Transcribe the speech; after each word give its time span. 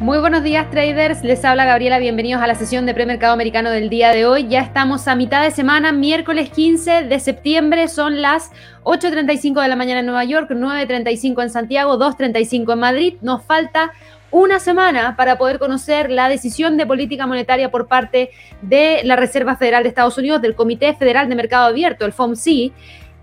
Muy 0.00 0.18
buenos 0.18 0.42
días 0.42 0.68
traders, 0.72 1.22
les 1.22 1.44
habla 1.44 1.64
Gabriela, 1.64 2.00
bienvenidos 2.00 2.42
a 2.42 2.48
la 2.48 2.56
sesión 2.56 2.84
de 2.84 2.94
premercado 2.94 3.32
americano 3.32 3.70
del 3.70 3.88
día 3.88 4.10
de 4.10 4.26
hoy. 4.26 4.48
Ya 4.48 4.60
estamos 4.60 5.06
a 5.06 5.14
mitad 5.14 5.40
de 5.40 5.52
semana, 5.52 5.92
miércoles 5.92 6.50
15 6.50 7.04
de 7.04 7.20
septiembre, 7.20 7.86
son 7.86 8.20
las 8.20 8.50
8.35 8.82 9.62
de 9.62 9.68
la 9.68 9.76
mañana 9.76 10.00
en 10.00 10.06
Nueva 10.06 10.24
York, 10.24 10.50
9.35 10.50 11.44
en 11.44 11.50
Santiago, 11.50 11.96
2.35 11.96 12.72
en 12.72 12.78
Madrid. 12.80 13.14
Nos 13.20 13.44
falta 13.44 13.92
una 14.32 14.58
semana 14.58 15.14
para 15.14 15.38
poder 15.38 15.60
conocer 15.60 16.10
la 16.10 16.28
decisión 16.28 16.76
de 16.76 16.86
política 16.86 17.28
monetaria 17.28 17.70
por 17.70 17.86
parte 17.86 18.30
de 18.62 19.00
la 19.04 19.14
Reserva 19.14 19.54
Federal 19.54 19.84
de 19.84 19.90
Estados 19.90 20.18
Unidos, 20.18 20.42
del 20.42 20.56
Comité 20.56 20.94
Federal 20.94 21.28
de 21.28 21.36
Mercado 21.36 21.66
Abierto, 21.66 22.04
el 22.04 22.12
FOMC 22.12 22.72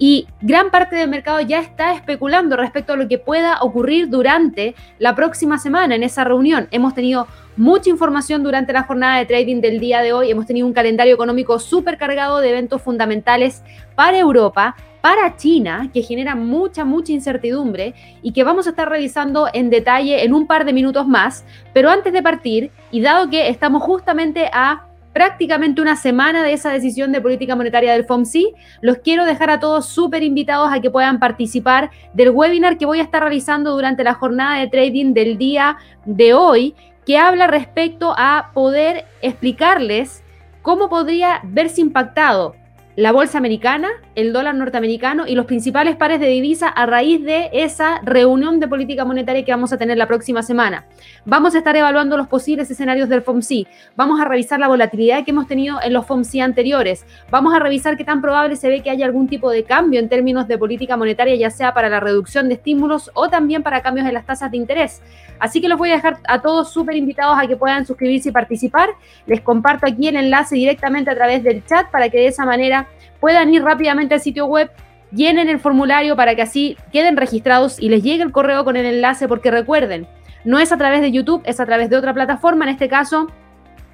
y 0.02 0.25
gran 0.41 0.71
parte 0.71 0.95
del 0.95 1.09
mercado 1.09 1.41
ya 1.41 1.59
está 1.59 1.93
especulando 1.93 2.57
respecto 2.57 2.93
a 2.93 2.95
lo 2.95 3.07
que 3.07 3.20
pueda 3.20 3.61
ocurrir 3.61 4.09
durante 4.09 4.73
la 4.97 5.14
próxima 5.14 5.59
semana 5.59 5.93
en 5.93 6.01
esa 6.01 6.23
reunión. 6.23 6.68
Hemos 6.71 6.96
tenido 6.96 7.28
mucha 7.55 7.92
información 7.92 8.42
durante 8.42 8.73
la 8.73 8.82
jornada 8.82 9.19
de 9.19 9.28
trading 9.28 9.61
del 9.61 9.79
día 9.79 10.01
de 10.01 10.11
hoy. 10.11 10.32
Hemos 10.32 10.47
tenido 10.47 10.65
un 10.65 10.73
calendario 10.73 11.14
económico 11.14 11.59
súper 11.59 12.00
cargado 12.00 12.39
de 12.39 12.50
eventos 12.50 12.82
fundamentales 12.82 13.61
para 13.93 14.18
Europa, 14.18 14.75
para 15.01 15.36
China, 15.37 15.92
que 15.93 16.01
genera 16.01 16.33
mucha, 16.33 16.83
mucha 16.83 17.11
incertidumbre 17.11 17.93
y 18.23 18.33
que 18.33 18.43
vamos 18.43 18.65
a 18.65 18.71
estar 18.71 18.89
revisando 18.89 19.50
en 19.54 19.70
detalle 19.70 20.23
en 20.23 20.33
un 20.33 20.47
par 20.47 20.65
de 20.65 20.73
minutos 20.73 21.07
más. 21.07 21.45
Pero 21.75 21.92
antes 21.92 22.11
de 22.11 22.23
partir, 22.23 22.71
y 22.89 23.01
dado 23.01 23.29
que 23.29 23.50
estamos 23.50 23.83
justamente 23.83 24.50
a 24.51 24.87
prácticamente 25.14 25.82
una 25.82 25.96
semana 25.96 26.43
de 26.43 26.54
esa 26.54 26.71
decisión 26.71 27.11
de 27.11 27.21
política 27.21 27.56
monetaria 27.56 27.93
del 27.93 28.06
FOMC. 28.06 28.54
Los 28.82 29.00
quiero 29.00 29.25
dejar 29.25 29.50
a 29.50 29.60
todos 29.60 29.86
súper 29.86 30.24
invitados 30.24 30.71
a 30.71 30.79
que 30.79 30.92
puedan 30.92 31.20
participar 31.20 31.92
del 32.14 32.30
webinar 32.30 32.78
que 32.78 32.86
voy 32.86 33.00
a 33.00 33.03
estar 33.03 33.22
realizando 33.22 33.72
durante 33.72 34.03
la 34.03 34.14
jornada 34.14 34.59
de 34.59 34.67
trading 34.67 35.14
del 35.14 35.38
día 35.38 35.78
de 36.06 36.34
hoy, 36.34 36.75
que 37.06 37.17
habla 37.17 37.48
respecto 37.48 38.14
a 38.17 38.52
poder 38.54 39.06
explicarles 39.22 40.23
cómo 40.62 40.89
podría 40.89 41.42
verse 41.44 41.82
impactado 41.82 42.61
la 43.02 43.12
bolsa 43.12 43.40
americana, 43.40 43.90
el 44.14 44.32
dólar 44.32 44.54
norteamericano 44.54 45.26
y 45.26 45.34
los 45.34 45.48
principales 45.48 45.96
pares 45.96 46.20
de 46.20 46.28
divisa 46.28 46.68
a 46.68 46.86
raíz 46.86 47.26
de 47.26 47.50
esa 47.52 48.00
reunión 48.04 48.60
de 48.60 48.68
política 48.68 49.06
monetaria 49.06 49.44
que 49.44 49.52
vamos 49.52 49.74
a 49.74 49.80
tener 49.80 49.98
la 49.98 50.06
próxima 50.06 50.44
semana. 50.44 50.86
Vamos 51.26 51.56
a 51.56 51.58
estar 51.58 51.76
evaluando 51.76 52.16
los 52.16 52.28
posibles 52.28 52.70
escenarios 52.70 53.10
del 53.10 53.24
FOMC, 53.24 53.66
vamos 53.96 54.22
a 54.22 54.26
revisar 54.26 54.60
la 54.60 54.68
volatilidad 54.68 55.26
que 55.26 55.32
hemos 55.32 55.48
tenido 55.48 55.80
en 55.82 55.94
los 55.94 56.06
FOMC 56.06 56.42
anteriores, 56.44 57.04
vamos 57.32 57.56
a 57.56 57.60
revisar 57.60 57.98
qué 57.98 58.04
tan 58.04 58.22
probable 58.22 58.56
se 58.56 58.70
ve 58.70 58.84
que 58.84 58.92
haya 58.92 59.08
algún 59.08 59.28
tipo 59.28 59.50
de 59.50 59.64
cambio 59.64 60.00
en 60.00 60.08
términos 60.08 60.48
de 60.48 60.60
política 60.60 60.96
monetaria, 60.96 61.34
ya 61.34 61.50
sea 61.50 61.74
para 61.74 61.90
la 61.90 62.00
reducción 62.00 62.50
de 62.50 62.54
estímulos 62.54 63.10
o 63.16 63.30
también 63.30 63.64
para 63.64 63.82
cambios 63.82 64.06
en 64.06 64.14
las 64.14 64.28
tasas 64.28 64.52
de 64.52 64.58
interés. 64.58 65.02
Así 65.40 65.60
que 65.60 65.70
los 65.70 65.80
voy 65.80 65.90
a 65.90 65.96
dejar 65.96 66.20
a 66.28 66.40
todos 66.44 66.72
súper 66.72 66.96
invitados 66.96 67.36
a 67.40 67.48
que 67.48 67.58
puedan 67.58 67.88
suscribirse 67.88 68.30
y 68.30 68.32
participar. 68.32 68.92
Les 69.26 69.42
comparto 69.42 69.88
aquí 69.88 70.08
el 70.08 70.18
enlace 70.18 70.54
directamente 70.54 71.10
a 71.10 71.16
través 71.16 71.42
del 71.42 71.66
chat 71.66 71.90
para 71.90 72.10
que 72.10 72.20
de 72.20 72.28
esa 72.28 72.46
manera 72.46 72.88
puedan 73.20 73.53
ir 73.53 73.64
rápidamente 73.64 74.16
al 74.16 74.22
sitio 74.22 74.45
web, 74.45 74.72
llenen 75.11 75.50
el 75.50 75.59
formulario 75.59 76.16
para 76.16 76.36
que 76.36 76.42
así 76.42 76.78
queden 76.92 77.17
registrados 77.17 77.80
y 77.80 77.89
les 77.89 78.03
llegue 78.03 78.23
el 78.23 78.31
correo 78.31 78.64
con 78.64 78.75
el 78.75 78.86
enlace, 78.86 79.28
porque 79.28 79.52
recuerden, 79.52 80.08
no 80.44 80.59
es 80.59 80.72
a 80.72 80.78
través 80.78 81.02
de 81.02 81.11
YouTube, 81.11 81.42
es 81.45 81.59
a 81.59 81.66
través 81.66 81.89
de 81.89 81.98
otra 81.98 82.14
plataforma, 82.14 82.66
en 82.66 82.72
este 82.72 82.89
caso 82.89 83.28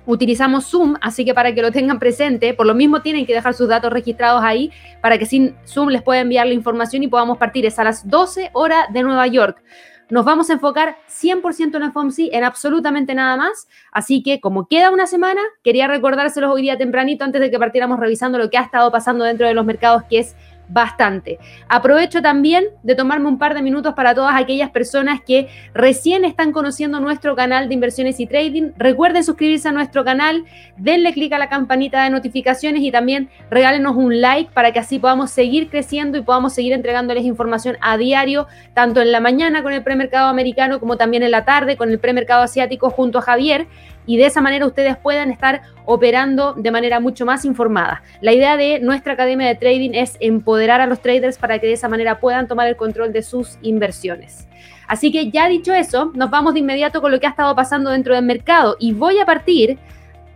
utilizamos 0.08 0.66
Zoom, 0.66 0.96
así 1.02 1.26
que 1.26 1.34
para 1.34 1.54
que 1.54 1.62
lo 1.62 1.72
tengan 1.72 2.00
presente, 2.00 2.54
por 2.54 2.66
lo 2.66 2.74
mismo 2.74 3.02
tienen 3.02 3.26
que 3.26 3.34
dejar 3.34 3.54
sus 3.54 3.68
datos 3.68 3.92
registrados 3.92 4.42
ahí 4.42 4.72
para 5.02 5.18
que 5.18 5.26
sin 5.26 5.56
Zoom 5.68 5.90
les 5.90 6.02
pueda 6.02 6.22
enviar 6.22 6.48
la 6.48 6.54
información 6.54 7.04
y 7.04 7.08
podamos 7.08 7.38
partir. 7.38 7.66
Es 7.66 7.78
a 7.78 7.84
las 7.84 8.10
12 8.10 8.52
horas 8.54 8.86
de 8.92 9.04
Nueva 9.04 9.28
York. 9.28 9.62
Nos 10.10 10.24
vamos 10.24 10.50
a 10.50 10.54
enfocar 10.54 10.98
100% 11.10 11.76
en 11.76 11.84
el 11.84 11.92
FOMC, 11.92 12.30
en 12.32 12.44
absolutamente 12.46 13.14
nada 13.14 13.36
más. 13.36 13.68
Así 13.92 14.24
que 14.24 14.40
como 14.40 14.68
queda 14.68 14.90
una 14.90 15.06
semana, 15.06 15.42
quería 15.64 15.88
recordárselos 15.88 16.54
hoy 16.54 16.62
día 16.62 16.78
tempranito 16.78 17.26
antes 17.26 17.42
de 17.42 17.52
que 17.52 17.60
partiéramos 17.60 18.00
revisando 18.00 18.38
lo 18.38 18.50
que 18.50 18.58
ha 18.58 18.62
estado 18.62 18.90
pasando 18.90 19.26
dentro 19.26 19.48
de 19.48 19.54
los 19.54 19.66
mercados, 19.66 20.04
que 20.10 20.20
es 20.20 20.36
bastante. 20.70 21.40
Aprovecho 21.68 22.22
también 22.22 22.66
de 22.84 22.96
tomarme 22.96 23.28
un 23.28 23.38
par 23.38 23.54
de 23.54 23.62
minutos 23.62 23.94
para 23.94 24.14
todas 24.14 24.36
aquellas 24.36 24.70
personas 24.70 25.22
que 25.22 25.48
recién 25.74 26.26
están 26.26 26.52
conociendo 26.52 27.00
nuestro 27.00 27.36
canal 27.36 27.68
de 27.68 27.74
inversiones 27.74 28.20
y 28.20 28.28
trading. 28.28 28.72
Recuerden 28.78 29.24
suscribirse 29.24 29.70
a 29.70 29.72
nuestro 29.72 30.04
canal, 30.04 30.44
denle 30.78 31.14
clic 31.14 31.34
a 31.34 31.38
la 31.38 31.50
campanita 31.50 32.04
de 32.04 32.10
notificaciones 32.10 32.82
y 32.82 32.92
también 32.92 33.30
regálenos 33.50 33.96
un 33.96 34.22
like 34.22 34.52
para 34.54 34.72
que 34.72 34.80
así 34.80 35.00
podamos 35.00 35.32
seguir 35.32 35.70
creciendo 35.70 36.18
y 36.18 36.22
podamos 36.22 36.54
seguir 36.54 36.74
entregándoles 36.74 37.26
información 37.26 37.78
a 37.82 37.98
diario, 37.98 38.48
tanto 38.74 39.02
en 39.02 39.12
la 39.12 39.20
mañana 39.20 39.64
con 39.64 39.74
el 39.74 39.84
premercado 39.84 40.28
americano 40.28 40.80
como 40.80 40.98
también 40.98 41.24
en 41.24 41.32
la 41.32 41.46
tarde 41.46 41.78
con 41.78 41.90
el 41.90 42.00
premercado 42.00 42.44
asiático 42.44 42.90
junto 42.90 43.20
a 43.20 43.22
Javier 43.22 43.68
y 44.08 44.18
de 44.18 44.26
esa 44.26 44.42
manera 44.42 44.66
ustedes 44.66 44.98
puedan 44.98 45.30
estar 45.30 45.62
operando 45.86 46.54
de 46.54 46.72
manera 46.72 47.00
mucho 47.00 47.26
más 47.26 47.46
informada. 47.46 48.02
La 48.22 48.34
idea 48.34 48.58
de 48.58 48.80
nuestra 48.80 49.14
academia 49.14 49.48
de 49.48 49.56
trading 49.56 49.92
es 49.94 50.18
empoderar 50.20 50.82
a 50.82 50.88
los 50.88 51.02
traders 51.02 51.38
para 51.38 51.60
que 51.60 51.68
de 51.68 51.74
esa 51.74 51.90
manera 51.90 52.20
puedan 52.20 52.48
tomar 52.48 52.68
el 52.68 52.76
control 52.76 53.14
de 53.14 53.22
sus 53.22 53.60
inversiones. 53.62 54.48
Así 54.88 55.12
que 55.12 55.30
ya 55.30 55.48
dicho 55.48 55.74
eso, 55.74 56.12
nos 56.16 56.32
vamos 56.32 56.54
de 56.54 56.62
inmediato 56.62 57.02
con 57.02 57.12
lo 57.12 57.20
que 57.20 57.28
ha 57.28 57.32
estado 57.32 57.54
pasando 57.56 57.92
dentro 57.92 58.16
del 58.16 58.26
mercado 58.26 58.78
y 58.80 58.94
voy 58.94 59.20
a 59.20 59.26
partir 59.26 59.78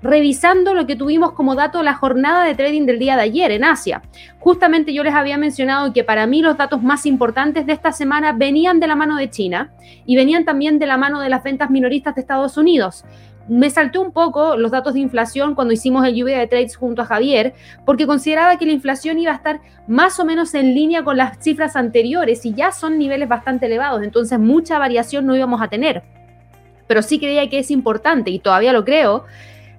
revisando 0.03 0.73
lo 0.73 0.87
que 0.87 0.95
tuvimos 0.95 1.33
como 1.33 1.55
dato 1.55 1.83
la 1.83 1.93
jornada 1.93 2.43
de 2.43 2.55
trading 2.55 2.85
del 2.85 2.99
día 2.99 3.15
de 3.15 3.21
ayer 3.21 3.51
en 3.51 3.63
Asia. 3.63 4.01
Justamente 4.39 4.93
yo 4.93 5.03
les 5.03 5.13
había 5.13 5.37
mencionado 5.37 5.93
que 5.93 6.03
para 6.03 6.25
mí 6.25 6.41
los 6.41 6.57
datos 6.57 6.81
más 6.81 7.05
importantes 7.05 7.65
de 7.65 7.73
esta 7.73 7.91
semana 7.91 8.33
venían 8.33 8.79
de 8.79 8.87
la 8.87 8.95
mano 8.95 9.15
de 9.15 9.29
China 9.29 9.71
y 10.05 10.15
venían 10.15 10.43
también 10.43 10.79
de 10.79 10.87
la 10.87 10.97
mano 10.97 11.19
de 11.19 11.29
las 11.29 11.43
ventas 11.43 11.69
minoristas 11.69 12.15
de 12.15 12.21
Estados 12.21 12.57
Unidos 12.57 13.05
me 13.47 13.69
saltó 13.69 14.01
un 14.01 14.11
poco 14.11 14.55
los 14.55 14.71
datos 14.71 14.93
de 14.93 14.99
inflación 14.99 15.55
cuando 15.55 15.73
hicimos 15.73 16.05
el 16.05 16.15
lluvia 16.15 16.39
de 16.39 16.47
trades 16.47 16.75
junto 16.75 17.01
a 17.01 17.05
Javier, 17.05 17.53
porque 17.85 18.07
consideraba 18.07 18.57
que 18.57 18.65
la 18.65 18.71
inflación 18.71 19.19
iba 19.19 19.31
a 19.31 19.35
estar 19.35 19.61
más 19.87 20.19
o 20.19 20.25
menos 20.25 20.53
en 20.53 20.73
línea 20.73 21.03
con 21.03 21.17
las 21.17 21.37
cifras 21.39 21.75
anteriores 21.75 22.45
y 22.45 22.53
ya 22.53 22.71
son 22.71 22.97
niveles 22.97 23.27
bastante 23.27 23.65
elevados, 23.65 24.03
entonces 24.03 24.39
mucha 24.39 24.79
variación 24.79 25.25
no 25.25 25.35
íbamos 25.35 25.61
a 25.61 25.67
tener. 25.67 26.03
Pero 26.87 27.01
sí 27.01 27.19
creía 27.19 27.49
que 27.49 27.59
es 27.59 27.71
importante, 27.71 28.31
y 28.31 28.39
todavía 28.39 28.73
lo 28.73 28.85
creo, 28.85 29.25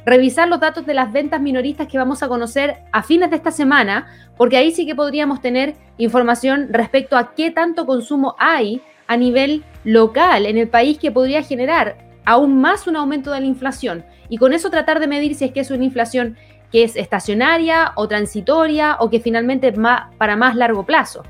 revisar 0.05 0.49
los 0.49 0.61
datos 0.61 0.85
de 0.85 0.95
las 0.95 1.13
ventas 1.13 1.41
minoristas 1.41 1.87
que 1.87 1.99
vamos 1.99 2.23
a 2.23 2.29
conocer 2.29 2.79
a 2.91 3.03
fines 3.03 3.31
de 3.31 3.37
esta 3.37 3.51
semana, 3.51 4.09
porque 4.37 4.57
ahí 4.57 4.73
sí 4.73 4.87
que 4.87 4.95
podríamos 4.95 5.41
tener 5.41 5.75
información 5.99 6.69
respecto 6.71 7.17
a 7.17 7.35
qué 7.35 7.51
tanto 7.51 7.87
consumo 7.87 8.35
hay 8.39 8.83
a 9.07 9.17
nivel 9.17 9.63
local 9.85 10.47
en 10.47 10.59
el 10.59 10.69
país 10.69 10.99
que 10.99 11.13
podría 11.13 11.43
generar 11.43 12.12
aún 12.25 12.61
más 12.61 12.87
un 12.87 12.97
aumento 12.97 13.31
de 13.33 13.41
la 13.41 13.47
inflación 13.47 14.05
y 14.29 14.39
con 14.39 14.53
eso 14.53 14.71
tratar 14.71 15.01
de 15.01 15.07
medir 15.07 15.35
si 15.35 15.45
es 15.45 15.53
que 15.53 15.61
es 15.61 15.71
una 15.71 15.85
inflación 15.85 16.37
que 16.71 16.85
es 16.85 16.97
estacionaria 16.97 17.93
o 17.97 18.09
transitoria 18.09 18.97
o 18.99 19.11
que 19.11 19.21
finalmente 19.21 19.71
va 19.73 20.11
para 20.19 20.37
más 20.37 20.57
largo 20.57 20.85
plazo. 20.85 21.23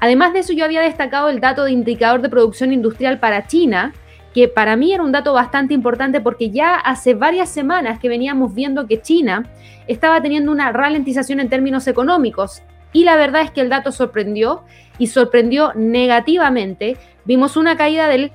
Además 0.00 0.32
de 0.32 0.40
eso, 0.40 0.52
yo 0.52 0.64
había 0.64 0.82
destacado 0.82 1.28
el 1.28 1.40
dato 1.40 1.64
de 1.64 1.72
indicador 1.72 2.20
de 2.20 2.28
producción 2.28 2.72
industrial 2.72 3.20
para 3.20 3.46
China, 3.46 3.94
que 4.34 4.48
para 4.48 4.76
mí 4.76 4.92
era 4.92 5.02
un 5.02 5.12
dato 5.12 5.32
bastante 5.32 5.74
importante 5.74 6.20
porque 6.20 6.50
ya 6.50 6.74
hace 6.74 7.14
varias 7.14 7.48
semanas 7.48 8.00
que 8.00 8.08
veníamos 8.08 8.54
viendo 8.54 8.86
que 8.86 9.00
China 9.00 9.44
estaba 9.86 10.20
teniendo 10.20 10.50
una 10.50 10.72
ralentización 10.72 11.40
en 11.40 11.48
términos 11.48 11.86
económicos. 11.86 12.62
Y 12.92 13.04
la 13.04 13.16
verdad 13.16 13.42
es 13.42 13.50
que 13.50 13.60
el 13.60 13.68
dato 13.68 13.92
sorprendió 13.92 14.64
y 14.98 15.06
sorprendió 15.06 15.72
negativamente. 15.74 16.96
Vimos 17.24 17.56
una 17.56 17.76
caída 17.76 18.08
del 18.08 18.32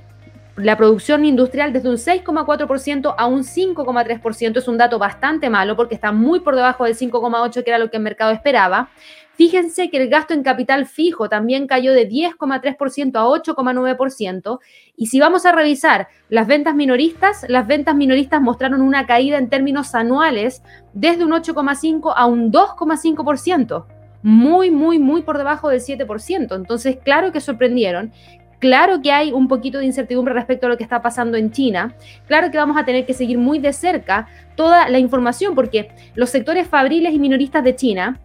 la 0.58 0.76
producción 0.76 1.24
industrial 1.24 1.72
desde 1.72 1.90
un 1.90 1.98
6,4% 1.98 3.14
a 3.18 3.28
un 3.28 3.44
5,3%. 3.44 4.58
Es 4.58 4.68
un 4.68 4.78
dato 4.78 4.98
bastante 4.98 5.50
malo 5.50 5.76
porque 5.76 5.96
está 5.96 6.12
muy 6.12 6.40
por 6.40 6.56
debajo 6.56 6.86
del 6.86 6.96
5,8% 6.96 7.64
que 7.64 7.70
era 7.70 7.78
lo 7.80 7.90
que 7.90 7.98
el 7.98 8.04
mercado 8.04 8.32
esperaba. 8.32 8.90
Fíjense 9.36 9.92
que 9.92 10.02
el 10.02 10.10
gasto 10.10 10.34
en 10.34 10.42
capital 10.42 10.88
fijo 10.88 11.30
también 11.30 11.68
cayó 11.68 11.94
de 11.94 12.10
10,3% 12.10 13.16
a 13.18 13.26
8,9%. 13.26 14.60
Y 14.96 15.06
si 15.08 15.20
vamos 15.20 15.46
a 15.46 15.52
revisar 15.52 16.08
las 16.30 16.48
ventas 16.48 16.74
minoristas, 16.74 17.46
las 17.48 17.68
ventas 17.68 17.96
minoristas 17.96 18.42
mostraron 18.42 18.82
una 18.82 19.06
caída 19.06 19.38
en 19.38 19.50
términos 19.50 19.94
anuales 19.94 20.64
desde 20.94 21.24
un 21.24 21.34
8,5% 21.34 22.14
a 22.16 22.26
un 22.26 22.52
2,5% 22.52 23.86
muy, 24.24 24.72
muy, 24.72 24.98
muy 24.98 25.22
por 25.22 25.38
debajo 25.38 25.70
del 25.70 25.82
7%. 25.82 26.56
Entonces, 26.56 26.98
claro 27.04 27.32
que 27.32 27.40
sorprendieron. 27.40 28.12
Claro 28.60 29.02
que 29.02 29.12
hay 29.12 29.32
un 29.32 29.48
poquito 29.48 29.78
de 29.78 29.86
incertidumbre 29.86 30.34
respecto 30.34 30.66
a 30.66 30.70
lo 30.70 30.78
que 30.78 30.84
está 30.84 31.02
pasando 31.02 31.38
en 31.38 31.52
China. 31.52 31.94
Claro 32.28 32.50
que 32.50 32.58
vamos 32.58 32.78
a 32.78 32.86
tener 32.86 33.06
que 33.06 33.14
seguir 33.14 33.38
muy 33.38 33.60
de 33.60 33.72
cerca 33.72 34.28
toda 34.56 34.90
la 34.90 35.00
información 35.00 35.54
porque 35.54 35.90
los 36.16 36.30
sectores 36.30 36.68
fabriles 36.68 37.14
y 37.14 37.20
minoristas 37.20 37.64
de 37.64 37.76
China 37.76 38.20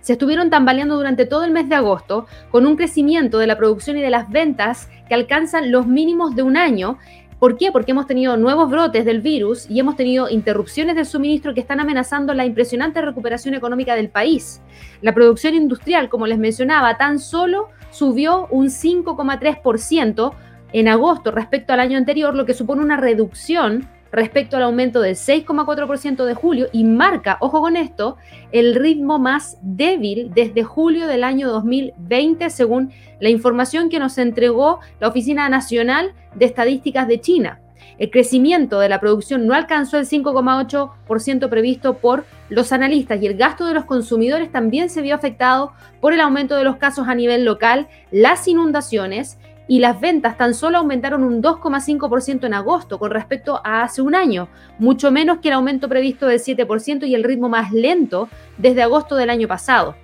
se 0.00 0.12
estuvieron 0.12 0.50
tambaleando 0.50 0.96
durante 0.96 1.26
todo 1.26 1.44
el 1.44 1.50
mes 1.50 1.68
de 1.68 1.74
agosto 1.74 2.26
con 2.50 2.66
un 2.66 2.76
crecimiento 2.76 3.38
de 3.38 3.46
la 3.46 3.56
producción 3.56 3.96
y 3.96 4.02
de 4.02 4.10
las 4.10 4.30
ventas 4.30 4.88
que 5.08 5.14
alcanzan 5.14 5.72
los 5.72 5.86
mínimos 5.86 6.36
de 6.36 6.42
un 6.42 6.56
año 6.56 6.98
¿Por 7.44 7.58
qué? 7.58 7.70
Porque 7.72 7.90
hemos 7.90 8.06
tenido 8.06 8.38
nuevos 8.38 8.70
brotes 8.70 9.04
del 9.04 9.20
virus 9.20 9.68
y 9.68 9.78
hemos 9.78 9.96
tenido 9.96 10.30
interrupciones 10.30 10.96
del 10.96 11.04
suministro 11.04 11.52
que 11.52 11.60
están 11.60 11.78
amenazando 11.78 12.32
la 12.32 12.46
impresionante 12.46 13.02
recuperación 13.02 13.54
económica 13.54 13.94
del 13.94 14.08
país. 14.08 14.62
La 15.02 15.12
producción 15.12 15.54
industrial, 15.54 16.08
como 16.08 16.26
les 16.26 16.38
mencionaba, 16.38 16.96
tan 16.96 17.18
solo 17.18 17.68
subió 17.94 18.48
un 18.50 18.66
5,3%, 18.66 20.32
en 20.72 20.88
agosto 20.88 21.30
respecto 21.30 21.72
al 21.72 21.80
año 21.80 21.96
anterior, 21.96 22.34
lo 22.34 22.44
que 22.44 22.52
supone 22.52 22.82
una 22.82 22.96
reducción 22.96 23.88
respecto 24.10 24.56
al 24.56 24.64
aumento 24.64 25.00
del 25.00 25.14
6,4% 25.14 26.24
de 26.24 26.34
julio 26.34 26.66
y 26.72 26.84
marca, 26.84 27.36
ojo 27.40 27.60
con 27.60 27.76
esto, 27.76 28.16
el 28.52 28.74
ritmo 28.74 29.18
más 29.18 29.58
débil 29.62 30.30
desde 30.34 30.62
julio 30.62 31.06
del 31.06 31.24
año 31.24 31.48
2020, 31.48 32.50
según 32.50 32.92
la 33.20 33.28
información 33.28 33.88
que 33.88 33.98
nos 33.98 34.18
entregó 34.18 34.80
la 35.00 35.08
Oficina 35.08 35.48
Nacional 35.48 36.12
de 36.34 36.44
Estadísticas 36.44 37.08
de 37.08 37.20
China. 37.20 37.60
El 37.98 38.10
crecimiento 38.10 38.80
de 38.80 38.88
la 38.88 39.00
producción 39.00 39.46
no 39.46 39.54
alcanzó 39.54 39.98
el 39.98 40.06
5,8% 40.06 41.48
previsto 41.48 41.94
por 41.94 42.24
los 42.48 42.72
analistas 42.72 43.22
y 43.22 43.26
el 43.26 43.36
gasto 43.36 43.66
de 43.66 43.74
los 43.74 43.84
consumidores 43.84 44.50
también 44.50 44.90
se 44.90 45.02
vio 45.02 45.14
afectado 45.14 45.72
por 46.00 46.12
el 46.12 46.20
aumento 46.20 46.56
de 46.56 46.64
los 46.64 46.76
casos 46.76 47.08
a 47.08 47.14
nivel 47.14 47.44
local, 47.44 47.88
las 48.10 48.48
inundaciones 48.48 49.38
y 49.66 49.78
las 49.78 50.00
ventas 50.00 50.36
tan 50.36 50.54
solo 50.54 50.78
aumentaron 50.78 51.24
un 51.24 51.42
2,5% 51.42 52.44
en 52.44 52.54
agosto 52.54 52.98
con 52.98 53.10
respecto 53.10 53.60
a 53.64 53.82
hace 53.82 54.02
un 54.02 54.14
año, 54.14 54.48
mucho 54.78 55.10
menos 55.10 55.38
que 55.38 55.48
el 55.48 55.54
aumento 55.54 55.88
previsto 55.88 56.26
del 56.26 56.40
7% 56.40 57.06
y 57.06 57.14
el 57.14 57.24
ritmo 57.24 57.48
más 57.48 57.72
lento 57.72 58.28
desde 58.58 58.82
agosto 58.82 59.16
del 59.16 59.30
año 59.30 59.48
pasado. 59.48 59.94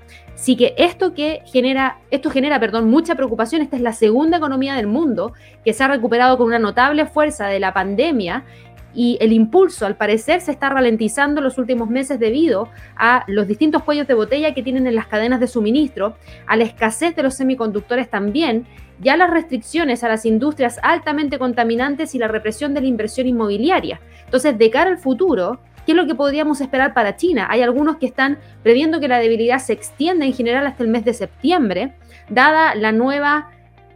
Así 0.41 0.57
que 0.57 0.75
esto 0.79 1.13
que 1.13 1.43
genera, 1.45 1.99
esto 2.11 2.31
genera, 2.31 2.59
perdón, 2.59 2.89
mucha 2.89 3.15
preocupación. 3.15 3.61
Esta 3.61 3.77
es 3.77 3.83
la 3.83 3.93
segunda 3.93 4.39
economía 4.39 4.75
del 4.75 4.87
mundo 4.87 5.35
que 5.67 5.75
se 5.75 5.85
ha 5.85 5.89
recuperado 5.89 6.39
con 6.39 6.47
una 6.47 6.59
notable 6.59 7.05
fuerza 7.05 7.49
de 7.49 7.61
la 7.61 7.75
pandemia 7.75 8.45
y 8.95 9.19
el 9.21 9.35
impulso 9.35 9.85
al 9.85 9.97
parecer 9.97 10.41
se 10.41 10.53
está 10.53 10.71
ralentizando 10.71 11.41
en 11.41 11.45
los 11.45 11.59
últimos 11.59 11.91
meses 11.91 12.19
debido 12.19 12.71
a 12.97 13.23
los 13.27 13.47
distintos 13.47 13.83
cuellos 13.83 14.09
de 14.09 14.15
botella 14.15 14.55
que 14.55 14.63
tienen 14.63 14.87
en 14.87 14.95
las 14.95 15.09
cadenas 15.09 15.41
de 15.41 15.47
suministro, 15.47 16.17
a 16.47 16.57
la 16.57 16.65
escasez 16.65 17.15
de 17.15 17.23
los 17.23 17.35
semiconductores 17.35 18.09
también, 18.09 18.65
ya 18.99 19.19
las 19.19 19.29
restricciones 19.29 20.05
a 20.05 20.09
las 20.09 20.25
industrias 20.25 20.81
altamente 20.83 21.39
contaminantes 21.39 22.15
y 22.15 22.19
la 22.19 22.29
represión 22.29 22.73
de 22.73 22.81
la 22.81 22.87
inversión 22.87 23.27
inmobiliaria. 23.27 24.01
Entonces, 24.25 24.57
de 24.57 24.71
cara 24.71 24.91
al 24.91 24.99
futuro, 24.99 25.61
¿qué 25.91 25.95
es 25.95 25.97
lo 25.97 26.07
que 26.07 26.15
podríamos 26.15 26.61
esperar 26.61 26.95
para 26.95 27.17
China? 27.17 27.49
Hay 27.51 27.63
algunos 27.63 27.97
que 27.97 28.07
están 28.07 28.39
previendo 28.63 29.01
que 29.01 29.09
la 29.09 29.19
debilidad 29.19 29.59
se 29.59 29.73
extienda 29.73 30.25
en 30.25 30.33
general 30.33 30.65
hasta 30.65 30.85
el 30.85 30.89
mes 30.89 31.05
de 31.05 31.13
septiembre, 31.13 31.97
dada 32.29 32.77
la 32.77 32.93
nueva 32.93 33.51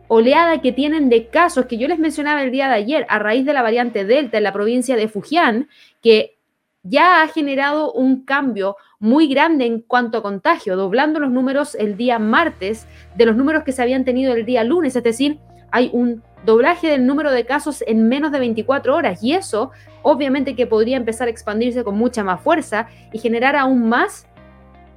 oleada 0.09 0.61
que 0.61 0.73
tienen 0.73 1.09
de 1.09 1.29
casos 1.29 1.67
que 1.67 1.79
yo 1.79 1.87
les 1.87 2.01
mencionaba 2.01 2.43
el 2.43 2.51
día 2.51 2.67
de 2.67 2.75
ayer 2.75 3.07
a 3.09 3.21
raíz 3.21 3.47
de 3.47 3.53
la 3.53 3.63
variante 3.63 4.05
Delta 4.05 4.39
en 4.39 4.43
la 4.43 4.53
provincia 4.53 4.97
de 4.97 5.07
Fujian, 5.07 5.69
que 6.03 6.37
ya 6.83 7.23
ha 7.23 7.29
generado 7.29 7.93
un 7.93 8.25
cambio 8.25 8.77
muy 8.99 9.29
grande 9.29 9.65
en 9.65 9.81
cuanto 9.81 10.19
a 10.19 10.23
contagio, 10.23 10.77
doblando 10.77 11.21
los 11.21 11.31
números 11.31 11.77
el 11.77 11.97
día 11.97 12.19
martes 12.19 12.89
de 13.15 13.25
los 13.25 13.37
números 13.37 13.63
que 13.63 13.71
se 13.71 13.83
habían 13.83 14.05
tenido 14.05 14.35
el 14.35 14.45
día 14.45 14.65
lunes, 14.65 14.97
es 14.97 15.05
decir, 15.05 15.39
hay 15.71 15.91
un 15.93 16.25
doblaje 16.45 16.89
del 16.89 17.07
número 17.07 17.33
de 17.33 17.45
casos 17.45 17.83
en 17.87 18.09
menos 18.09 18.33
de 18.33 18.39
24 18.39 18.95
horas 18.95 19.23
y 19.23 19.33
eso 19.33 19.71
obviamente 20.03 20.55
que 20.55 20.67
podría 20.67 20.97
empezar 20.97 21.29
a 21.29 21.31
expandirse 21.31 21.85
con 21.85 21.97
mucha 21.97 22.23
más 22.23 22.41
fuerza 22.41 22.89
y 23.13 23.19
generar 23.19 23.57
aún 23.57 23.89
más 23.89 24.27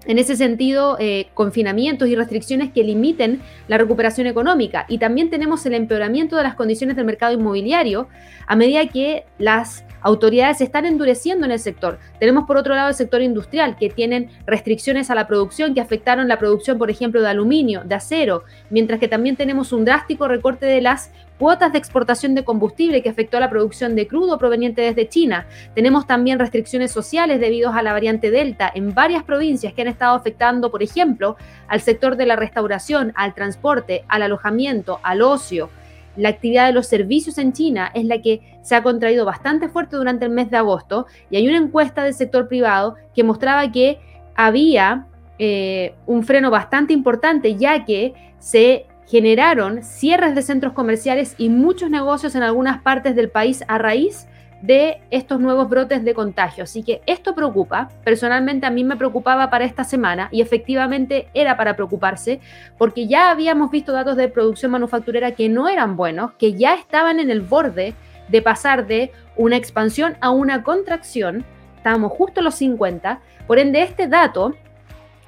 en 0.08 0.18
ese 0.20 0.36
sentido, 0.36 0.98
eh, 1.00 1.28
confinamientos 1.34 2.08
y 2.08 2.16
restricciones 2.16 2.72
que 2.72 2.84
limiten 2.84 3.42
la 3.68 3.78
recuperación 3.78 4.26
económica. 4.26 4.86
Y 4.88 5.00
también 5.00 5.30
tenemos 5.30 5.66
el 5.66 5.74
empeoramiento 5.74 6.38
de 6.38 6.44
las 6.44 6.56
condiciones 6.56 6.96
del 6.96 7.06
mercado 7.06 7.34
inmobiliario 7.34 8.08
a 8.48 8.56
medida 8.56 8.88
que 8.88 9.26
las 9.38 9.84
autoridades 10.02 10.60
se 10.60 10.64
están 10.64 10.86
endureciendo 10.86 11.46
en 11.46 11.52
el 11.52 11.60
sector. 11.60 12.00
Tenemos 12.20 12.46
por 12.46 12.56
otro 12.56 12.74
lado 12.74 12.88
el 12.88 12.96
sector 12.96 13.22
industrial, 13.22 13.76
que 13.78 13.90
tienen 13.90 14.30
restricciones 14.46 15.10
a 15.10 15.16
la 15.16 15.28
producción 15.28 15.74
que 15.74 15.82
afectaron 15.82 16.30
la 16.30 16.40
producción, 16.40 16.78
por 16.78 16.90
ejemplo, 16.90 17.22
de 17.22 17.28
aluminio, 17.28 17.82
de 17.84 17.96
acero, 17.96 18.44
mientras 18.70 19.02
que 19.02 19.10
también 19.10 19.36
tenemos 19.36 19.74
un 19.74 19.84
drástico 19.84 20.30
recorte 20.30 20.66
de 20.66 20.82
las 20.82 21.12
cuotas 21.38 21.72
de 21.72 21.78
exportación 21.78 22.36
de 22.36 22.44
combustible 22.44 23.02
que 23.02 23.10
afectó 23.10 23.38
a 23.38 23.40
la 23.40 23.50
producción 23.50 23.96
de 23.96 24.08
crudo 24.08 24.38
proveniente 24.38 24.82
desde 24.82 25.08
China. 25.08 25.46
Tenemos 25.76 26.08
también 26.08 26.40
restricciones 26.40 26.92
sociales 26.92 27.40
debido 27.40 27.72
a 27.72 27.82
la 27.82 27.94
variante 27.94 28.32
Delta 28.32 28.72
en 28.74 28.94
varias 28.94 29.24
provincias 29.24 29.74
que 29.74 29.82
han 29.82 29.88
estado 29.88 30.16
afectando, 30.16 30.72
por 30.72 30.84
ejemplo, 30.84 31.38
al 31.68 31.82
sector 31.82 32.16
de 32.16 32.26
la 32.26 32.36
restauración, 32.36 33.14
al 33.16 33.34
transporte, 33.34 34.04
al 34.08 34.24
alojamiento, 34.24 35.00
al 35.04 35.22
ocio. 35.22 35.70
La 36.16 36.30
actividad 36.30 36.66
de 36.66 36.74
los 36.74 36.88
servicios 36.88 37.38
en 37.38 37.54
China 37.54 37.92
es 37.94 38.06
la 38.06 38.20
que 38.22 38.42
se 38.64 38.76
ha 38.76 38.82
contraído 38.82 39.24
bastante 39.24 39.70
fuerte 39.70 39.96
durante 39.96 40.26
el 40.26 40.32
mes 40.32 40.50
de 40.50 40.58
agosto 40.58 41.06
y 41.30 41.38
hay 41.38 41.48
una 41.48 41.58
encuesta 41.58 42.04
del 42.04 42.16
sector 42.16 42.48
privado 42.48 42.96
que 43.14 43.24
mostraba 43.24 43.72
que 43.72 44.00
había 44.36 45.06
eh, 45.38 45.94
un 46.08 46.24
freno 46.24 46.50
bastante 46.50 46.94
importante 46.94 47.56
ya 47.56 47.86
que 47.86 48.14
se 48.40 48.88
generaron 49.08 49.84
cierres 49.84 50.36
de 50.36 50.42
centros 50.42 50.74
comerciales 50.74 51.36
y 51.38 51.50
muchos 51.50 51.90
negocios 51.90 52.36
en 52.36 52.44
algunas 52.44 52.82
partes 52.82 53.16
del 53.16 53.30
país 53.30 53.64
a 53.68 53.78
raíz 53.78 54.28
de 54.62 55.02
estos 55.12 55.40
nuevos 55.40 55.70
brotes 55.70 56.04
de 56.04 56.14
contagio. 56.14 56.64
Así 56.64 56.84
que 56.84 57.02
esto 57.06 57.36
preocupa. 57.36 57.90
Personalmente 58.04 58.66
a 58.66 58.72
mí 58.72 58.84
me 58.84 58.98
preocupaba 58.98 59.50
para 59.50 59.66
esta 59.66 59.84
semana 59.84 60.30
y 60.32 60.42
efectivamente 60.42 61.28
era 61.34 61.56
para 61.58 61.76
preocuparse 61.76 62.40
porque 62.78 63.08
ya 63.08 63.30
habíamos 63.30 63.72
visto 63.72 63.92
datos 63.92 64.18
de 64.18 64.30
producción 64.30 64.72
manufacturera 64.72 65.32
que 65.32 65.48
no 65.48 65.70
eran 65.70 65.96
buenos, 65.96 66.32
que 66.34 66.54
ya 66.54 66.74
estaban 66.74 67.20
en 67.20 67.32
el 67.32 67.42
borde 67.42 67.94
de 68.28 68.42
pasar 68.42 68.88
de 68.88 69.12
una 69.36 69.56
expansión 69.56 70.18
a 70.22 70.32
una 70.32 70.64
contracción. 70.64 71.46
Estábamos 71.78 72.12
justo 72.12 72.42
en 72.42 72.46
los 72.46 72.56
50. 72.56 73.22
Por 73.46 73.60
ende, 73.60 73.84
este 73.84 74.08
dato, 74.08 74.56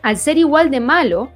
al 0.01 0.17
ser 0.17 0.37
igual 0.37 0.71
de 0.71 0.79
malo, 0.81 1.31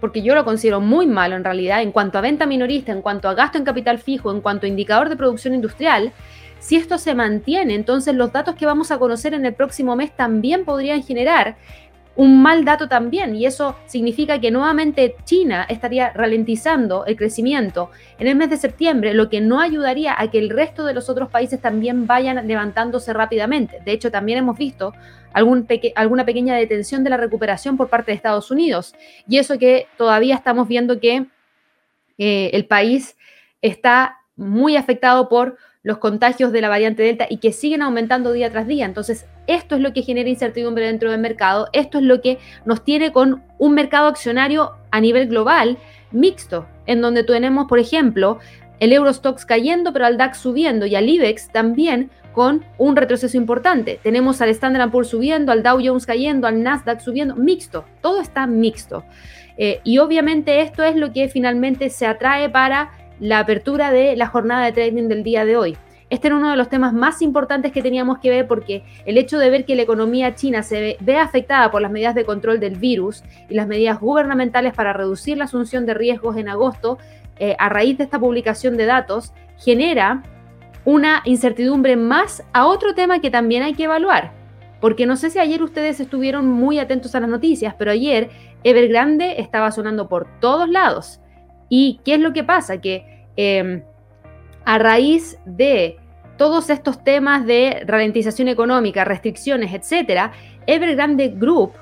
porque 0.00 0.22
yo 0.22 0.34
lo 0.34 0.44
considero 0.44 0.80
muy 0.80 1.06
malo 1.06 1.36
en 1.36 1.44
realidad 1.44 1.82
en 1.82 1.92
cuanto 1.92 2.18
a 2.18 2.20
venta 2.20 2.46
minorista, 2.46 2.92
en 2.92 3.02
cuanto 3.02 3.28
a 3.28 3.34
gasto 3.34 3.58
en 3.58 3.64
capital 3.64 3.98
fijo, 3.98 4.30
en 4.30 4.40
cuanto 4.40 4.66
a 4.66 4.68
indicador 4.68 5.08
de 5.08 5.16
producción 5.16 5.54
industrial, 5.54 6.12
si 6.58 6.76
esto 6.76 6.98
se 6.98 7.14
mantiene, 7.14 7.74
entonces 7.74 8.14
los 8.14 8.32
datos 8.32 8.54
que 8.56 8.66
vamos 8.66 8.90
a 8.90 8.98
conocer 8.98 9.34
en 9.34 9.46
el 9.46 9.54
próximo 9.54 9.94
mes 9.94 10.14
también 10.16 10.64
podrían 10.64 11.02
generar 11.02 11.56
un 12.16 12.42
mal 12.42 12.64
dato 12.64 12.88
también 12.88 13.36
y 13.36 13.44
eso 13.46 13.76
significa 13.86 14.40
que 14.40 14.50
nuevamente 14.50 15.16
China 15.24 15.66
estaría 15.68 16.10
ralentizando 16.12 17.04
el 17.04 17.16
crecimiento 17.16 17.90
en 18.18 18.26
el 18.26 18.36
mes 18.36 18.50
de 18.50 18.56
septiembre, 18.56 19.12
lo 19.12 19.28
que 19.28 19.40
no 19.40 19.60
ayudaría 19.60 20.14
a 20.18 20.30
que 20.30 20.38
el 20.38 20.50
resto 20.50 20.84
de 20.84 20.94
los 20.94 21.10
otros 21.10 21.28
países 21.28 21.60
también 21.60 22.06
vayan 22.06 22.46
levantándose 22.48 23.12
rápidamente. 23.12 23.80
De 23.84 23.92
hecho, 23.92 24.10
también 24.10 24.38
hemos 24.38 24.56
visto 24.56 24.94
alguna 25.32 26.24
pequeña 26.24 26.56
detención 26.56 27.04
de 27.04 27.10
la 27.10 27.18
recuperación 27.18 27.76
por 27.76 27.90
parte 27.90 28.10
de 28.10 28.16
Estados 28.16 28.50
Unidos 28.50 28.94
y 29.28 29.36
eso 29.36 29.58
que 29.58 29.86
todavía 29.98 30.34
estamos 30.34 30.66
viendo 30.66 30.98
que 30.98 31.26
eh, 32.16 32.50
el 32.54 32.64
país 32.64 33.16
está 33.60 34.20
muy 34.36 34.76
afectado 34.76 35.28
por 35.28 35.58
los 35.86 35.98
contagios 35.98 36.50
de 36.50 36.60
la 36.60 36.68
variante 36.68 37.04
Delta 37.04 37.28
y 37.30 37.36
que 37.36 37.52
siguen 37.52 37.80
aumentando 37.80 38.32
día 38.32 38.50
tras 38.50 38.66
día. 38.66 38.86
Entonces, 38.86 39.24
esto 39.46 39.76
es 39.76 39.80
lo 39.80 39.92
que 39.92 40.02
genera 40.02 40.28
incertidumbre 40.28 40.84
dentro 40.84 41.12
del 41.12 41.20
mercado, 41.20 41.68
esto 41.72 41.98
es 41.98 42.04
lo 42.04 42.20
que 42.20 42.38
nos 42.64 42.82
tiene 42.82 43.12
con 43.12 43.44
un 43.58 43.72
mercado 43.74 44.08
accionario 44.08 44.72
a 44.90 45.00
nivel 45.00 45.28
global 45.28 45.78
mixto, 46.10 46.66
en 46.86 47.00
donde 47.00 47.22
tenemos, 47.22 47.68
por 47.68 47.78
ejemplo, 47.78 48.40
el 48.80 48.92
Eurostox 48.92 49.46
cayendo, 49.46 49.92
pero 49.92 50.06
al 50.06 50.16
DAX 50.16 50.38
subiendo 50.38 50.86
y 50.86 50.96
al 50.96 51.08
IBEX 51.08 51.52
también 51.52 52.10
con 52.32 52.64
un 52.78 52.96
retroceso 52.96 53.36
importante. 53.36 54.00
Tenemos 54.02 54.40
al 54.40 54.48
Standard 54.48 54.90
Poor's 54.90 55.10
subiendo, 55.10 55.52
al 55.52 55.62
Dow 55.62 55.78
Jones 55.80 56.04
cayendo, 56.04 56.48
al 56.48 56.64
Nasdaq 56.64 56.98
subiendo, 56.98 57.36
mixto, 57.36 57.84
todo 58.00 58.20
está 58.20 58.48
mixto. 58.48 59.04
Eh, 59.56 59.80
y 59.84 59.98
obviamente 59.98 60.62
esto 60.62 60.82
es 60.82 60.96
lo 60.96 61.12
que 61.12 61.28
finalmente 61.28 61.90
se 61.90 62.06
atrae 62.06 62.50
para 62.50 62.90
la 63.20 63.38
apertura 63.38 63.90
de 63.90 64.16
la 64.16 64.26
jornada 64.26 64.64
de 64.64 64.72
trading 64.72 65.08
del 65.08 65.22
día 65.22 65.44
de 65.44 65.56
hoy. 65.56 65.76
Este 66.08 66.28
era 66.28 66.36
uno 66.36 66.50
de 66.50 66.56
los 66.56 66.68
temas 66.68 66.92
más 66.92 67.20
importantes 67.20 67.72
que 67.72 67.82
teníamos 67.82 68.18
que 68.18 68.30
ver 68.30 68.46
porque 68.46 68.84
el 69.06 69.18
hecho 69.18 69.38
de 69.38 69.50
ver 69.50 69.64
que 69.64 69.74
la 69.74 69.82
economía 69.82 70.36
china 70.36 70.62
se 70.62 70.96
ve, 71.00 71.16
afectada 71.18 71.70
por 71.72 71.82
las 71.82 71.90
medidas 71.90 72.14
de 72.14 72.24
control 72.24 72.60
del 72.60 72.76
virus 72.76 73.24
y 73.48 73.54
las 73.54 73.66
medidas 73.66 73.98
gubernamentales 73.98 74.72
para 74.72 74.92
reducir 74.92 75.36
la 75.36 75.44
asunción 75.44 75.84
de 75.84 75.94
riesgos 75.94 76.36
en 76.36 76.48
agosto, 76.48 76.98
eh, 77.38 77.56
a 77.58 77.68
raíz 77.68 77.98
de 77.98 78.04
esta 78.04 78.20
publicación 78.20 78.76
de 78.76 78.86
datos, 78.86 79.32
genera 79.58 80.22
una 80.84 81.22
incertidumbre 81.24 81.96
más 81.96 82.44
a 82.52 82.66
otro 82.66 82.94
tema 82.94 83.20
que 83.20 83.30
también 83.30 83.64
hay 83.64 83.74
que 83.74 83.84
evaluar. 83.84 84.32
Porque 84.80 85.06
no 85.06 85.16
sé 85.16 85.30
si 85.30 85.40
ayer 85.40 85.60
ustedes 85.62 85.98
estuvieron 85.98 86.48
muy 86.48 86.78
atentos 86.78 87.16
a 87.16 87.20
las 87.20 87.28
noticias, 87.28 87.74
pero 87.76 87.90
ayer 87.90 88.30
Evergrande 88.62 89.40
estaba 89.40 89.72
sonando 89.72 90.08
por 90.08 90.28
todos 90.38 90.68
lados. 90.68 91.20
¿Y 91.68 92.00
qué 92.04 92.14
es 92.14 92.20
lo 92.20 92.32
que 92.32 92.44
pasa? 92.44 92.80
Que 92.80 93.26
em, 93.36 93.82
a 94.64 94.78
raíz 94.78 95.38
de 95.44 95.98
todos 96.36 96.70
estos 96.70 97.02
temas 97.02 97.46
de 97.46 97.82
ralentización 97.86 98.48
económica, 98.48 99.04
restricciones, 99.04 99.72
etcétera, 99.72 100.32
Evergrande 100.66 101.28
Group 101.28 101.72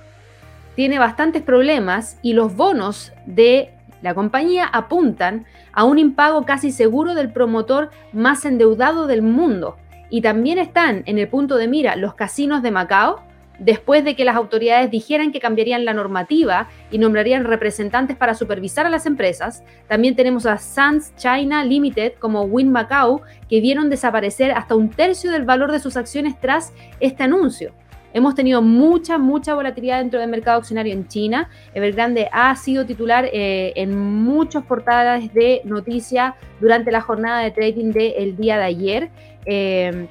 tiene 0.77 0.99
bastantes 0.99 1.43
problemas 1.43 2.19
y 2.23 2.33
los 2.33 2.55
bonos 2.55 3.13
de 3.27 3.71
la 4.03 4.15
compañía 4.15 4.67
apuntan 4.67 5.47
a 5.73 5.85
un 5.85 5.99
impago 5.99 6.45
casi 6.45 6.73
seguro 6.73 7.15
del 7.15 7.33
promotor 7.33 7.91
más 8.13 8.45
endeudado 8.45 9.07
del 9.07 9.23
mundo. 9.23 9.77
Y 10.11 10.21
también 10.21 10.59
están 10.59 11.03
en 11.07 11.19
el 11.19 11.29
punto 11.29 11.57
de 11.57 11.69
mira 11.69 11.97
los 11.97 12.15
casinos 12.15 12.63
de 12.63 12.71
Macao, 12.71 13.23
después 13.59 14.05
de 14.05 14.17
que 14.17 14.25
las 14.25 14.37
autoridades 14.37 14.91
dijeran 14.91 15.33
que 15.33 15.41
cambiarían 15.41 15.85
la 15.85 15.95
normativa 15.95 16.69
y 16.91 16.99
nombrarían 16.99 17.45
representantes 17.45 18.17
para 18.17 18.35
supervisar 18.35 18.87
a 18.87 18.91
las 18.91 19.07
empresas. 19.07 19.63
También 19.89 20.17
tenemos 20.17 20.47
a 20.47 20.59
Sands 20.59 21.15
China 21.17 21.65
Limited 21.65 22.15
como 22.19 22.43
Win 22.43 22.73
Macau, 22.73 23.23
que 23.49 23.61
vieron 23.61 23.91
desaparecer 23.91 24.53
hasta 24.53 24.75
un 24.75 24.91
tercio 24.91 25.31
del 25.31 25.45
valor 25.45 25.73
de 25.73 25.81
sus 25.81 25.97
acciones 25.97 26.39
tras 26.41 26.73
este 27.01 27.23
anuncio. 27.23 27.73
Hemos 28.13 28.37
tenido 28.37 28.63
mucha, 28.63 29.19
mucha 29.19 29.55
volatilidad 29.55 29.99
dentro 29.99 30.21
del 30.21 30.31
mercado 30.31 30.59
accionario 30.59 30.93
en 30.93 31.09
China. 31.09 31.51
Evergrande 31.75 32.29
ha 32.31 32.55
sido 32.55 32.87
titular 32.87 33.29
eh, 33.33 33.73
en 33.75 33.99
muchas 33.99 34.63
portadas 34.65 35.35
de 35.35 35.63
noticias 35.65 36.35
durante 36.61 36.93
la 36.93 37.01
jornada 37.01 37.41
de 37.41 37.51
trading 37.51 37.91
del 37.91 38.37
día 38.37 38.57
de 38.57 38.65
ayer. 38.65 39.11
Eh, 39.47 40.07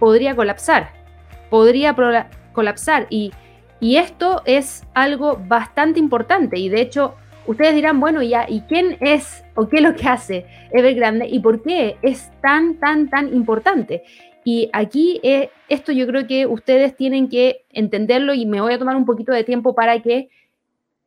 podría 0.00 0.34
colapsar, 0.34 0.90
podría 1.48 1.94
colapsar. 2.54 3.06
Y, 3.10 3.32
y 3.80 3.96
esto 3.96 4.40
es 4.46 4.84
algo 4.94 5.38
bastante 5.46 6.00
importante. 6.00 6.58
Y 6.58 6.70
de 6.70 6.80
hecho, 6.80 7.14
ustedes 7.46 7.74
dirán, 7.74 8.00
bueno, 8.00 8.22
ya, 8.22 8.46
¿y 8.48 8.62
quién 8.62 8.96
es 9.00 9.44
o 9.54 9.68
qué 9.68 9.76
es 9.76 9.82
lo 9.82 9.94
que 9.94 10.08
hace 10.08 10.46
Evergrande 10.72 11.28
y 11.28 11.40
por 11.40 11.62
qué 11.62 11.96
es 12.00 12.32
tan, 12.40 12.76
tan, 12.76 13.10
tan 13.10 13.34
importante? 13.34 14.02
Y 14.44 14.68
aquí 14.72 15.20
eh, 15.22 15.50
esto 15.68 15.92
yo 15.92 16.06
creo 16.06 16.26
que 16.26 16.46
ustedes 16.46 16.96
tienen 16.96 17.28
que 17.28 17.64
entenderlo 17.70 18.34
y 18.34 18.44
me 18.46 18.60
voy 18.60 18.74
a 18.74 18.78
tomar 18.78 18.96
un 18.96 19.06
poquito 19.06 19.32
de 19.32 19.42
tiempo 19.42 19.74
para 19.74 20.00
que 20.00 20.28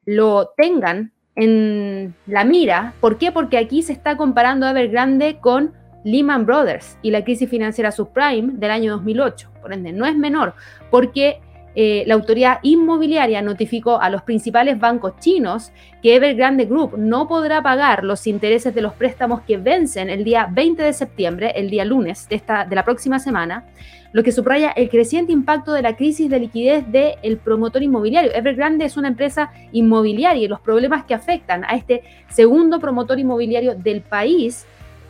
lo 0.06 0.54
tengan 0.58 1.12
en 1.36 2.16
la 2.26 2.44
mira. 2.44 2.96
¿Por 3.00 3.20
qué? 3.20 3.32
Porque 3.32 3.60
aquí 3.60 3.84
se 3.84 3.94
está 3.94 4.18
comparando 4.18 4.68
Evergrande 4.68 5.38
con 5.40 5.74
Lehman 6.08 6.46
Brothers 6.46 6.98
y 7.02 7.12
la 7.12 7.24
crisis 7.26 7.50
financiera 7.50 7.92
subprime 7.92 8.54
del 8.54 8.72
año 8.72 8.94
2008. 8.94 9.50
Por 9.62 9.74
ende, 9.74 9.92
no 9.92 10.06
es 10.06 10.16
menor, 10.16 10.54
porque 10.90 11.42
eh, 11.76 12.06
la 12.08 12.14
autoridad 12.14 12.60
inmobiliaria 12.64 13.42
notificó 13.42 14.00
a 14.00 14.10
los 14.10 14.24
principales 14.24 14.80
bancos 14.80 15.20
chinos 15.20 15.74
que 16.02 16.16
Evergrande 16.16 16.66
Group 16.66 16.98
no 16.98 17.28
podrá 17.28 17.62
pagar 17.62 18.06
los 18.06 18.26
intereses 18.26 18.74
de 18.74 18.82
los 18.82 18.94
préstamos 18.94 19.42
que 19.42 19.58
vencen 19.58 20.10
el 20.10 20.24
día 20.24 20.48
20 20.50 20.82
de 20.82 20.94
septiembre, 20.94 21.52
el 21.56 21.70
día 21.70 21.84
lunes 21.84 22.30
de, 22.30 22.38
esta, 22.38 22.64
de 22.64 22.76
la 22.76 22.86
próxima 22.86 23.20
semana, 23.20 23.66
lo 24.14 24.24
que 24.24 24.32
subraya 24.32 24.72
el 24.72 24.90
creciente 24.90 25.34
impacto 25.34 25.74
de 25.74 25.82
la 25.82 25.98
crisis 25.98 26.30
de 26.30 26.40
liquidez 26.40 26.86
del 26.90 27.38
promotor 27.38 27.84
inmobiliario. 27.84 28.34
Evergrande 28.34 28.86
es 28.86 28.96
una 28.96 29.10
empresa 29.10 29.52
inmobiliaria 29.74 30.46
y 30.46 30.48
los 30.48 30.62
problemas 30.62 31.04
que 31.04 31.14
afectan 31.14 31.66
a 31.66 31.76
este 31.76 32.02
segundo 32.30 32.80
promotor 32.80 33.20
inmobiliario 33.20 33.76
del 33.76 34.02
país 34.02 34.66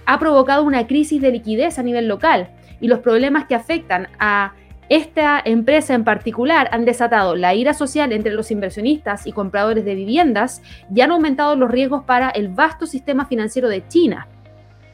ha 0.08 0.20
provocado 0.20 0.64
una 0.64 0.88
crisis 0.88 1.22
de 1.22 1.32
liquidez 1.32 1.78
a 1.78 1.84
nivel 1.84 2.08
local 2.08 2.50
y 2.80 2.88
los 2.88 3.00
problemas 3.00 3.46
que 3.46 3.56
afectan 3.56 4.08
a 4.20 4.54
esta 4.90 5.42
empresa 5.44 5.94
en 5.94 6.06
particular 6.06 6.70
han 6.72 6.86
desatado 6.86 7.36
la 7.36 7.54
ira 7.54 7.74
social 7.74 8.14
entre 8.14 8.34
los 8.34 8.50
inversionistas 8.50 9.28
y 9.28 9.34
compradores 9.34 9.84
de 9.84 9.96
viviendas 9.96 10.62
y 10.94 11.02
han 11.02 11.12
aumentado 11.12 11.58
los 11.58 11.70
riesgos 11.70 12.06
para 12.06 12.30
el 12.30 12.48
vasto 12.48 12.86
sistema 12.86 13.26
financiero 13.26 13.68
de 13.68 13.86
China. 13.86 14.28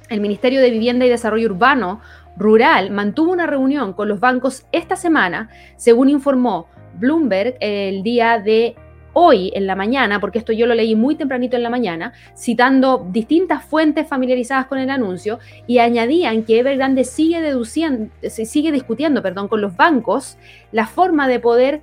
El 0.09 0.19
Ministerio 0.19 0.59
de 0.61 0.71
Vivienda 0.71 1.05
y 1.05 1.09
Desarrollo 1.09 1.49
Urbano 1.49 2.01
Rural 2.35 2.89
mantuvo 2.89 3.31
una 3.31 3.45
reunión 3.45 3.93
con 3.93 4.09
los 4.09 4.19
bancos 4.19 4.65
esta 4.71 4.95
semana, 4.95 5.49
según 5.75 6.09
informó 6.09 6.67
Bloomberg 6.95 7.55
el 7.59 8.01
día 8.01 8.39
de 8.39 8.75
hoy 9.13 9.51
en 9.55 9.67
la 9.67 9.75
mañana, 9.75 10.19
porque 10.19 10.39
esto 10.39 10.51
yo 10.51 10.65
lo 10.65 10.75
leí 10.75 10.95
muy 10.95 11.15
tempranito 11.15 11.55
en 11.55 11.63
la 11.63 11.69
mañana, 11.69 12.13
citando 12.35 13.07
distintas 13.09 13.63
fuentes 13.63 14.07
familiarizadas 14.07 14.65
con 14.65 14.79
el 14.79 14.89
anuncio 14.89 15.39
y 15.67 15.77
añadían 15.77 16.43
que 16.43 16.59
Evergrande 16.59 17.03
sigue 17.03 17.41
deduciendo, 17.41 18.11
sigue 18.27 18.71
discutiendo, 18.71 19.21
perdón, 19.21 19.47
con 19.47 19.61
los 19.61 19.75
bancos 19.75 20.37
la 20.71 20.87
forma 20.87 21.27
de 21.27 21.39
poder 21.39 21.81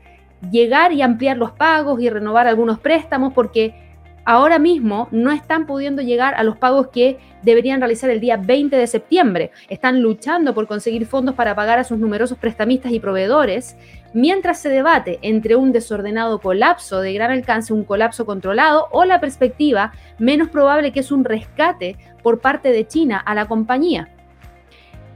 llegar 0.50 0.92
y 0.92 1.02
ampliar 1.02 1.37
los 1.37 1.52
pagos 1.52 2.00
y 2.00 2.08
renovar 2.08 2.46
algunos 2.46 2.78
préstamos 2.78 3.32
porque 3.32 3.89
ahora 4.25 4.59
mismo 4.59 5.09
no 5.11 5.31
están 5.31 5.67
pudiendo 5.67 6.03
llegar 6.03 6.35
a 6.35 6.43
los 6.43 6.57
pagos 6.57 6.89
que 6.89 7.19
deberían 7.43 7.81
realizar 7.81 8.11
el 8.11 8.21
día 8.21 8.37
20 8.37 8.77
de 8.77 8.87
septiembre. 8.87 9.50
Están 9.69 10.00
luchando 10.03 10.55
por 10.55 10.67
conseguir 10.67 11.07
fondos 11.07 11.35
para 11.35 11.55
pagar 11.55 11.79
a 11.79 11.85
sus 11.85 11.99
numerosos 11.99 12.39
prestamistas 12.39 12.93
y 12.93 13.00
proveedores, 13.00 13.77
mientras 14.12 14.61
se 14.61 14.69
debate 14.69 15.19
entre 15.23 15.57
un 15.57 15.73
desordenado 15.73 16.41
colapso 16.41 17.00
de 17.00 17.12
gran 17.12 17.31
alcance, 17.31 17.73
un 17.73 17.85
colapso 17.85 18.27
controlado, 18.27 18.89
o 18.91 19.05
la 19.05 19.21
perspectiva 19.21 19.93
menos 20.19 20.49
probable 20.49 20.93
que 20.93 21.00
es 21.00 21.12
un 21.12 21.25
rescate 21.25 21.97
por 22.23 22.41
parte 22.41 22.73
de 22.73 22.87
China 22.87 23.19
a 23.19 23.35
la 23.35 23.47
compañía. 23.47 24.09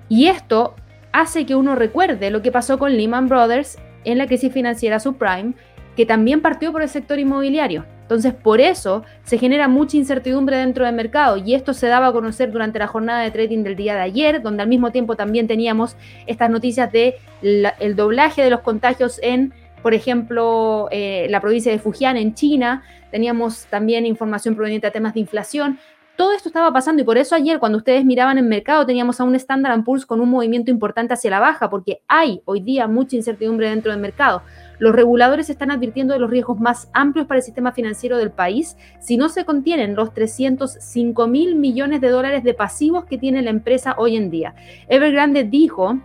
Y 0.08 0.26
esto 0.26 0.74
hace 1.12 1.46
que 1.46 1.54
uno 1.54 1.74
recuerde 1.74 2.30
lo 2.30 2.42
que 2.42 2.52
pasó 2.52 2.78
con 2.78 2.96
Lehman 2.96 3.28
Brothers 3.28 3.78
en 4.04 4.18
la 4.18 4.26
crisis 4.26 4.52
financiera 4.52 5.00
subprime, 5.00 5.54
que 5.96 6.06
también 6.06 6.40
partió 6.40 6.72
por 6.72 6.82
el 6.82 6.88
sector 6.88 7.18
inmobiliario. 7.18 7.84
Entonces, 8.04 8.34
por 8.34 8.60
eso 8.60 9.02
se 9.22 9.38
genera 9.38 9.66
mucha 9.66 9.96
incertidumbre 9.96 10.58
dentro 10.58 10.84
del 10.84 10.94
mercado 10.94 11.38
y 11.38 11.54
esto 11.54 11.72
se 11.72 11.86
daba 11.86 12.08
a 12.08 12.12
conocer 12.12 12.52
durante 12.52 12.78
la 12.78 12.86
jornada 12.86 13.22
de 13.22 13.30
trading 13.30 13.62
del 13.62 13.76
día 13.76 13.94
de 13.94 14.02
ayer, 14.02 14.42
donde 14.42 14.62
al 14.62 14.68
mismo 14.68 14.92
tiempo 14.92 15.16
también 15.16 15.48
teníamos 15.48 15.96
estas 16.26 16.50
noticias 16.50 16.92
de 16.92 17.16
el 17.42 17.96
doblaje 17.96 18.42
de 18.42 18.50
los 18.50 18.60
contagios 18.60 19.18
en, 19.22 19.54
por 19.82 19.94
ejemplo, 19.94 20.88
eh, 20.90 21.28
la 21.30 21.40
provincia 21.40 21.72
de 21.72 21.78
Fujian 21.78 22.18
en 22.18 22.34
China, 22.34 22.82
teníamos 23.10 23.64
también 23.70 24.04
información 24.04 24.54
proveniente 24.54 24.86
de 24.86 24.90
temas 24.90 25.14
de 25.14 25.20
inflación. 25.20 25.78
Todo 26.16 26.32
esto 26.32 26.50
estaba 26.50 26.72
pasando 26.72 27.02
y 27.02 27.04
por 27.06 27.16
eso 27.16 27.34
ayer 27.34 27.58
cuando 27.58 27.78
ustedes 27.78 28.04
miraban 28.04 28.36
el 28.36 28.44
mercado 28.44 28.86
teníamos 28.86 29.18
a 29.18 29.24
un 29.24 29.34
Standard 29.34 29.82
Poor's 29.82 30.04
con 30.04 30.20
un 30.20 30.28
movimiento 30.28 30.70
importante 30.70 31.14
hacia 31.14 31.30
la 31.30 31.40
baja 31.40 31.70
porque 31.70 32.02
hay 32.06 32.42
hoy 32.44 32.60
día 32.60 32.86
mucha 32.86 33.16
incertidumbre 33.16 33.70
dentro 33.70 33.90
del 33.90 34.00
mercado. 34.00 34.42
Los 34.78 34.94
reguladores 34.94 35.50
están 35.50 35.70
advirtiendo 35.70 36.14
de 36.14 36.20
los 36.20 36.30
riesgos 36.30 36.58
más 36.58 36.88
amplios 36.92 37.26
para 37.26 37.38
el 37.38 37.44
sistema 37.44 37.72
financiero 37.72 38.18
del 38.18 38.30
país 38.30 38.76
si 39.00 39.16
no 39.16 39.28
se 39.28 39.44
contienen 39.44 39.94
los 39.94 40.12
305 40.14 41.26
mil 41.26 41.54
millones 41.56 42.00
de 42.00 42.08
dólares 42.08 42.44
de 42.44 42.54
pasivos 42.54 43.04
que 43.04 43.18
tiene 43.18 43.42
la 43.42 43.50
empresa 43.50 43.94
hoy 43.98 44.16
en 44.16 44.30
día. 44.30 44.54
Evergrande 44.88 45.44
dijo 45.44 45.98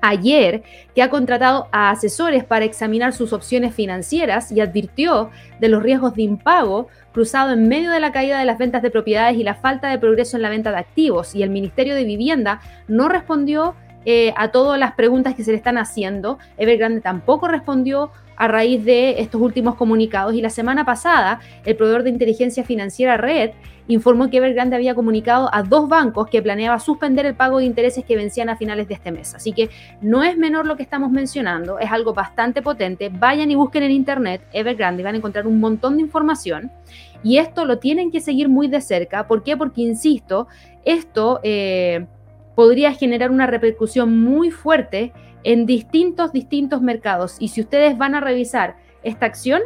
ayer 0.00 0.62
que 0.94 1.02
ha 1.02 1.10
contratado 1.10 1.68
a 1.72 1.90
asesores 1.90 2.44
para 2.44 2.64
examinar 2.64 3.12
sus 3.12 3.32
opciones 3.32 3.74
financieras 3.74 4.52
y 4.52 4.60
advirtió 4.60 5.30
de 5.60 5.68
los 5.68 5.82
riesgos 5.82 6.14
de 6.14 6.22
impago 6.22 6.88
cruzado 7.12 7.52
en 7.52 7.68
medio 7.68 7.90
de 7.90 8.00
la 8.00 8.12
caída 8.12 8.38
de 8.38 8.44
las 8.44 8.58
ventas 8.58 8.82
de 8.82 8.90
propiedades 8.90 9.36
y 9.36 9.42
la 9.42 9.54
falta 9.54 9.88
de 9.88 9.98
progreso 9.98 10.36
en 10.36 10.42
la 10.42 10.50
venta 10.50 10.70
de 10.70 10.78
activos. 10.78 11.34
Y 11.34 11.42
el 11.42 11.50
Ministerio 11.50 11.94
de 11.94 12.04
Vivienda 12.04 12.60
no 12.88 13.08
respondió 13.08 13.74
eh, 14.08 14.32
a 14.36 14.52
todas 14.52 14.78
las 14.78 14.92
preguntas 14.92 15.34
que 15.34 15.42
se 15.42 15.50
le 15.50 15.56
están 15.56 15.78
haciendo. 15.78 16.38
Evergrande 16.56 17.00
tampoco 17.00 17.48
respondió 17.48 18.12
a 18.36 18.46
raíz 18.46 18.84
de 18.84 19.20
estos 19.20 19.40
últimos 19.40 19.74
comunicados 19.74 20.32
y 20.34 20.40
la 20.40 20.50
semana 20.50 20.84
pasada 20.84 21.40
el 21.64 21.74
proveedor 21.74 22.04
de 22.04 22.10
inteligencia 22.10 22.62
financiera 22.62 23.16
Red 23.16 23.50
informó 23.88 24.30
que 24.30 24.36
Evergrande 24.36 24.76
había 24.76 24.94
comunicado 24.94 25.48
a 25.52 25.64
dos 25.64 25.88
bancos 25.88 26.28
que 26.28 26.40
planeaba 26.40 26.78
suspender 26.78 27.26
el 27.26 27.34
pago 27.34 27.58
de 27.58 27.64
intereses 27.64 28.04
que 28.04 28.14
vencían 28.14 28.48
a 28.48 28.56
finales 28.56 28.86
de 28.86 28.94
este 28.94 29.10
mes. 29.10 29.34
Así 29.34 29.52
que 29.52 29.70
no 30.00 30.22
es 30.22 30.36
menor 30.36 30.66
lo 30.66 30.76
que 30.76 30.84
estamos 30.84 31.10
mencionando, 31.10 31.80
es 31.80 31.90
algo 31.90 32.14
bastante 32.14 32.62
potente. 32.62 33.10
Vayan 33.12 33.50
y 33.50 33.56
busquen 33.56 33.82
en 33.82 33.90
internet 33.90 34.42
Evergrande 34.52 35.02
y 35.02 35.04
van 35.04 35.14
a 35.16 35.18
encontrar 35.18 35.48
un 35.48 35.58
montón 35.58 35.96
de 35.96 36.02
información. 36.02 36.70
Y 37.24 37.38
esto 37.38 37.64
lo 37.64 37.80
tienen 37.80 38.12
que 38.12 38.20
seguir 38.20 38.48
muy 38.48 38.68
de 38.68 38.80
cerca. 38.80 39.26
¿Por 39.26 39.42
qué? 39.42 39.56
Porque, 39.56 39.82
insisto, 39.82 40.46
esto... 40.84 41.40
Eh, 41.42 42.06
podría 42.56 42.92
generar 42.92 43.30
una 43.30 43.46
repercusión 43.46 44.20
muy 44.24 44.50
fuerte 44.50 45.12
en 45.44 45.66
distintos, 45.66 46.32
distintos 46.32 46.82
mercados. 46.82 47.36
Y 47.38 47.48
si 47.48 47.60
ustedes 47.60 47.96
van 47.96 48.16
a 48.16 48.20
revisar 48.20 48.76
esta 49.04 49.26
acción, 49.26 49.62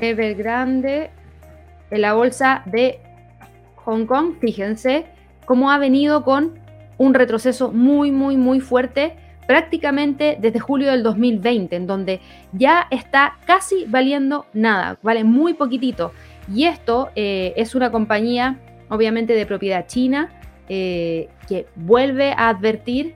Evergrande 0.00 1.10
en 1.90 2.00
la 2.00 2.14
bolsa 2.14 2.62
de 2.64 3.00
Hong 3.76 4.06
Kong, 4.06 4.36
fíjense 4.40 5.06
cómo 5.44 5.70
ha 5.70 5.78
venido 5.78 6.24
con 6.24 6.58
un 6.96 7.14
retroceso 7.14 7.70
muy, 7.70 8.10
muy, 8.10 8.36
muy 8.36 8.60
fuerte 8.60 9.16
prácticamente 9.46 10.38
desde 10.40 10.58
julio 10.58 10.90
del 10.90 11.02
2020, 11.02 11.76
en 11.76 11.86
donde 11.86 12.20
ya 12.52 12.86
está 12.90 13.38
casi 13.46 13.84
valiendo 13.86 14.46
nada, 14.54 14.98
vale 15.02 15.24
muy 15.24 15.54
poquitito. 15.54 16.12
Y 16.52 16.64
esto 16.64 17.10
eh, 17.14 17.52
es 17.56 17.74
una 17.74 17.90
compañía, 17.90 18.58
obviamente, 18.88 19.34
de 19.34 19.46
propiedad 19.46 19.86
china, 19.86 20.30
eh, 20.68 21.28
que 21.48 21.66
vuelve 21.76 22.32
a 22.32 22.48
advertir 22.48 23.14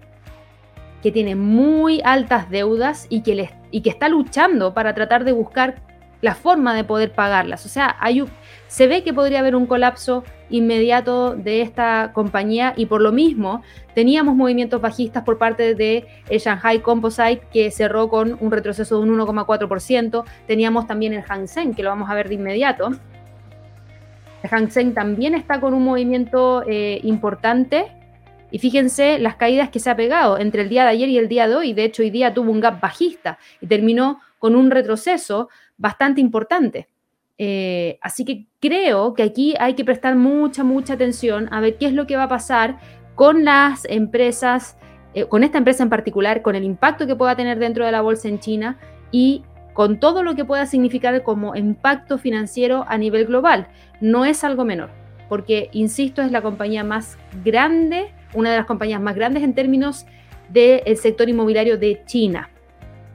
que 1.02 1.12
tiene 1.12 1.36
muy 1.36 2.00
altas 2.04 2.50
deudas 2.50 3.06
y 3.08 3.22
que, 3.22 3.50
y 3.70 3.82
que 3.82 3.90
está 3.90 4.08
luchando 4.08 4.74
para 4.74 4.94
tratar 4.94 5.24
de 5.24 5.32
buscar 5.32 5.76
la 6.20 6.34
forma 6.34 6.74
de 6.74 6.84
poder 6.84 7.12
pagarlas. 7.12 7.64
O 7.64 7.68
sea, 7.68 7.96
hay 8.00 8.24
se 8.66 8.86
ve 8.86 9.02
que 9.02 9.14
podría 9.14 9.38
haber 9.38 9.54
un 9.54 9.66
colapso 9.66 10.24
inmediato 10.50 11.34
de 11.34 11.62
esta 11.62 12.10
compañía 12.12 12.74
y 12.76 12.86
por 12.86 13.00
lo 13.00 13.12
mismo 13.12 13.62
teníamos 13.94 14.34
movimientos 14.34 14.80
bajistas 14.80 15.22
por 15.22 15.38
parte 15.38 15.74
de 15.74 16.06
el 16.28 16.40
Shanghai 16.40 16.80
Composite 16.80 17.42
que 17.52 17.70
cerró 17.70 18.08
con 18.08 18.36
un 18.40 18.50
retroceso 18.50 19.00
de 19.00 19.08
un 19.08 19.18
1,4%. 19.18 20.24
Teníamos 20.46 20.86
también 20.86 21.12
el 21.12 21.22
Hang 21.22 21.46
Seng 21.46 21.74
que 21.74 21.82
lo 21.82 21.90
vamos 21.90 22.10
a 22.10 22.14
ver 22.14 22.28
de 22.28 22.34
inmediato 22.34 22.90
Hang 24.42 24.70
Seng 24.70 24.94
también 24.94 25.34
está 25.34 25.60
con 25.60 25.74
un 25.74 25.84
movimiento 25.84 26.62
eh, 26.66 27.00
importante 27.02 27.86
Y 28.50 28.58
fíjense 28.58 29.18
las 29.18 29.36
caídas 29.36 29.68
que 29.70 29.80
se 29.80 29.90
ha 29.90 29.96
pegado 29.96 30.38
entre 30.38 30.62
el 30.62 30.68
día 30.68 30.84
de 30.84 30.90
ayer 30.90 31.08
y 31.08 31.18
el 31.18 31.28
día 31.28 31.48
de 31.48 31.56
hoy. 31.56 31.72
De 31.72 31.84
hecho, 31.84 32.02
hoy 32.02 32.10
día 32.10 32.32
tuvo 32.32 32.50
un 32.50 32.60
gap 32.60 32.80
bajista 32.80 33.38
y 33.60 33.66
terminó 33.66 34.20
con 34.38 34.54
un 34.54 34.70
retroceso 34.70 35.48
bastante 35.76 36.20
importante. 36.20 36.88
Eh, 37.36 37.98
así 38.02 38.24
que 38.24 38.46
creo 38.60 39.14
que 39.14 39.22
aquí 39.22 39.54
hay 39.60 39.74
que 39.74 39.84
prestar 39.84 40.16
mucha, 40.16 40.64
mucha 40.64 40.94
atención 40.94 41.48
a 41.52 41.60
ver 41.60 41.76
qué 41.78 41.86
es 41.86 41.92
lo 41.92 42.06
que 42.06 42.16
va 42.16 42.24
a 42.24 42.28
pasar 42.28 42.78
con 43.14 43.44
las 43.44 43.84
empresas, 43.84 44.76
eh, 45.14 45.26
con 45.26 45.44
esta 45.44 45.58
empresa 45.58 45.82
en 45.82 45.88
particular, 45.88 46.42
con 46.42 46.56
el 46.56 46.64
impacto 46.64 47.06
que 47.06 47.16
pueda 47.16 47.36
tener 47.36 47.58
dentro 47.58 47.84
de 47.84 47.92
la 47.92 48.00
bolsa 48.00 48.28
en 48.28 48.40
China 48.40 48.78
y 49.12 49.44
con 49.78 50.00
todo 50.00 50.24
lo 50.24 50.34
que 50.34 50.44
pueda 50.44 50.66
significar 50.66 51.22
como 51.22 51.54
impacto 51.54 52.18
financiero 52.18 52.84
a 52.88 52.98
nivel 52.98 53.26
global. 53.26 53.68
No 54.00 54.24
es 54.24 54.42
algo 54.42 54.64
menor, 54.64 54.90
porque, 55.28 55.70
insisto, 55.72 56.20
es 56.20 56.32
la 56.32 56.42
compañía 56.42 56.82
más 56.82 57.16
grande, 57.44 58.12
una 58.34 58.50
de 58.50 58.56
las 58.56 58.66
compañías 58.66 59.00
más 59.00 59.14
grandes 59.14 59.44
en 59.44 59.54
términos 59.54 60.04
del 60.48 60.96
sector 60.96 61.28
inmobiliario 61.28 61.78
de 61.78 62.02
China. 62.06 62.50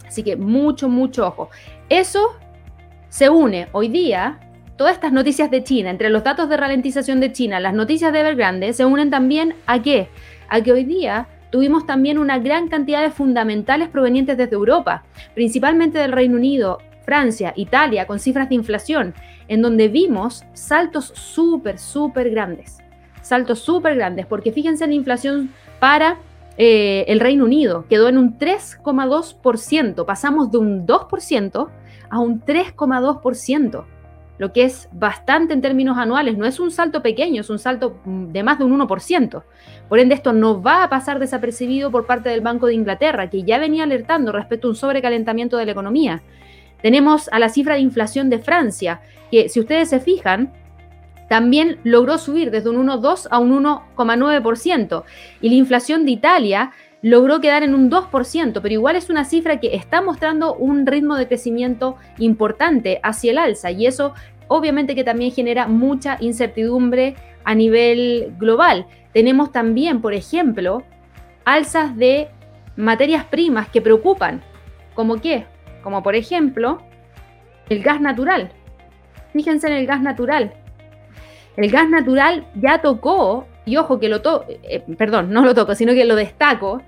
Así 0.07 0.23
que 0.23 0.37
mucho, 0.37 0.87
mucho 0.87 1.27
ojo. 1.27 1.49
Eso 1.89 2.29
se 3.09 3.27
une 3.27 3.67
hoy 3.73 3.89
día, 3.89 4.39
todas 4.77 4.93
estas 4.93 5.11
noticias 5.11 5.51
de 5.51 5.65
China, 5.65 5.89
entre 5.89 6.09
los 6.09 6.23
datos 6.23 6.47
de 6.47 6.55
ralentización 6.55 7.19
de 7.19 7.33
China, 7.33 7.59
las 7.59 7.73
noticias 7.73 8.13
de 8.13 8.21
Evergrande, 8.21 8.71
se 8.71 8.85
unen 8.85 9.09
también 9.09 9.53
a 9.65 9.81
qué? 9.81 10.07
A 10.47 10.61
que 10.61 10.71
hoy 10.71 10.85
día 10.85 11.27
tuvimos 11.53 11.85
también 11.85 12.17
una 12.17 12.39
gran 12.39 12.67
cantidad 12.67 13.03
de 13.03 13.11
fundamentales 13.11 13.87
provenientes 13.87 14.35
desde 14.39 14.55
Europa, 14.55 15.03
principalmente 15.35 15.99
del 15.99 16.11
Reino 16.11 16.35
Unido, 16.35 16.79
Francia, 17.05 17.53
Italia, 17.55 18.07
con 18.07 18.17
cifras 18.17 18.49
de 18.49 18.55
inflación, 18.55 19.13
en 19.47 19.61
donde 19.61 19.87
vimos 19.87 20.45
saltos 20.53 21.13
súper, 21.13 21.77
súper 21.77 22.31
grandes. 22.31 22.79
Saltos 23.21 23.59
súper 23.59 23.93
grandes, 23.97 24.25
porque 24.25 24.51
fíjense 24.51 24.85
en 24.85 24.89
la 24.89 24.95
inflación 24.95 25.51
para 25.79 26.17
eh, 26.57 27.05
el 27.07 27.19
Reino 27.19 27.45
Unido, 27.45 27.85
quedó 27.87 28.09
en 28.09 28.17
un 28.17 28.39
3,2%, 28.39 30.05
pasamos 30.07 30.49
de 30.49 30.57
un 30.57 30.87
2% 30.87 31.69
a 32.09 32.19
un 32.19 32.41
3,2% 32.41 33.85
lo 34.37 34.51
que 34.51 34.63
es 34.63 34.89
bastante 34.91 35.53
en 35.53 35.61
términos 35.61 35.97
anuales. 35.97 36.37
No 36.37 36.45
es 36.45 36.59
un 36.59 36.71
salto 36.71 37.01
pequeño, 37.01 37.41
es 37.41 37.49
un 37.49 37.59
salto 37.59 37.99
mm, 38.05 38.31
de 38.31 38.43
más 38.43 38.57
de 38.59 38.65
un 38.65 38.79
1%. 38.79 39.43
Por 39.87 39.99
ende, 39.99 40.15
esto 40.15 40.33
no 40.33 40.61
va 40.61 40.83
a 40.83 40.89
pasar 40.89 41.19
desapercibido 41.19 41.91
por 41.91 42.05
parte 42.05 42.29
del 42.29 42.41
Banco 42.41 42.67
de 42.67 42.73
Inglaterra, 42.73 43.29
que 43.29 43.43
ya 43.43 43.59
venía 43.59 43.83
alertando 43.83 44.31
respecto 44.31 44.67
a 44.67 44.71
un 44.71 44.75
sobrecalentamiento 44.75 45.57
de 45.57 45.65
la 45.65 45.71
economía. 45.71 46.21
Tenemos 46.81 47.29
a 47.31 47.39
la 47.39 47.49
cifra 47.49 47.75
de 47.75 47.81
inflación 47.81 48.29
de 48.29 48.39
Francia, 48.39 49.01
que 49.31 49.49
si 49.49 49.59
ustedes 49.59 49.89
se 49.89 49.99
fijan, 49.99 50.51
también 51.29 51.79
logró 51.83 52.17
subir 52.17 52.51
desde 52.51 52.69
un 52.69 52.87
1,2 52.87 53.27
a 53.31 53.39
un 53.39 53.63
1,9%. 53.63 55.03
Y 55.41 55.49
la 55.49 55.55
inflación 55.55 56.05
de 56.05 56.11
Italia 56.11 56.71
logró 57.03 57.41
quedar 57.41 57.63
en 57.63 57.75
un 57.75 57.91
2%, 57.91 58.61
pero 58.61 58.73
igual 58.73 58.95
es 58.95 59.09
una 59.09 59.25
cifra 59.25 59.59
que 59.59 59.75
está 59.75 60.01
mostrando 60.01 60.55
un 60.55 60.87
ritmo 60.87 61.15
de 61.17 61.27
crecimiento 61.27 61.97
importante 62.17 62.99
hacia 63.03 63.31
el 63.31 63.37
alza 63.37 63.69
y 63.71 63.85
eso 63.85 64.13
obviamente 64.47 64.95
que 64.95 65.03
también 65.03 65.31
genera 65.31 65.67
mucha 65.67 66.17
incertidumbre 66.21 67.15
a 67.43 67.55
nivel 67.55 68.33
global. 68.39 68.87
Tenemos 69.11 69.51
también, 69.51 70.01
por 70.01 70.13
ejemplo, 70.13 70.83
alzas 71.43 71.95
de 71.97 72.29
materias 72.77 73.25
primas 73.25 73.67
que 73.67 73.81
preocupan, 73.81 74.41
como 74.93 75.19
qué? 75.19 75.45
Como 75.83 76.03
por 76.03 76.15
ejemplo, 76.15 76.81
el 77.67 77.83
gas 77.83 77.99
natural. 77.99 78.49
Fíjense 79.33 79.67
en 79.67 79.73
el 79.73 79.85
gas 79.85 80.01
natural. 80.01 80.53
El 81.57 81.69
gas 81.69 81.89
natural 81.89 82.47
ya 82.55 82.81
tocó, 82.81 83.45
y 83.65 83.75
ojo 83.75 83.99
que 83.99 84.07
lo 84.07 84.21
toco, 84.21 84.45
eh, 84.47 84.83
perdón, 84.97 85.31
no 85.31 85.43
lo 85.43 85.53
toco, 85.53 85.75
sino 85.75 85.93
que 85.93 86.05
lo 86.05 86.15
destaco, 86.15 86.81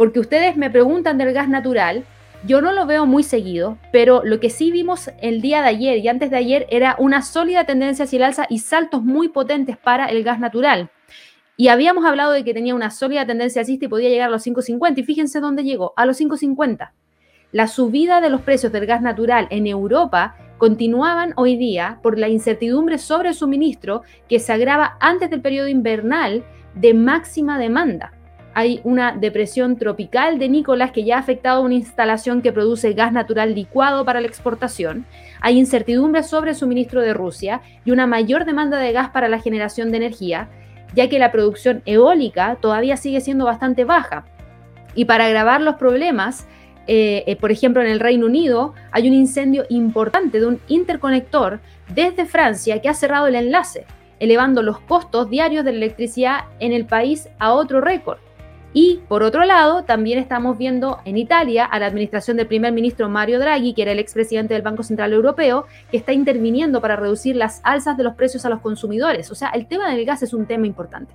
porque 0.00 0.18
ustedes 0.18 0.56
me 0.56 0.70
preguntan 0.70 1.18
del 1.18 1.34
gas 1.34 1.46
natural, 1.50 2.06
yo 2.46 2.62
no 2.62 2.72
lo 2.72 2.86
veo 2.86 3.04
muy 3.04 3.22
seguido, 3.22 3.76
pero 3.92 4.22
lo 4.24 4.40
que 4.40 4.48
sí 4.48 4.70
vimos 4.72 5.10
el 5.20 5.42
día 5.42 5.60
de 5.60 5.68
ayer 5.68 5.98
y 5.98 6.08
antes 6.08 6.30
de 6.30 6.38
ayer 6.38 6.66
era 6.70 6.96
una 6.98 7.20
sólida 7.20 7.64
tendencia 7.64 8.06
hacia 8.06 8.16
el 8.16 8.22
alza 8.22 8.46
y 8.48 8.60
saltos 8.60 9.02
muy 9.02 9.28
potentes 9.28 9.76
para 9.76 10.06
el 10.06 10.24
gas 10.24 10.40
natural. 10.40 10.88
Y 11.58 11.68
habíamos 11.68 12.06
hablado 12.06 12.32
de 12.32 12.44
que 12.44 12.54
tenía 12.54 12.74
una 12.74 12.90
sólida 12.90 13.26
tendencia 13.26 13.60
alcista 13.60 13.84
y 13.84 13.88
podía 13.88 14.08
llegar 14.08 14.28
a 14.28 14.30
los 14.30 14.46
5.50 14.46 14.96
y 14.96 15.02
fíjense 15.02 15.38
dónde 15.38 15.64
llegó, 15.64 15.92
a 15.98 16.06
los 16.06 16.18
5.50. 16.18 16.92
La 17.52 17.66
subida 17.66 18.22
de 18.22 18.30
los 18.30 18.40
precios 18.40 18.72
del 18.72 18.86
gas 18.86 19.02
natural 19.02 19.48
en 19.50 19.66
Europa 19.66 20.34
continuaban 20.56 21.34
hoy 21.36 21.58
día 21.58 21.98
por 22.02 22.18
la 22.18 22.30
incertidumbre 22.30 22.96
sobre 22.96 23.28
el 23.28 23.34
suministro 23.34 24.00
que 24.30 24.38
se 24.38 24.54
agrava 24.54 24.96
antes 24.98 25.28
del 25.28 25.42
periodo 25.42 25.68
invernal 25.68 26.42
de 26.74 26.94
máxima 26.94 27.58
demanda 27.58 28.14
hay 28.54 28.80
una 28.84 29.12
depresión 29.12 29.76
tropical 29.76 30.38
de 30.38 30.48
Nicolás 30.48 30.90
que 30.90 31.04
ya 31.04 31.16
ha 31.16 31.20
afectado 31.20 31.58
a 31.58 31.64
una 31.64 31.74
instalación 31.74 32.42
que 32.42 32.52
produce 32.52 32.92
gas 32.92 33.12
natural 33.12 33.54
licuado 33.54 34.04
para 34.04 34.20
la 34.20 34.26
exportación. 34.26 35.06
Hay 35.40 35.58
incertidumbre 35.58 36.22
sobre 36.22 36.54
suministro 36.54 37.00
de 37.00 37.14
Rusia 37.14 37.60
y 37.84 37.92
una 37.92 38.06
mayor 38.06 38.44
demanda 38.44 38.78
de 38.78 38.92
gas 38.92 39.10
para 39.10 39.28
la 39.28 39.40
generación 39.40 39.90
de 39.90 39.98
energía, 39.98 40.48
ya 40.94 41.08
que 41.08 41.18
la 41.18 41.30
producción 41.30 41.82
eólica 41.86 42.58
todavía 42.60 42.96
sigue 42.96 43.20
siendo 43.20 43.44
bastante 43.44 43.84
baja. 43.84 44.24
Y 44.94 45.04
para 45.04 45.26
agravar 45.26 45.60
los 45.60 45.76
problemas, 45.76 46.46
eh, 46.88 47.22
eh, 47.28 47.36
por 47.36 47.52
ejemplo, 47.52 47.82
en 47.82 47.88
el 47.88 48.00
Reino 48.00 48.26
Unido 48.26 48.74
hay 48.90 49.06
un 49.06 49.14
incendio 49.14 49.64
importante 49.68 50.40
de 50.40 50.46
un 50.46 50.60
interconector 50.66 51.60
desde 51.94 52.26
Francia 52.26 52.80
que 52.80 52.88
ha 52.88 52.94
cerrado 52.94 53.28
el 53.28 53.36
enlace, 53.36 53.86
elevando 54.18 54.62
los 54.62 54.80
costos 54.80 55.30
diarios 55.30 55.64
de 55.64 55.70
la 55.70 55.78
electricidad 55.78 56.44
en 56.58 56.72
el 56.72 56.86
país 56.86 57.28
a 57.38 57.52
otro 57.52 57.80
récord. 57.80 58.18
Y 58.72 59.00
por 59.08 59.24
otro 59.24 59.44
lado, 59.44 59.82
también 59.82 60.18
estamos 60.18 60.56
viendo 60.56 60.98
en 61.04 61.16
Italia 61.16 61.64
a 61.64 61.78
la 61.80 61.86
administración 61.86 62.36
del 62.36 62.46
primer 62.46 62.72
ministro 62.72 63.08
Mario 63.08 63.40
Draghi, 63.40 63.74
que 63.74 63.82
era 63.82 63.92
el 63.92 63.98
expresidente 63.98 64.54
del 64.54 64.62
Banco 64.62 64.84
Central 64.84 65.12
Europeo, 65.12 65.66
que 65.90 65.96
está 65.96 66.12
interviniendo 66.12 66.80
para 66.80 66.94
reducir 66.94 67.34
las 67.34 67.60
alzas 67.64 67.96
de 67.96 68.04
los 68.04 68.14
precios 68.14 68.44
a 68.44 68.48
los 68.48 68.60
consumidores. 68.60 69.30
O 69.32 69.34
sea, 69.34 69.48
el 69.50 69.66
tema 69.66 69.90
del 69.90 70.04
gas 70.04 70.22
es 70.22 70.32
un 70.32 70.46
tema 70.46 70.68
importante. 70.68 71.12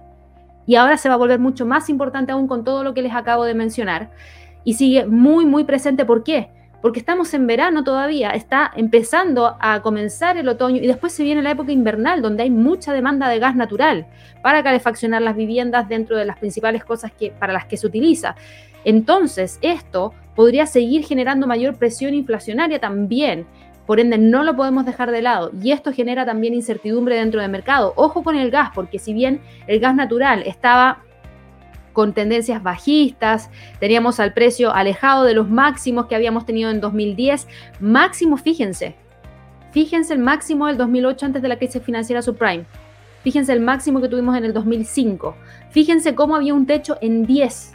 Y 0.66 0.76
ahora 0.76 0.98
se 0.98 1.08
va 1.08 1.16
a 1.16 1.18
volver 1.20 1.40
mucho 1.40 1.66
más 1.66 1.90
importante 1.90 2.34
aún 2.34 2.48
con 2.48 2.64
todo 2.66 2.84
lo 2.84 2.94
que 2.94 3.02
les 3.02 3.14
acabo 3.14 3.46
de 3.46 3.54
mencionar. 3.54 4.10
Y 4.66 4.74
sigue 4.74 5.06
muy, 5.06 5.46
muy 5.46 5.64
presente. 5.64 6.04
¿Por 6.04 6.24
qué? 6.24 6.50
Porque 6.82 7.00
estamos 7.00 7.34
en 7.34 7.48
verano 7.48 7.84
todavía, 7.84 8.32
está 8.32 8.72
empezando 8.76 9.56
a 9.60 9.82
comenzar 9.82 10.38
el 10.38 10.48
otoño 10.48 10.82
y 10.82 10.88
después 10.88 11.14
se 11.14 11.24
viene 11.24 11.42
la 11.42 11.52
época 11.52 11.72
invernal 11.72 12.22
donde 12.22 12.44
hay 12.44 12.50
mucha 12.50 12.94
demanda 12.94 13.30
de 13.30 13.40
gas 13.40 13.56
natural 13.56 14.08
para 14.42 14.64
calefaccionar 14.64 15.22
las 15.22 15.36
viviendas 15.36 15.90
dentro 15.90 16.18
de 16.18 16.26
las 16.26 16.38
principales 16.38 16.84
cosas 16.84 17.12
que, 17.12 17.32
para 17.32 17.54
las 17.54 17.66
que 17.66 17.78
se 17.78 17.88
utiliza. 17.88 18.36
Entonces, 18.84 19.58
esto 19.62 20.14
podría 20.36 20.66
seguir 20.66 21.06
generando 21.06 21.48
mayor 21.48 21.76
presión 21.76 22.14
inflacionaria 22.14 22.80
también. 22.80 23.48
Por 23.88 24.00
ende, 24.00 24.18
no 24.18 24.44
lo 24.44 24.56
podemos 24.56 24.86
dejar 24.86 25.12
de 25.12 25.22
lado. 25.22 25.52
Y 25.62 25.72
esto 25.72 25.92
genera 25.92 26.26
también 26.26 26.54
incertidumbre 26.54 27.16
dentro 27.16 27.42
del 27.42 27.52
mercado. 27.52 27.94
Ojo 27.96 28.24
con 28.24 28.36
el 28.36 28.52
gas, 28.52 28.70
porque 28.74 29.00
si 29.00 29.14
bien 29.14 29.42
el 29.68 29.80
gas 29.80 29.96
natural 29.96 30.44
estaba 30.46 31.05
con 31.96 32.14
tendencias 32.14 32.62
bajistas, 32.62 33.50
teníamos 33.80 34.20
al 34.20 34.34
precio 34.34 34.76
alejado 34.76 35.24
de 35.24 35.34
los 35.34 35.50
máximos 35.50 36.06
que 36.06 36.16
habíamos 36.16 36.46
tenido 36.46 36.70
en 36.70 36.82
2010. 36.82 37.48
Máximo, 37.80 38.36
fíjense, 38.38 38.96
fíjense 39.72 40.14
el 40.14 40.20
máximo 40.20 40.68
del 40.68 40.78
2008 40.78 41.26
antes 41.26 41.42
de 41.42 41.48
la 41.48 41.58
crisis 41.58 41.82
financiera 41.82 42.22
subprime. 42.22 42.66
Fíjense 43.24 43.54
el 43.54 43.62
máximo 43.62 44.02
que 44.02 44.10
tuvimos 44.10 44.38
en 44.38 44.44
el 44.44 44.54
2005. 44.54 45.36
Fíjense 45.72 46.14
cómo 46.14 46.36
había 46.36 46.54
un 46.54 46.68
techo 46.68 46.98
en 47.02 47.26
10. 47.26 47.72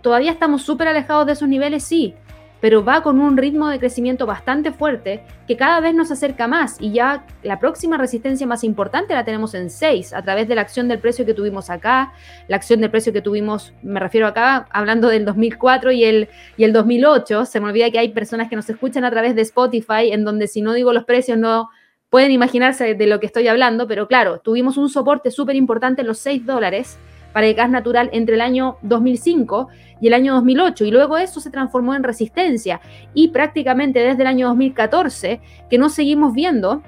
Todavía 0.00 0.30
estamos 0.30 0.62
súper 0.62 0.88
alejados 0.88 1.26
de 1.26 1.32
esos 1.32 1.48
niveles, 1.48 1.82
sí, 1.82 2.14
pero 2.60 2.84
va 2.84 3.02
con 3.02 3.20
un 3.20 3.36
ritmo 3.36 3.68
de 3.68 3.78
crecimiento 3.78 4.26
bastante 4.26 4.72
fuerte 4.72 5.22
que 5.46 5.56
cada 5.56 5.80
vez 5.80 5.94
nos 5.94 6.10
acerca 6.10 6.46
más 6.46 6.76
y 6.80 6.92
ya 6.92 7.24
la 7.42 7.58
próxima 7.58 7.96
resistencia 7.96 8.46
más 8.46 8.64
importante 8.64 9.14
la 9.14 9.24
tenemos 9.24 9.54
en 9.54 9.70
6 9.70 10.12
a 10.12 10.22
través 10.22 10.48
de 10.48 10.54
la 10.54 10.60
acción 10.60 10.88
del 10.88 10.98
precio 10.98 11.26
que 11.26 11.34
tuvimos 11.34 11.70
acá, 11.70 12.12
la 12.48 12.56
acción 12.56 12.80
del 12.80 12.90
precio 12.90 13.12
que 13.12 13.22
tuvimos, 13.22 13.72
me 13.82 14.00
refiero 14.00 14.26
acá, 14.26 14.66
hablando 14.70 15.08
del 15.08 15.24
2004 15.24 15.92
y 15.92 16.04
el, 16.04 16.28
y 16.56 16.64
el 16.64 16.72
2008, 16.72 17.46
se 17.46 17.60
me 17.60 17.66
olvida 17.66 17.90
que 17.90 17.98
hay 17.98 18.10
personas 18.10 18.48
que 18.48 18.56
nos 18.56 18.68
escuchan 18.68 19.04
a 19.04 19.10
través 19.10 19.34
de 19.34 19.42
Spotify 19.42 20.12
en 20.12 20.24
donde 20.24 20.46
si 20.46 20.62
no 20.62 20.72
digo 20.72 20.92
los 20.92 21.04
precios 21.04 21.38
no 21.38 21.70
pueden 22.10 22.32
imaginarse 22.32 22.94
de 22.94 23.06
lo 23.06 23.20
que 23.20 23.26
estoy 23.26 23.46
hablando, 23.46 23.86
pero 23.86 24.08
claro, 24.08 24.40
tuvimos 24.40 24.76
un 24.76 24.88
soporte 24.88 25.30
súper 25.30 25.54
importante 25.54 26.00
en 26.00 26.08
los 26.08 26.18
6 26.18 26.44
dólares 26.44 26.98
para 27.32 27.46
el 27.46 27.54
gas 27.54 27.70
natural 27.70 28.10
entre 28.12 28.34
el 28.34 28.40
año 28.40 28.76
2005 28.82 29.68
y 30.00 30.06
el 30.08 30.14
año 30.14 30.34
2008 30.34 30.84
y 30.84 30.90
luego 30.90 31.18
eso 31.18 31.40
se 31.40 31.50
transformó 31.50 31.94
en 31.94 32.02
resistencia. 32.02 32.80
Y 33.14 33.28
prácticamente 33.28 34.00
desde 34.00 34.22
el 34.22 34.28
año 34.28 34.48
2014 34.48 35.40
que 35.68 35.78
no 35.78 35.88
seguimos 35.88 36.32
viendo 36.34 36.82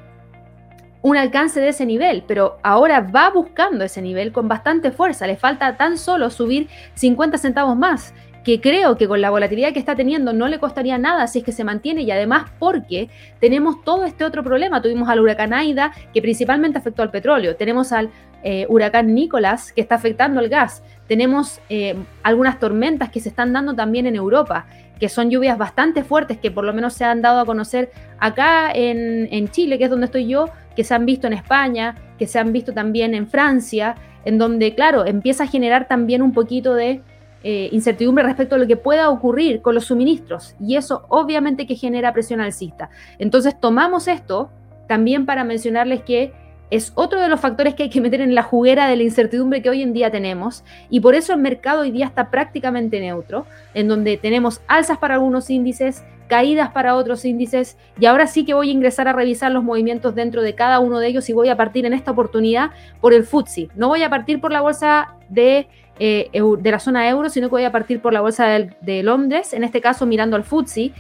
un 1.03 1.17
alcance 1.17 1.61
de 1.61 1.69
ese 1.69 1.85
nivel, 1.85 2.25
pero 2.27 2.59
ahora 2.63 3.01
va 3.01 3.31
buscando 3.31 3.85
ese 3.85 4.01
nivel 4.01 4.33
con 4.33 4.47
bastante 4.47 4.93
fuerza, 4.93 5.27
le 5.27 5.37
falta 5.37 5.77
tan 5.77 5.99
solo 5.99 6.31
subir 6.31 6.69
50 6.95 7.39
centavos 7.39 7.77
más 7.77 8.15
que 8.45 8.61
creo 8.61 8.97
que 8.97 9.09
con 9.09 9.21
la 9.21 9.31
volatilidad 9.31 9.73
que 9.73 9.79
está 9.79 9.95
teniendo 9.95 10.33
no 10.33 10.49
le 10.49 10.59
costaría 10.59 10.99
nada 10.99 11.27
si 11.27 11.41
es 11.41 11.45
que 11.45 11.53
se 11.53 11.65
mantiene 11.65 12.03
y 12.03 12.11
además 12.11 12.51
porque 12.59 13.09
tenemos 13.41 13.83
todo 13.85 14.05
este 14.05 14.25
otro 14.25 14.43
problema. 14.43 14.83
Tuvimos 14.83 15.09
al 15.09 15.21
huracán 15.21 15.53
Aida 15.53 15.93
que 16.13 16.23
principalmente 16.23 16.79
afectó 16.79 17.03
al 17.03 17.11
petróleo, 17.11 17.57
tenemos 17.57 17.93
al 17.93 18.11
eh, 18.43 18.67
huracán 18.69 19.15
Nicolás 19.15 19.73
que 19.73 19.81
está 19.81 19.95
afectando 19.95 20.41
al 20.41 20.49
gas, 20.49 20.83
tenemos 21.07 21.61
eh, 21.69 21.97
algunas 22.23 22.59
tormentas 22.59 23.11
que 23.11 23.21
se 23.21 23.29
están 23.29 23.53
dando 23.53 23.75
también 23.75 24.07
en 24.07 24.17
Europa, 24.17 24.67
que 24.99 25.09
son 25.09 25.31
lluvias 25.31 25.59
bastante 25.59 26.05
fuertes 26.05 26.39
que 26.39 26.51
por 26.51 26.65
lo 26.65 26.73
menos 26.73 26.95
se 26.95 27.05
han 27.05 27.23
dado 27.23 27.41
a 27.41 27.45
conocer 27.45 27.91
acá 28.19 28.71
en, 28.73 29.29
en 29.31 29.49
Chile, 29.49 29.79
que 29.79 29.85
es 29.85 29.91
donde 29.91 30.07
estoy 30.07 30.27
yo, 30.27 30.49
que 30.75 30.85
se 30.85 30.95
han 30.95 31.07
visto 31.07 31.27
en 31.27 31.33
España, 31.33 31.97
que 32.19 32.27
se 32.27 32.39
han 32.39 32.53
visto 32.53 32.73
también 32.73 33.15
en 33.15 33.29
Francia, 33.29 33.97
en 34.25 34.39
donde, 34.39 34.75
claro, 34.75 35.05
empieza 35.07 35.45
a 35.45 35.47
generar 35.47 35.89
también 35.89 36.23
un 36.23 36.33
poquito 36.33 36.75
de 36.75 37.03
eh, 37.45 37.69
incertidumbre 37.73 38.25
respecto 38.25 38.55
a 38.55 38.59
lo 38.59 38.67
que 38.67 38.77
pueda 38.77 39.11
ocurrir 39.11 39.63
con 39.63 39.75
los 39.75 39.87
suministros 39.87 40.55
y 40.61 40.77
eso 40.77 41.07
obviamente 41.09 41.67
que 41.67 41.75
genera 41.75 42.13
presión 42.13 42.41
alcista. 42.41 42.91
Entonces 43.19 43.59
tomamos 43.59 44.09
esto 44.09 44.51
también 44.87 45.27
para 45.27 45.45
mencionarles 45.45 46.03
que 46.03 46.33
es 46.73 46.93
otro 46.95 47.21
de 47.21 47.29
los 47.29 47.39
factores 47.39 47.75
que 47.75 47.83
hay 47.83 47.91
que 47.91 48.01
meter 48.01 48.23
en 48.23 48.35
la 48.35 48.43
juguera 48.43 48.89
de 48.89 48.97
la 48.97 49.03
incertidumbre 49.03 49.61
que 49.61 49.69
hoy 49.69 49.83
en 49.83 49.93
día 49.93 50.11
tenemos 50.11 50.65
y 50.89 51.01
por 51.01 51.15
eso 51.15 51.35
el 51.35 51.41
mercado 51.41 51.83
hoy 51.83 51.91
día 51.91 52.07
está 52.07 52.31
prácticamente 52.31 52.99
neutro, 52.99 53.45
en 53.75 53.89
donde 53.89 54.17
tenemos 54.17 54.63
alzas 54.69 54.97
para 54.97 55.15
algunos 55.15 55.51
índices, 55.51 56.03
caídas 56.29 56.71
para 56.71 56.95
otros 56.95 57.27
índices 57.27 57.77
y 58.01 58.07
ahora 58.07 58.27
sí 58.27 58.47
que 58.47 58.55
voy 58.55 58.71
a 58.71 58.73
ingresar 58.73 59.07
a 59.07 59.13
revisar 59.13 59.53
los 59.53 59.63
movimientos 59.63 60.15
dentro 60.15 60.41
de 60.41 60.55
cada 60.55 60.81
uno 60.81 60.99
de 60.99 61.09
ellos 61.09 61.29
y 61.29 61.35
voy 61.35 61.51
a 61.51 61.59
partir 61.59 61.85
en 61.85 61.93
esta 61.93 62.13
oportunidad 62.13 62.71
por 63.03 63.13
el 63.13 63.25
FTSE. 63.25 63.69
No 63.75 63.89
voy 63.89 64.03
a 64.03 64.09
partir 64.09 64.41
por 64.41 64.51
la 64.51 64.63
bolsa 64.63 65.17
de 65.29 65.69
eh, 66.05 66.43
de 66.59 66.71
la 66.73 66.81
zona 66.81 67.09
euro, 67.09 67.29
sino 67.29 67.47
que 67.47 67.53
voy 67.53 67.63
a 67.63 67.71
partir 67.71 68.01
por 68.01 68.13
la 68.13 68.21
bolsa 68.21 68.49
de, 68.49 69.03
Londres, 69.05 69.53
en 69.53 69.63
este 69.63 69.81
caso 69.81 70.05
mirando 70.05 70.35
al 70.35 70.43
FTSE, 70.43 70.91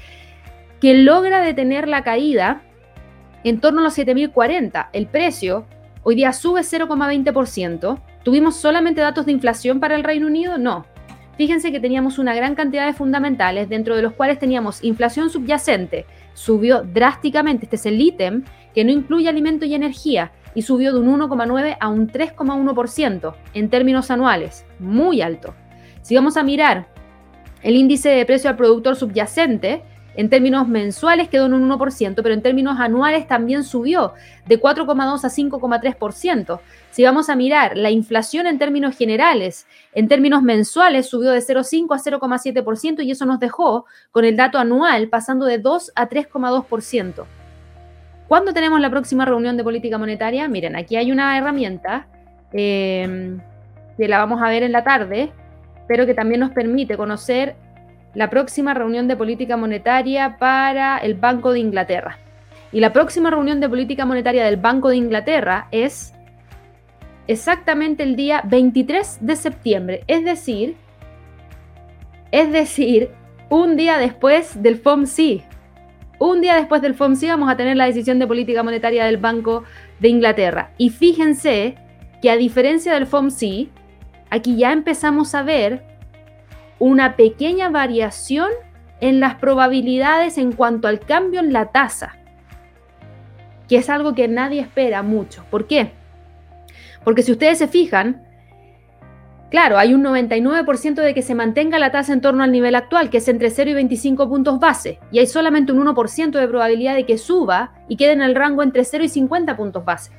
que 0.81 0.95
logra 0.95 1.41
detener 1.41 1.89
la 1.89 2.05
caída 2.05 2.63
en 3.43 3.59
torno 3.59 3.81
a 3.81 3.83
los 3.83 3.99
7.040. 3.99 4.91
El 4.93 5.09
precio 5.09 5.67
hoy 6.05 6.15
día 6.15 6.33
sube 6.33 6.61
0,20%. 6.61 7.99
¿Tuvimos 8.23 8.55
solamente 8.55 9.01
datos 9.01 9.27
de 9.27 9.33
inflación 9.33 9.81
para 9.81 9.97
el 9.97 10.05
Reino 10.05 10.29
Unido? 10.29 10.57
No. 10.57 10.87
Fíjense 11.37 11.73
que 11.73 11.81
teníamos 11.81 12.21
una 12.21 12.33
gran 12.37 12.55
cantidad 12.55 12.87
de 12.87 12.93
fundamentales, 12.93 13.69
dentro 13.69 13.97
de 13.97 14.03
los 14.03 14.13
cuales 14.13 14.39
teníamos 14.39 14.85
inflación 14.85 15.31
subyacente, 15.31 16.07
subió 16.35 16.83
drásticamente, 16.83 17.67
este 17.67 17.75
es 17.75 17.87
el 17.87 18.01
ítem, 18.01 18.45
que 18.73 18.85
no 18.85 18.93
incluye 18.93 19.29
alimento 19.29 19.65
y 19.65 19.75
energía, 19.75 20.31
y 20.55 20.63
subió 20.63 20.93
de 20.93 21.01
un 21.01 21.21
1,9 21.21 21.77
a 21.81 21.89
un 21.89 22.09
3,1% 22.09 23.35
en 23.55 23.71
términos 23.71 24.11
anuales, 24.11 24.67
muy 24.79 25.23
alto. 25.23 25.55
Si 26.03 26.15
vamos 26.15 26.37
a 26.37 26.43
mirar 26.43 26.89
el 27.63 27.77
índice 27.77 28.11
de 28.11 28.27
precio 28.27 28.51
al 28.51 28.57
productor 28.57 28.97
subyacente, 28.97 29.83
en 30.15 30.29
términos 30.29 30.69
mensuales 30.69 31.29
quedó 31.29 31.47
en 31.47 31.55
un 31.55 31.71
1%, 31.71 32.17
pero 32.17 32.35
en 32.35 32.43
términos 32.43 32.79
anuales 32.79 33.27
también 33.27 33.65
subió 33.65 34.13
de 34.47 34.61
4,2 34.61 35.25
a 35.25 35.29
5,3%. 35.29 36.61
Si 36.91 37.05
vamos 37.05 37.31
a 37.31 37.37
mirar 37.37 37.77
la 37.77 37.91
inflación 37.91 38.47
en 38.47 38.59
términos 38.59 38.97
generales, 38.97 39.67
en 39.95 40.09
términos 40.09 40.43
mensuales 40.43 41.07
subió 41.07 41.31
de 41.31 41.39
0,5 41.39 41.95
a 41.95 41.99
0,7% 41.99 43.03
y 43.03 43.11
eso 43.11 43.25
nos 43.25 43.41
dejó 43.41 43.87
con 44.11 44.25
el 44.25 44.37
dato 44.37 44.59
anual 44.59 45.09
pasando 45.09 45.47
de 45.47 45.59
2 45.59 45.93
a 45.95 46.09
3,2%. 46.09 47.25
¿Cuándo 48.33 48.55
tenemos 48.55 48.81
la 48.81 48.89
próxima 48.89 49.27
reunión 49.27 49.59
de 49.59 49.63
política 49.63 49.99
monetaria? 49.99 50.49
Miren, 50.49 50.75
aquí 50.75 50.97
hay 50.97 51.13
una 51.13 51.37
herramienta 51.37 52.07
eh, 52.55 53.37
que 53.99 54.09
la 54.09 54.17
vamos 54.17 54.41
a 54.41 54.49
ver 54.49 54.63
en 54.63 54.73
la 54.73 54.83
tarde, 54.83 55.31
pero 55.87 56.07
que 56.07 56.15
también 56.15 56.41
nos 56.41 56.51
permite 56.53 56.97
conocer 56.97 57.57
la 58.15 58.31
próxima 58.31 58.73
reunión 58.73 59.07
de 59.07 59.17
política 59.17 59.59
monetaria 59.59 60.39
para 60.39 60.97
el 60.97 61.13
Banco 61.13 61.53
de 61.53 61.59
Inglaterra. 61.59 62.21
Y 62.73 62.81
la 62.81 62.91
próxima 62.95 63.29
reunión 63.29 63.61
de 63.61 63.69
política 63.69 64.07
monetaria 64.07 64.47
del 64.47 64.57
Banco 64.57 64.89
de 64.89 64.97
Inglaterra 64.97 65.69
es 65.71 66.15
exactamente 67.27 68.03
el 68.03 68.17
día 68.17 68.41
23 68.47 69.19
de 69.21 69.37
septiembre, 69.37 70.05
es 70.07 70.25
decir, 70.25 70.77
es 72.31 72.51
decir, 72.51 73.11
un 73.51 73.77
día 73.77 73.99
después 73.99 74.63
del 74.63 74.79
FOMC, 74.79 75.52
un 76.31 76.41
día 76.41 76.55
después 76.55 76.81
del 76.83 76.95
FOMC 76.95 77.27
vamos 77.27 77.51
a 77.51 77.57
tener 77.57 77.77
la 77.77 77.87
decisión 77.87 78.19
de 78.21 78.29
política 78.29 78.63
monetaria 78.63 79.05
del 79.05 79.17
Banco 79.17 79.65
de 79.99 80.09
Inglaterra. 80.09 80.71
Y 80.79 80.91
fíjense 80.91 81.75
que 82.21 82.31
a 82.31 82.37
diferencia 82.37 82.95
del 82.95 83.07
FOMC, 83.07 83.69
aquí 84.31 84.57
ya 84.57 84.73
empezamos 84.73 85.35
a 85.35 85.43
ver 85.43 85.85
una 86.79 87.17
pequeña 87.17 87.71
variación 87.71 88.51
en 89.01 89.19
las 89.19 89.35
probabilidades 89.35 90.39
en 90.39 90.53
cuanto 90.53 90.87
al 90.87 91.01
cambio 91.01 91.41
en 91.41 91.53
la 91.53 91.73
tasa, 91.73 92.17
que 93.69 93.77
es 93.77 93.91
algo 93.91 94.15
que 94.15 94.29
nadie 94.29 94.61
espera 94.61 95.03
mucho. 95.03 95.45
¿Por 95.51 95.67
qué? 95.67 95.91
Porque 97.03 97.25
si 97.25 97.33
ustedes 97.33 97.59
se 97.59 97.67
fijan, 97.67 98.25
Claro, 99.53 99.77
hay 99.77 99.93
un 99.93 100.03
99% 100.03 100.95
de 100.95 101.13
que 101.13 101.21
se 101.21 101.35
mantenga 101.35 101.79
la 101.79 101.93
tasa 101.93 102.15
en 102.15 102.23
torno 102.23 102.43
al 102.43 102.53
nivel 102.53 102.75
actual, 102.75 103.11
que 103.11 103.19
es 103.19 103.29
entre 103.29 103.51
0 103.51 103.69
y 103.69 103.75
25 103.75 104.27
puntos 104.27 104.59
base, 104.59 104.99
y 105.11 105.19
hay 105.19 105.27
solamente 105.27 105.73
un 105.73 105.87
1% 105.87 106.31
de 106.31 106.49
probabilidad 106.49 106.95
de 106.95 107.05
que 107.05 107.19
suba 107.19 107.75
y 107.87 107.97
quede 107.97 108.13
en 108.13 108.23
el 108.23 108.35
rango 108.35 108.63
entre 108.63 108.83
0 108.83 109.05
y 109.05 109.11
50 109.11 109.55
puntos 109.55 109.85
base. 109.85 110.11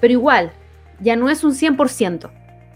Pero 0.00 0.12
igual, 0.12 0.52
ya 1.00 1.16
no 1.16 1.28
es 1.28 1.44
un 1.44 1.52
100%. 1.52 2.30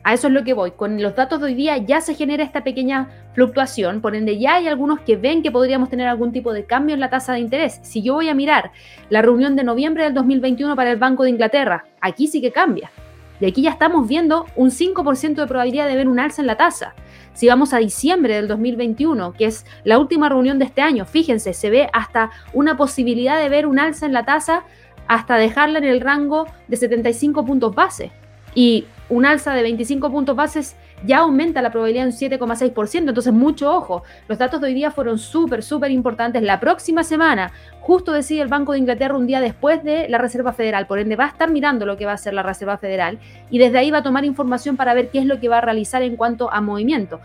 A 0.04 0.12
eso 0.12 0.26
es 0.26 0.34
lo 0.34 0.44
que 0.44 0.52
voy. 0.52 0.72
Con 0.72 1.02
los 1.02 1.16
datos 1.16 1.40
de 1.40 1.46
hoy 1.46 1.54
día 1.54 1.78
ya 1.78 2.02
se 2.02 2.14
genera 2.14 2.44
esta 2.44 2.62
pequeña 2.62 3.08
fluctuación, 3.32 4.02
por 4.02 4.14
ende 4.14 4.38
ya 4.38 4.56
hay 4.56 4.68
algunos 4.68 5.00
que 5.00 5.16
ven 5.16 5.42
que 5.42 5.50
podríamos 5.50 5.88
tener 5.88 6.08
algún 6.08 6.30
tipo 6.30 6.52
de 6.52 6.66
cambio 6.66 6.92
en 6.92 7.00
la 7.00 7.08
tasa 7.08 7.32
de 7.32 7.38
interés. 7.38 7.80
Si 7.80 8.02
yo 8.02 8.12
voy 8.12 8.28
a 8.28 8.34
mirar 8.34 8.70
la 9.08 9.22
reunión 9.22 9.56
de 9.56 9.64
noviembre 9.64 10.04
del 10.04 10.12
2021 10.12 10.76
para 10.76 10.90
el 10.90 10.98
Banco 10.98 11.22
de 11.22 11.30
Inglaterra, 11.30 11.86
aquí 12.02 12.26
sí 12.26 12.42
que 12.42 12.52
cambia. 12.52 12.90
Y 13.40 13.46
aquí 13.46 13.62
ya 13.62 13.70
estamos 13.70 14.08
viendo 14.08 14.46
un 14.56 14.70
5% 14.70 15.34
de 15.34 15.46
probabilidad 15.46 15.86
de 15.86 15.96
ver 15.96 16.08
un 16.08 16.18
alza 16.18 16.42
en 16.42 16.46
la 16.46 16.56
tasa. 16.56 16.94
Si 17.34 17.46
vamos 17.46 17.72
a 17.72 17.78
diciembre 17.78 18.34
del 18.34 18.48
2021, 18.48 19.32
que 19.32 19.46
es 19.46 19.64
la 19.84 19.98
última 19.98 20.28
reunión 20.28 20.58
de 20.58 20.64
este 20.64 20.82
año, 20.82 21.04
fíjense, 21.04 21.54
se 21.54 21.70
ve 21.70 21.88
hasta 21.92 22.30
una 22.52 22.76
posibilidad 22.76 23.40
de 23.40 23.48
ver 23.48 23.66
un 23.66 23.78
alza 23.78 24.06
en 24.06 24.12
la 24.12 24.24
tasa 24.24 24.64
hasta 25.06 25.36
dejarla 25.36 25.78
en 25.78 25.84
el 25.84 26.00
rango 26.00 26.46
de 26.66 26.76
75 26.76 27.44
puntos 27.44 27.74
base. 27.74 28.10
Y 28.54 28.86
un 29.08 29.24
alza 29.24 29.54
de 29.54 29.62
25 29.62 30.10
puntos 30.10 30.36
bases 30.36 30.76
ya 31.04 31.18
aumenta 31.18 31.62
la 31.62 31.70
probabilidad 31.70 32.06
en 32.06 32.12
7,6%. 32.12 33.08
Entonces, 33.08 33.32
mucho 33.32 33.74
ojo. 33.74 34.02
Los 34.28 34.38
datos 34.38 34.60
de 34.60 34.68
hoy 34.68 34.74
día 34.74 34.90
fueron 34.90 35.18
súper, 35.18 35.62
súper 35.62 35.90
importantes. 35.90 36.42
La 36.42 36.60
próxima 36.60 37.04
semana, 37.04 37.52
justo 37.80 38.12
decide 38.12 38.42
el 38.42 38.48
Banco 38.48 38.72
de 38.72 38.78
Inglaterra 38.78 39.16
un 39.16 39.26
día 39.26 39.40
después 39.40 39.82
de 39.84 40.08
la 40.08 40.18
Reserva 40.18 40.52
Federal. 40.52 40.86
Por 40.86 40.98
ende, 40.98 41.16
va 41.16 41.24
a 41.24 41.28
estar 41.28 41.50
mirando 41.50 41.86
lo 41.86 41.96
que 41.96 42.04
va 42.04 42.12
a 42.12 42.14
hacer 42.14 42.34
la 42.34 42.42
Reserva 42.42 42.78
Federal 42.78 43.18
y 43.50 43.58
desde 43.58 43.78
ahí 43.78 43.90
va 43.90 43.98
a 43.98 44.02
tomar 44.02 44.24
información 44.24 44.76
para 44.76 44.94
ver 44.94 45.10
qué 45.10 45.20
es 45.20 45.26
lo 45.26 45.40
que 45.40 45.48
va 45.48 45.58
a 45.58 45.62
realizar 45.62 46.02
en 46.02 46.16
cuanto 46.16 46.52
a 46.52 46.60
movimiento. 46.60 47.20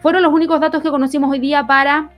¿Fueron 0.00 0.22
los 0.22 0.32
únicos 0.32 0.60
datos 0.60 0.82
que 0.82 0.90
conocimos 0.90 1.30
hoy 1.30 1.38
día 1.38 1.66
para 1.66 2.10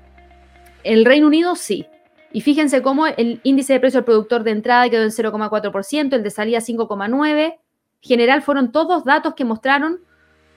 el 0.83 1.05
Reino 1.05 1.29
Unido? 1.29 1.55
Sí. 1.55 1.87
Y 2.33 2.41
fíjense 2.41 2.83
cómo 2.83 3.07
el 3.07 3.41
índice 3.45 3.73
de 3.73 3.81
precio 3.81 3.99
al 3.99 4.05
productor 4.05 4.43
de 4.43 4.51
entrada 4.51 4.89
quedó 4.91 5.05
en 5.05 5.11
0,4%, 5.11 6.15
el 6.15 6.23
de 6.23 6.31
salida 6.31 6.59
5,9%. 6.59 7.55
General 8.03 8.43
fueron 8.43 8.73
todos 8.73 9.05
datos 9.05 9.35
que 9.35 9.45
mostraron 9.45 10.01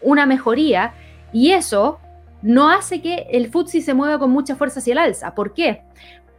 una 0.01 0.25
mejoría 0.25 0.93
y 1.31 1.51
eso 1.51 1.99
no 2.41 2.69
hace 2.69 3.01
que 3.01 3.27
el 3.31 3.47
FTSE 3.47 3.81
se 3.81 3.93
mueva 3.93 4.19
con 4.19 4.31
mucha 4.31 4.55
fuerza 4.55 4.79
hacia 4.79 4.93
el 4.93 4.97
alza. 4.99 5.35
¿Por 5.35 5.53
qué? 5.53 5.81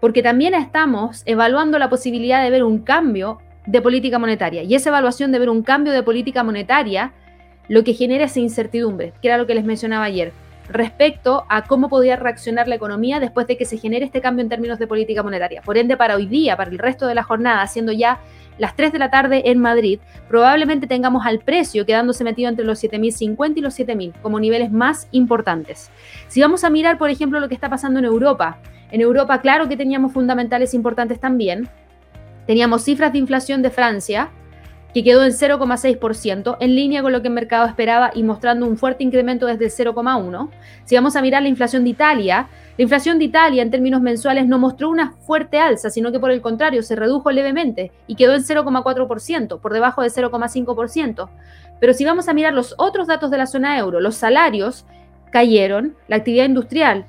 Porque 0.01 0.23
también 0.23 0.55
estamos 0.55 1.23
evaluando 1.27 1.79
la 1.79 1.90
posibilidad 1.90 2.42
de 2.42 2.51
ver 2.51 2.64
un 2.64 2.79
cambio 2.79 3.38
de 3.66 3.83
política 3.83 4.18
monetaria 4.18 4.62
y 4.62 4.75
esa 4.75 4.88
evaluación 4.88 5.33
de 5.33 5.38
ver 5.38 5.51
un 5.51 5.62
cambio 5.62 5.92
de 5.92 6.03
política 6.03 6.42
monetaria 6.42 7.12
lo 7.68 7.85
que 7.85 7.94
genera 7.94 8.25
esa 8.25 8.40
incertidumbre, 8.40 9.12
que 9.23 9.29
era 9.29 9.38
lo 9.38 9.46
que 9.46 9.55
les 9.55 9.64
mencionaba 9.64 10.05
ayer, 10.05 10.33
respecto 10.68 11.44
a 11.49 11.62
cómo 11.62 11.88
podría 11.88 12.16
reaccionar 12.16 12.66
la 12.66 12.75
economía 12.75 13.20
después 13.20 13.46
de 13.46 13.57
que 13.57 13.64
se 13.64 13.79
genere 13.79 14.05
este 14.05 14.20
cambio 14.20 14.42
en 14.42 14.49
términos 14.49 14.79
de 14.79 14.88
política 14.88 15.23
monetaria. 15.23 15.62
Por 15.62 15.79
ende, 15.79 15.96
para 15.96 16.16
hoy 16.16 16.27
día, 16.27 16.57
para 16.57 16.70
el 16.70 16.79
resto 16.79 17.07
de 17.07 17.14
la 17.14 17.23
jornada, 17.23 17.64
siendo 17.68 17.92
ya 17.92 18.18
las 18.61 18.77
3 18.77 18.92
de 18.92 18.99
la 18.99 19.11
tarde 19.11 19.51
en 19.51 19.59
Madrid, 19.59 20.01
probablemente 20.29 20.87
tengamos 20.87 21.25
al 21.25 21.38
precio 21.38 21.87
quedándose 21.87 22.25
metido 22.25 22.51
entre 22.51 22.66
los 22.66 22.83
7.050 22.83 23.57
y 23.57 23.61
los 23.62 23.79
7.000 23.79 24.12
como 24.20 24.38
niveles 24.38 24.70
más 24.70 25.09
importantes. 25.12 25.90
Si 26.29 26.42
vamos 26.42 26.62
a 26.62 26.70
mirar, 26.70 26.99
por 26.99 27.09
ejemplo, 27.09 27.40
lo 27.40 27.49
que 27.49 27.55
está 27.55 27.70
pasando 27.70 27.99
en 27.99 28.05
Europa, 28.05 28.59
en 28.90 29.01
Europa 29.01 29.40
claro 29.40 29.66
que 29.66 29.79
teníamos 29.79 30.12
fundamentales 30.12 30.75
importantes 30.75 31.18
también. 31.18 31.68
Teníamos 32.46 32.83
cifras 32.85 33.12
de 33.12 33.18
inflación 33.18 33.62
de 33.62 33.70
Francia, 33.70 34.31
que 34.92 35.05
quedó 35.05 35.24
en 35.24 35.33
0,6%, 35.33 36.57
en 36.61 36.74
línea 36.74 37.03
con 37.03 37.12
lo 37.12 37.22
que 37.22 37.29
el 37.29 37.35
mercado 37.35 37.66
esperaba 37.66 38.11
y 38.14 38.22
mostrando 38.22 38.66
un 38.66 38.76
fuerte 38.76 39.05
incremento 39.05 39.46
desde 39.46 39.66
el 39.66 39.94
0,1%. 39.94 40.50
Si 40.85 40.94
vamos 40.94 41.16
a 41.16 41.22
mirar 41.22 41.42
la 41.42 41.48
inflación 41.48 41.85
de 41.85 41.90
Italia, 41.90 42.48
la 42.76 42.83
inflación 42.83 43.18
de 43.18 43.26
Italia 43.26 43.62
en 43.62 43.70
términos 43.70 44.00
mensuales 44.00 44.46
no 44.46 44.59
mostró 44.59 44.90
una 44.90 45.12
fuerte 45.12 45.59
alza, 45.59 45.90
sino 45.90 46.12
que 46.12 46.20
por 46.20 46.31
el 46.31 46.40
contrario 46.40 46.83
se 46.83 46.96
redujo 46.96 47.31
levemente 47.31 47.92
y 48.07 48.16
quedó 48.16 48.35
en 48.35 48.42
0,4%, 48.42 49.61
por 49.61 49.72
debajo 49.72 50.03
de 50.03 50.09
0,5%. 50.09 51.29
Pero 51.79 51.94
si 51.94 52.05
vamos 52.05 52.29
a 52.29 52.35
mirar 52.35 52.53
los 52.53 52.74
otros 52.79 53.07
datos 53.07 53.31
de 53.31 53.38
la 53.38 53.46
zona 53.46 53.79
euro, 53.79 54.00
los 54.00 54.16
salarios 54.16 54.87
cayeron, 55.31 55.96
la 56.09 56.16
actividad 56.16 56.46
industrial 56.46 57.07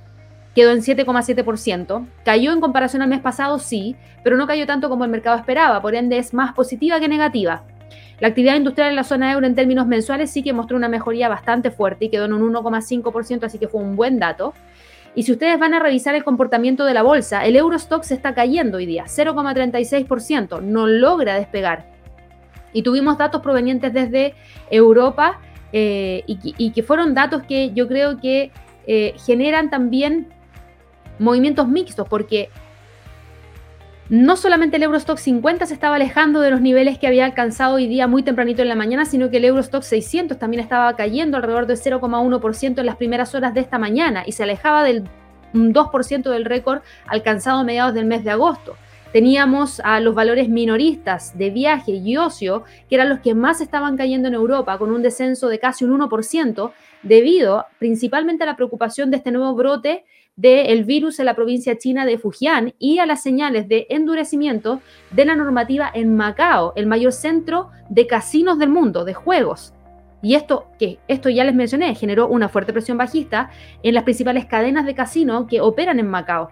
quedó 0.55 0.71
en 0.71 0.81
7,7%, 0.81 2.07
cayó 2.25 2.51
en 2.51 2.61
comparación 2.61 3.01
al 3.01 3.09
mes 3.09 3.21
pasado, 3.21 3.57
sí, 3.59 3.95
pero 4.23 4.37
no 4.37 4.47
cayó 4.47 4.65
tanto 4.65 4.89
como 4.89 5.05
el 5.05 5.11
mercado 5.11 5.37
esperaba, 5.37 5.81
por 5.81 5.95
ende 5.95 6.17
es 6.17 6.33
más 6.33 6.53
positiva 6.53 6.99
que 6.99 7.07
negativa. 7.07 7.63
La 8.21 8.27
actividad 8.27 8.55
industrial 8.55 8.91
en 8.91 8.95
la 8.95 9.03
zona 9.03 9.31
euro 9.31 9.47
en 9.47 9.55
términos 9.55 9.87
mensuales 9.87 10.29
sí 10.29 10.43
que 10.43 10.53
mostró 10.53 10.77
una 10.77 10.87
mejoría 10.87 11.27
bastante 11.27 11.71
fuerte 11.71 12.05
y 12.05 12.09
quedó 12.09 12.25
en 12.25 12.33
un 12.33 12.53
1,5%, 12.53 13.43
así 13.45 13.57
que 13.57 13.67
fue 13.67 13.81
un 13.81 13.95
buen 13.95 14.19
dato. 14.19 14.53
Y 15.15 15.23
si 15.23 15.31
ustedes 15.31 15.57
van 15.57 15.73
a 15.73 15.79
revisar 15.79 16.13
el 16.13 16.23
comportamiento 16.23 16.85
de 16.85 16.93
la 16.93 17.01
bolsa, 17.01 17.43
el 17.45 17.55
Eurostock 17.55 18.03
se 18.03 18.13
está 18.13 18.35
cayendo 18.35 18.77
hoy 18.77 18.85
día, 18.85 19.05
0,36%, 19.07 20.61
no 20.61 20.85
logra 20.85 21.33
despegar. 21.33 21.89
Y 22.73 22.83
tuvimos 22.83 23.17
datos 23.17 23.41
provenientes 23.41 23.91
desde 23.91 24.35
Europa 24.69 25.41
eh, 25.73 26.23
y, 26.27 26.71
que 26.73 26.83
fueron 26.83 27.15
datos 27.15 27.41
que 27.41 27.71
yo 27.73 27.87
creo 27.87 28.19
que 28.19 28.51
eh, 28.85 29.15
generan 29.25 29.71
también 29.71 30.27
movimientos 31.17 31.67
mixtos, 31.67 32.07
porque 32.07 32.49
no 34.11 34.35
solamente 34.35 34.75
el 34.75 34.83
Eurostock 34.83 35.17
50 35.17 35.65
se 35.65 35.73
estaba 35.73 35.95
alejando 35.95 36.41
de 36.41 36.51
los 36.51 36.59
niveles 36.59 36.99
que 36.99 37.07
había 37.07 37.23
alcanzado 37.23 37.75
hoy 37.75 37.87
día 37.87 38.07
muy 38.07 38.23
tempranito 38.23 38.61
en 38.61 38.67
la 38.67 38.75
mañana, 38.75 39.05
sino 39.05 39.29
que 39.29 39.37
el 39.37 39.45
Eurostock 39.45 39.83
600 39.83 40.37
también 40.37 40.61
estaba 40.61 40.93
cayendo 40.97 41.37
alrededor 41.37 41.65
del 41.65 41.77
0,1% 41.77 42.79
en 42.79 42.85
las 42.85 42.97
primeras 42.97 43.33
horas 43.35 43.53
de 43.53 43.61
esta 43.61 43.79
mañana 43.79 44.23
y 44.25 44.33
se 44.33 44.43
alejaba 44.43 44.83
del 44.83 45.05
2% 45.53 46.29
del 46.29 46.43
récord 46.43 46.81
alcanzado 47.07 47.59
a 47.59 47.63
mediados 47.63 47.93
del 47.93 48.05
mes 48.05 48.25
de 48.25 48.31
agosto. 48.31 48.75
Teníamos 49.13 49.79
a 49.79 50.01
los 50.01 50.13
valores 50.13 50.49
minoristas 50.49 51.37
de 51.37 51.49
viaje 51.49 51.93
y 51.93 52.17
ocio, 52.17 52.65
que 52.89 52.95
eran 52.95 53.07
los 53.07 53.19
que 53.19 53.33
más 53.33 53.61
estaban 53.61 53.95
cayendo 53.95 54.27
en 54.27 54.33
Europa, 54.33 54.77
con 54.77 54.91
un 54.91 55.03
descenso 55.03 55.47
de 55.47 55.59
casi 55.59 55.85
un 55.85 55.97
1%, 55.97 56.71
debido 57.03 57.65
principalmente 57.79 58.43
a 58.43 58.47
la 58.47 58.57
preocupación 58.57 59.09
de 59.09 59.17
este 59.17 59.31
nuevo 59.31 59.55
brote 59.55 60.03
del 60.35 60.85
virus 60.85 61.19
en 61.19 61.25
la 61.25 61.35
provincia 61.35 61.77
china 61.77 62.05
de 62.05 62.17
Fujian 62.17 62.73
y 62.79 62.99
a 62.99 63.05
las 63.05 63.21
señales 63.21 63.67
de 63.67 63.85
endurecimiento 63.89 64.81
de 65.11 65.25
la 65.25 65.35
normativa 65.35 65.91
en 65.93 66.15
Macao, 66.15 66.73
el 66.75 66.87
mayor 66.87 67.11
centro 67.11 67.69
de 67.89 68.07
casinos 68.07 68.57
del 68.57 68.69
mundo, 68.69 69.05
de 69.05 69.13
juegos. 69.13 69.73
Y 70.21 70.35
esto, 70.35 70.67
que 70.77 70.99
esto 71.07 71.29
ya 71.29 71.43
les 71.43 71.55
mencioné, 71.55 71.95
generó 71.95 72.27
una 72.27 72.49
fuerte 72.49 72.73
presión 72.73 72.97
bajista 72.97 73.49
en 73.83 73.93
las 73.93 74.03
principales 74.03 74.45
cadenas 74.45 74.85
de 74.85 74.95
casino 74.95 75.47
que 75.47 75.61
operan 75.61 75.99
en 75.99 76.07
Macao. 76.07 76.51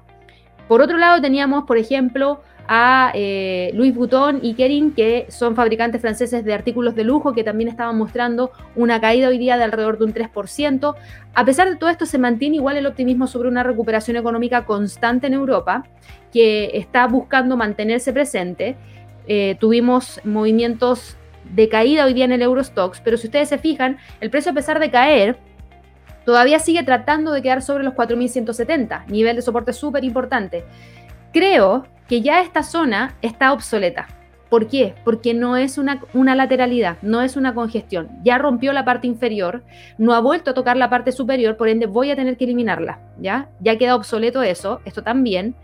Por 0.68 0.82
otro 0.82 0.98
lado, 0.98 1.22
teníamos, 1.22 1.64
por 1.66 1.78
ejemplo, 1.78 2.42
a 2.72 3.12
eh, 3.16 3.72
Louis 3.74 3.96
Vuitton 3.96 4.42
y 4.44 4.54
Kering, 4.54 4.92
que 4.94 5.26
son 5.30 5.56
fabricantes 5.56 6.00
franceses 6.00 6.46
de 6.46 6.54
artículos 6.54 6.94
de 6.94 7.04
lujo, 7.04 7.34
que 7.34 7.44
también 7.44 7.68
estaban 7.68 7.98
mostrando 7.98 8.52
una 8.76 9.02
caída 9.02 9.28
hoy 9.28 9.40
día 9.40 9.58
de 9.58 9.64
alrededor 9.64 9.98
de 9.98 10.06
un 10.06 10.14
3%. 10.14 10.96
A 11.34 11.46
pesar 11.46 11.68
de 11.68 11.78
todo 11.78 11.90
esto, 11.90 12.06
se 12.06 12.20
mantiene 12.20 12.58
igual 12.58 12.78
el 12.78 12.86
optimismo 12.86 13.26
sobre 13.26 13.50
una 13.50 13.64
recuperación 13.64 14.18
económica 14.18 14.66
constante 14.68 15.26
en 15.26 15.34
Europa, 15.34 15.84
que 16.32 16.70
está 16.76 17.08
buscando 17.08 17.58
mantenerse 17.58 18.14
presente. 18.14 18.76
Eh, 19.26 19.58
tuvimos 19.60 20.22
movimientos 20.24 21.18
de 21.52 21.70
caída 21.70 22.06
hoy 22.06 22.14
día 22.14 22.26
en 22.26 22.34
el 22.34 22.44
Eurostox, 22.44 23.02
pero 23.04 23.18
si 23.18 23.26
ustedes 23.26 23.50
se 23.50 23.58
fijan, 23.58 23.98
el 24.22 24.30
precio 24.30 24.52
a 24.52 24.54
pesar 24.54 24.80
de 24.80 24.92
caer, 24.92 25.38
todavía 26.24 26.60
sigue 26.60 26.84
tratando 26.84 27.32
de 27.32 27.42
quedar 27.42 27.64
sobre 27.64 27.84
los 27.84 27.96
4.170, 27.96 29.08
nivel 29.08 29.38
de 29.38 29.42
soporte 29.42 29.74
súper 29.74 30.04
importante. 30.04 30.66
Creo 31.32 31.86
que 32.08 32.22
ya 32.22 32.42
esta 32.42 32.64
zona 32.64 33.16
está 33.22 33.54
obsoleta. 33.54 34.08
¿Por 34.50 34.68
qué? 34.68 34.96
Porque 35.06 35.36
no 35.36 35.58
es 35.58 35.78
una, 35.78 36.02
lateralidad, 36.36 36.98
no 37.04 37.22
es 37.22 37.38
una 37.38 37.54
congestión. 37.54 38.10
Ya 38.24 38.40
rompió 38.40 38.74
la 38.74 38.84
parte 38.84 39.06
inferior, 39.06 39.64
no 40.00 40.16
ha 40.16 40.20
vuelto 40.20 40.52
a 40.52 40.54
tocar 40.56 40.76
la 40.76 40.90
parte 40.90 41.12
superior, 41.12 41.56
por 41.56 41.70
ende 41.70 41.86
voy 41.86 42.10
a 42.10 42.16
tener 42.16 42.36
que 42.36 42.46
eliminarla. 42.46 43.00
¿ya? 43.20 43.50
ya 43.60 43.78
queda 43.78 43.96
obsoleto 43.96 44.42
eso, 44.42 44.82
esto 44.86 45.04
también. 45.04 45.56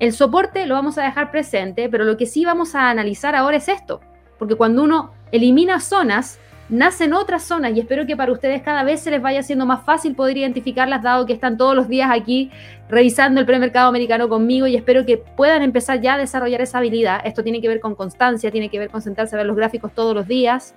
El 0.00 0.12
soporte 0.12 0.66
lo 0.66 0.74
vamos 0.74 0.98
a 0.98 1.04
dejar 1.04 1.30
presente, 1.30 1.88
pero 1.88 2.02
lo 2.02 2.16
que 2.16 2.26
sí 2.26 2.44
vamos 2.44 2.74
a 2.74 2.90
analizar 2.90 3.36
ahora 3.36 3.58
es 3.58 3.68
esto. 3.68 4.00
Porque 4.40 4.56
cuando 4.56 4.82
uno 4.82 5.12
elimina 5.30 5.78
zonas, 5.78 6.40
nacen 6.68 7.12
otras 7.12 7.42
zonas 7.42 7.72
y 7.74 7.80
espero 7.80 8.06
que 8.06 8.16
para 8.16 8.32
ustedes 8.32 8.62
cada 8.62 8.82
vez 8.84 9.00
se 9.00 9.10
les 9.10 9.20
vaya 9.20 9.42
siendo 9.42 9.66
más 9.66 9.84
fácil 9.84 10.14
poder 10.14 10.38
identificarlas 10.38 11.02
dado 11.02 11.26
que 11.26 11.32
están 11.32 11.56
todos 11.56 11.74
los 11.74 11.88
días 11.88 12.10
aquí 12.12 12.50
revisando 12.88 13.40
el 13.40 13.46
premercado 13.46 13.88
americano 13.88 14.28
conmigo 14.28 14.66
y 14.66 14.76
espero 14.76 15.04
que 15.04 15.18
puedan 15.18 15.62
empezar 15.62 16.00
ya 16.00 16.14
a 16.14 16.18
desarrollar 16.18 16.60
esa 16.60 16.78
habilidad. 16.78 17.20
Esto 17.24 17.42
tiene 17.42 17.60
que 17.60 17.68
ver 17.68 17.80
con 17.80 17.94
constancia, 17.94 18.50
tiene 18.50 18.68
que 18.68 18.78
ver 18.78 18.90
con 18.90 19.02
sentarse 19.02 19.34
a 19.36 19.38
ver 19.38 19.46
los 19.46 19.56
gráficos 19.56 19.92
todos 19.92 20.14
los 20.14 20.26
días. 20.26 20.74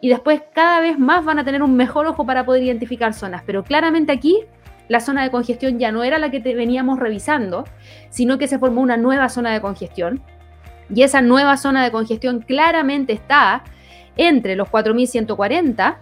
Y 0.00 0.08
después 0.08 0.42
cada 0.54 0.80
vez 0.80 0.98
más 0.98 1.24
van 1.24 1.38
a 1.38 1.44
tener 1.44 1.62
un 1.62 1.76
mejor 1.76 2.06
ojo 2.06 2.26
para 2.26 2.44
poder 2.44 2.62
identificar 2.62 3.14
zonas, 3.14 3.42
pero 3.46 3.64
claramente 3.64 4.12
aquí 4.12 4.44
la 4.88 5.00
zona 5.00 5.22
de 5.22 5.30
congestión 5.30 5.78
ya 5.78 5.90
no 5.90 6.04
era 6.04 6.18
la 6.18 6.30
que 6.30 6.38
veníamos 6.38 6.98
revisando, 6.98 7.64
sino 8.10 8.38
que 8.38 8.46
se 8.46 8.58
formó 8.58 8.82
una 8.82 8.96
nueva 8.96 9.28
zona 9.28 9.52
de 9.52 9.60
congestión. 9.60 10.22
Y 10.94 11.02
esa 11.02 11.22
nueva 11.22 11.56
zona 11.56 11.82
de 11.82 11.90
congestión 11.90 12.40
claramente 12.40 13.12
está 13.12 13.64
entre 14.16 14.56
los 14.56 14.68
4140 14.68 15.98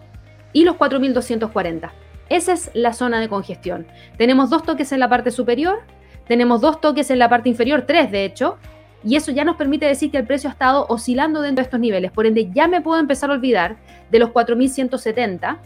y 0.53 0.65
los 0.65 0.77
4240. 0.77 1.93
Esa 2.29 2.53
es 2.53 2.71
la 2.75 2.93
zona 2.93 3.21
de 3.21 3.29
congestión. 3.29 3.87
Tenemos 4.17 4.51
dos 4.51 4.63
toques 4.63 4.93
en 4.93 5.01
la 5.01 5.09
parte 5.09 5.31
superior, 5.31 5.81
tenemos 6.27 6.61
dos 6.61 6.81
toques 6.81 7.11
en 7.11 7.19
la 7.19 7.29
parte 7.29 7.49
inferior, 7.49 7.83
tres 7.83 8.11
de 8.11 8.25
hecho, 8.25 8.57
y 9.05 9.17
eso 9.17 9.31
ya 9.33 9.45
nos 9.45 9.57
permite 9.57 9.85
decir 9.85 10.11
que 10.11 10.17
el 10.17 10.27
precio 10.27 10.49
ha 10.49 10.53
estado 10.53 10.87
oscilando 10.89 11.43
dentro 11.43 11.63
de 11.63 11.67
estos 11.67 11.81
niveles. 11.81 12.11
Por 12.11 12.27
ende, 12.27 12.51
ya 12.55 12.67
me 12.67 12.81
puedo 12.81 12.99
empezar 12.99 13.31
a 13.31 13.35
olvidar 13.35 13.77
de 14.11 14.19
los 14.19 14.31
4170, 14.31 15.59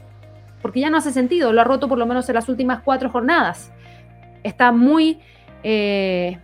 porque 0.61 0.81
ya 0.81 0.91
no 0.91 0.97
hace 0.97 1.13
sentido, 1.13 1.53
lo 1.53 1.61
ha 1.61 1.65
roto 1.65 1.89
por 1.89 1.99
lo 1.99 2.07
menos 2.07 2.29
en 2.29 2.35
las 2.35 2.49
últimas 2.49 2.83
cuatro 2.83 3.11
jornadas. 3.11 3.71
Está 4.43 4.73
muy 4.73 5.21
eh, 5.63 6.39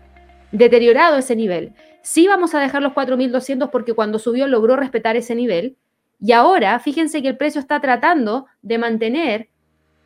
deteriorado 0.52 1.16
ese 1.16 1.34
nivel. 1.34 1.72
Sí 2.02 2.28
vamos 2.28 2.54
a 2.54 2.60
dejar 2.60 2.82
los 2.82 2.92
4200 2.92 3.70
porque 3.70 3.94
cuando 3.94 4.20
subió 4.20 4.46
logró 4.46 4.76
respetar 4.76 5.16
ese 5.16 5.34
nivel, 5.34 5.76
y 6.24 6.32
ahora, 6.32 6.78
fíjense 6.78 7.20
que 7.20 7.28
el 7.28 7.36
precio 7.36 7.60
está 7.60 7.80
tratando 7.80 8.46
de 8.62 8.78
mantener 8.78 9.50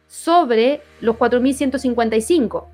sobre 0.08 0.80
los 1.00 1.14
4.155. 1.14 2.66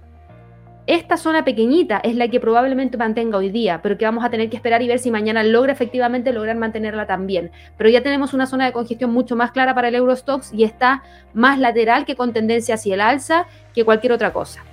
Esta 0.87 1.19
zona 1.19 1.45
pequeñita 1.45 1.99
es 1.99 2.17
la 2.17 2.29
que 2.29 2.41
probablemente 2.41 2.97
mantenga 2.97 3.37
hoy 3.37 3.51
día, 3.51 3.83
pero 3.83 3.99
que 3.99 4.07
vamos 4.07 4.25
a 4.25 4.31
tener 4.31 4.49
que 4.49 4.57
esperar 4.57 4.81
y 4.81 4.89
ver 4.89 4.99
si 4.99 5.11
mañana 5.11 5.43
logra 5.43 5.75
efectivamente 5.75 6.33
lograr 6.33 6.57
mantenerla 6.57 7.07
también. 7.07 7.51
Pero 7.77 7.91
ya 7.91 8.03
tenemos 8.03 8.33
una 8.33 8.47
zona 8.47 8.65
de 8.65 8.73
congestión 8.73 9.13
mucho 9.13 9.37
más 9.37 9.51
clara 9.51 9.75
para 9.75 9.89
el 9.89 9.95
Eurostox 9.97 10.55
y 10.55 10.65
está 10.65 11.03
más 11.35 11.59
lateral 11.59 12.07
que 12.07 12.17
con 12.17 12.33
tendencia 12.33 12.77
hacia 12.77 12.95
el 12.95 13.03
alza 13.03 13.47
que 13.75 13.85
cualquier 13.85 14.15
otra 14.15 14.33
cosa. 14.33 14.65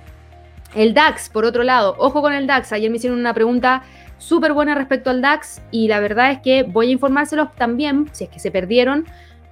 El 0.74 0.94
DAX, 0.94 1.28
por 1.28 1.44
otro 1.44 1.62
lado, 1.62 1.94
ojo 1.98 2.22
con 2.22 2.32
el 2.32 2.46
DAX. 2.46 2.72
Ayer 2.72 2.90
me 2.90 2.96
hicieron 2.96 3.18
una 3.18 3.34
pregunta 3.34 3.82
súper 4.22 4.52
buena 4.52 4.76
respecto 4.76 5.10
al 5.10 5.20
DAX 5.20 5.60
y 5.72 5.88
la 5.88 5.98
verdad 5.98 6.30
es 6.30 6.38
que 6.38 6.62
voy 6.62 6.88
a 6.88 6.92
informárselos 6.92 7.52
también, 7.56 8.08
si 8.12 8.24
es 8.24 8.30
que 8.30 8.38
se 8.38 8.52
perdieron, 8.52 9.04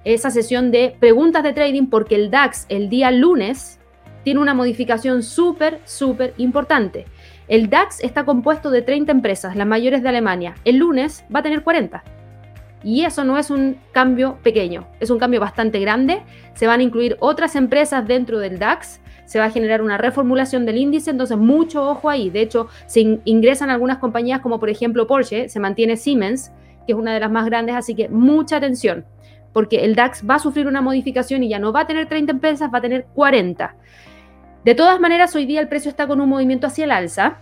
esa 0.05 0.31
sesión 0.31 0.71
de 0.71 0.95
preguntas 0.97 1.43
de 1.43 1.51
trading 1.51 1.87
porque 1.87 2.15
el 2.15 2.31
DAX 2.31 2.65
el 2.69 2.89
día 2.89 3.11
lunes 3.11 3.79
tiene 4.23 4.39
una 4.39 4.53
modificación 4.53 5.23
súper, 5.23 5.81
súper 5.83 6.33
importante. 6.37 7.05
El 7.49 7.69
DAX 7.69 8.01
está 8.01 8.23
compuesto 8.23 8.71
de 8.71 8.81
30 8.81 9.11
empresas, 9.11 9.57
las 9.57 9.67
mayores 9.67 10.03
de 10.03 10.09
Alemania. 10.09 10.55
El 10.63 10.77
lunes 10.77 11.25
va 11.33 11.41
a 11.41 11.43
tener 11.43 11.63
40. 11.63 12.01
Y 12.83 13.03
eso 13.03 13.25
no 13.25 13.37
es 13.37 13.49
un 13.49 13.77
cambio 13.91 14.37
pequeño, 14.41 14.87
es 15.01 15.09
un 15.09 15.19
cambio 15.19 15.41
bastante 15.41 15.79
grande. 15.79 16.21
Se 16.53 16.65
van 16.65 16.79
a 16.79 16.83
incluir 16.83 17.17
otras 17.19 17.55
empresas 17.55 18.07
dentro 18.07 18.39
del 18.39 18.57
DAX 18.57 19.01
se 19.31 19.39
va 19.39 19.45
a 19.45 19.49
generar 19.49 19.81
una 19.81 19.97
reformulación 19.97 20.65
del 20.65 20.75
índice, 20.75 21.09
entonces 21.09 21.37
mucho 21.37 21.87
ojo 21.89 22.09
ahí. 22.09 22.29
De 22.29 22.41
hecho, 22.41 22.67
se 22.85 23.21
ingresan 23.23 23.69
algunas 23.69 23.97
compañías 23.99 24.41
como 24.41 24.59
por 24.59 24.69
ejemplo 24.69 25.07
Porsche, 25.07 25.47
se 25.47 25.57
mantiene 25.61 25.95
Siemens, 25.95 26.51
que 26.85 26.91
es 26.91 26.97
una 26.97 27.13
de 27.13 27.21
las 27.21 27.31
más 27.31 27.45
grandes, 27.45 27.75
así 27.75 27.95
que 27.95 28.09
mucha 28.09 28.57
atención, 28.57 29.05
porque 29.53 29.85
el 29.85 29.95
DAX 29.95 30.29
va 30.29 30.35
a 30.35 30.39
sufrir 30.39 30.67
una 30.67 30.81
modificación 30.81 31.43
y 31.43 31.47
ya 31.47 31.59
no 31.59 31.71
va 31.71 31.81
a 31.81 31.87
tener 31.87 32.07
30 32.07 32.29
empresas, 32.29 32.69
va 32.73 32.79
a 32.79 32.81
tener 32.81 33.05
40. 33.15 33.73
De 34.65 34.75
todas 34.75 34.99
maneras, 34.99 35.33
hoy 35.33 35.45
día 35.45 35.61
el 35.61 35.69
precio 35.69 35.87
está 35.87 36.07
con 36.07 36.19
un 36.19 36.27
movimiento 36.27 36.67
hacia 36.67 36.83
el 36.83 36.91
alza, 36.91 37.37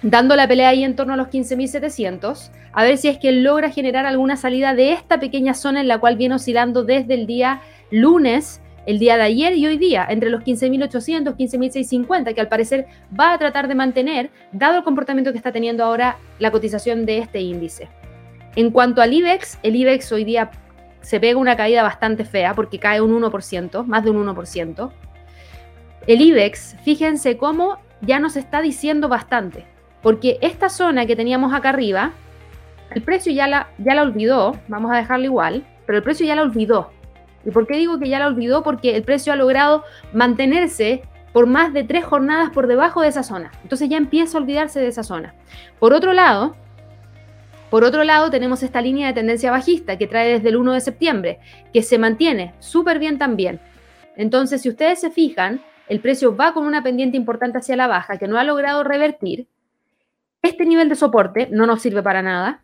dando 0.00 0.34
la 0.34 0.48
pelea 0.48 0.70
ahí 0.70 0.82
en 0.82 0.96
torno 0.96 1.12
a 1.12 1.18
los 1.18 1.28
15.700, 1.28 2.50
a 2.72 2.84
ver 2.84 2.96
si 2.96 3.08
es 3.08 3.18
que 3.18 3.32
logra 3.32 3.68
generar 3.68 4.06
alguna 4.06 4.38
salida 4.38 4.74
de 4.74 4.92
esta 4.92 5.20
pequeña 5.20 5.52
zona 5.52 5.82
en 5.82 5.88
la 5.88 5.98
cual 5.98 6.16
viene 6.16 6.36
oscilando 6.36 6.84
desde 6.84 7.12
el 7.12 7.26
día 7.26 7.60
lunes 7.90 8.62
el 8.88 8.98
día 8.98 9.18
de 9.18 9.24
ayer 9.24 9.54
y 9.54 9.66
hoy 9.66 9.76
día, 9.76 10.06
entre 10.08 10.30
los 10.30 10.40
15.800, 10.40 11.36
15.650, 11.36 12.34
que 12.34 12.40
al 12.40 12.48
parecer 12.48 12.86
va 13.18 13.34
a 13.34 13.38
tratar 13.38 13.68
de 13.68 13.74
mantener, 13.74 14.30
dado 14.50 14.78
el 14.78 14.82
comportamiento 14.82 15.30
que 15.30 15.36
está 15.36 15.52
teniendo 15.52 15.84
ahora 15.84 16.16
la 16.38 16.50
cotización 16.50 17.04
de 17.04 17.18
este 17.18 17.40
índice. 17.40 17.90
En 18.56 18.70
cuanto 18.70 19.02
al 19.02 19.12
IBEX, 19.12 19.58
el 19.62 19.76
IBEX 19.76 20.10
hoy 20.12 20.24
día 20.24 20.50
se 21.02 21.20
pega 21.20 21.38
una 21.38 21.54
caída 21.54 21.82
bastante 21.82 22.24
fea 22.24 22.54
porque 22.54 22.78
cae 22.78 23.02
un 23.02 23.12
1%, 23.22 23.84
más 23.84 24.04
de 24.04 24.10
un 24.10 24.26
1%. 24.26 24.90
El 26.06 26.22
IBEX, 26.22 26.74
fíjense 26.82 27.36
cómo 27.36 27.76
ya 28.00 28.18
nos 28.18 28.36
está 28.36 28.62
diciendo 28.62 29.10
bastante, 29.10 29.66
porque 30.00 30.38
esta 30.40 30.70
zona 30.70 31.04
que 31.04 31.14
teníamos 31.14 31.52
acá 31.52 31.68
arriba, 31.68 32.12
el 32.94 33.02
precio 33.02 33.34
ya 33.34 33.48
la, 33.48 33.68
ya 33.76 33.94
la 33.94 34.00
olvidó, 34.00 34.56
vamos 34.66 34.90
a 34.92 34.96
dejarlo 34.96 35.26
igual, 35.26 35.66
pero 35.84 35.98
el 35.98 36.04
precio 36.04 36.24
ya 36.24 36.34
la 36.34 36.40
olvidó. 36.40 36.96
¿Y 37.48 37.50
por 37.50 37.66
qué 37.66 37.78
digo 37.78 37.98
que 37.98 38.10
ya 38.10 38.18
la 38.18 38.26
olvidó? 38.26 38.62
Porque 38.62 38.94
el 38.94 39.04
precio 39.04 39.32
ha 39.32 39.36
logrado 39.36 39.82
mantenerse 40.12 41.02
por 41.32 41.46
más 41.46 41.72
de 41.72 41.82
tres 41.82 42.04
jornadas 42.04 42.50
por 42.50 42.66
debajo 42.66 43.00
de 43.00 43.08
esa 43.08 43.22
zona. 43.22 43.50
Entonces 43.62 43.88
ya 43.88 43.96
empieza 43.96 44.36
a 44.36 44.42
olvidarse 44.42 44.80
de 44.80 44.88
esa 44.88 45.02
zona. 45.02 45.34
Por 45.78 45.94
otro 45.94 46.12
lado, 46.12 46.54
Por 47.70 47.84
otro 47.84 48.02
lado, 48.04 48.30
tenemos 48.30 48.62
esta 48.62 48.80
línea 48.80 49.08
de 49.08 49.12
tendencia 49.12 49.50
bajista 49.50 49.98
que 49.98 50.06
trae 50.06 50.32
desde 50.32 50.48
el 50.48 50.56
1 50.56 50.72
de 50.72 50.80
septiembre, 50.80 51.38
que 51.72 51.82
se 51.82 51.98
mantiene 51.98 52.54
súper 52.60 52.98
bien 52.98 53.18
también. 53.18 53.60
Entonces, 54.16 54.62
si 54.62 54.70
ustedes 54.70 55.00
se 55.00 55.10
fijan, 55.10 55.60
el 55.88 56.00
precio 56.00 56.34
va 56.34 56.54
con 56.54 56.64
una 56.64 56.82
pendiente 56.82 57.16
importante 57.16 57.58
hacia 57.58 57.76
la 57.76 57.86
baja 57.86 58.16
que 58.18 58.26
no 58.26 58.38
ha 58.38 58.44
logrado 58.44 58.84
revertir. 58.84 59.46
Este 60.42 60.64
nivel 60.64 60.88
de 60.88 60.94
soporte 60.94 61.48
no 61.50 61.66
nos 61.66 61.82
sirve 61.82 62.02
para 62.02 62.22
nada. 62.22 62.62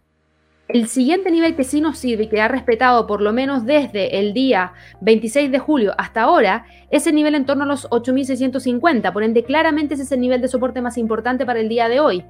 El 0.67 0.89
siguiente 0.89 1.31
nivel 1.31 1.57
que 1.57 1.63
sí 1.63 1.83
nos 1.83 1.99
sirve 1.99 2.25
y 2.25 2.29
que 2.29 2.41
ha 2.41 2.49
respetado 2.49 3.07
por 3.07 3.21
lo 3.21 3.35
menos 3.35 3.67
desde 3.67 4.19
el 4.19 4.33
día 4.33 4.73
26 5.03 5.53
de 5.53 5.59
julio 5.59 5.93
hasta 5.99 6.23
ahora 6.23 6.65
es 6.91 7.07
el 7.07 7.15
nivel 7.15 7.35
en 7.35 7.45
torno 7.45 7.65
a 7.65 7.67
los 7.67 7.87
8.650. 7.91 9.13
Por 9.13 9.23
ende, 9.23 9.45
claramente 9.45 9.93
ese 9.93 10.05
es 10.05 10.13
el 10.13 10.21
nivel 10.21 10.41
de 10.41 10.49
soporte 10.49 10.81
más 10.81 10.97
importante 10.97 11.45
para 11.45 11.61
el 11.61 11.69
día 11.69 11.91
de 11.91 12.01
hoy. 12.01 12.25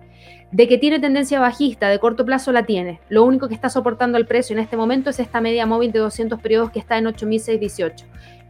De 0.51 0.67
que 0.67 0.79
tiene 0.79 0.99
tendencia 0.99 1.39
bajista 1.39 1.89
de 1.89 2.01
corto 2.01 2.25
plazo 2.25 2.51
la 2.51 2.67
tiene. 2.67 2.99
Lo 3.09 3.23
único 3.23 3.47
que 3.47 3.55
está 3.55 3.69
soportando 3.69 4.19
el 4.19 4.27
precio 4.27 4.55
en 4.55 4.63
este 4.63 4.77
momento 4.77 5.11
es 5.11 5.21
esta 5.21 5.41
media 5.41 5.65
móvil 5.65 5.93
de 5.93 6.01
200 6.01 6.41
periodos 6.41 6.71
que 6.71 6.81
está 6.81 6.99
en 6.99 7.05
8.618 7.05 8.05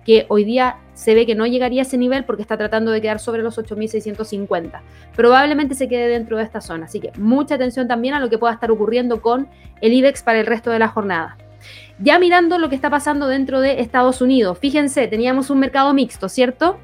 que 0.04 0.26
hoy 0.28 0.44
día 0.44 0.76
se 0.94 1.14
ve 1.14 1.26
que 1.26 1.34
no 1.34 1.46
llegaría 1.46 1.82
a 1.82 1.84
ese 1.84 1.98
nivel 1.98 2.24
porque 2.24 2.42
está 2.42 2.56
tratando 2.56 2.90
de 2.90 3.00
quedar 3.00 3.18
sobre 3.18 3.42
los 3.42 3.58
8.650. 3.58 4.80
Probablemente 5.16 5.74
se 5.74 5.88
quede 5.88 6.08
dentro 6.08 6.36
de 6.36 6.44
esta 6.44 6.60
zona, 6.60 6.86
así 6.86 7.00
que 7.00 7.10
mucha 7.18 7.56
atención 7.56 7.88
también 7.88 8.14
a 8.14 8.20
lo 8.20 8.30
que 8.30 8.38
pueda 8.38 8.52
estar 8.52 8.70
ocurriendo 8.70 9.20
con 9.20 9.48
el 9.80 9.92
IBEX 9.92 10.22
para 10.22 10.40
el 10.40 10.46
resto 10.46 10.70
de 10.70 10.78
la 10.78 10.88
jornada. 10.88 11.36
Ya 11.98 12.18
mirando 12.18 12.58
lo 12.58 12.68
que 12.68 12.74
está 12.74 12.90
pasando 12.90 13.26
dentro 13.26 13.60
de 13.60 13.80
Estados 13.80 14.20
Unidos, 14.20 14.58
fíjense, 14.58 15.06
teníamos 15.06 15.50
un 15.50 15.60
mercado 15.60 15.94
mixto, 15.94 16.28
¿cierto? 16.28 16.78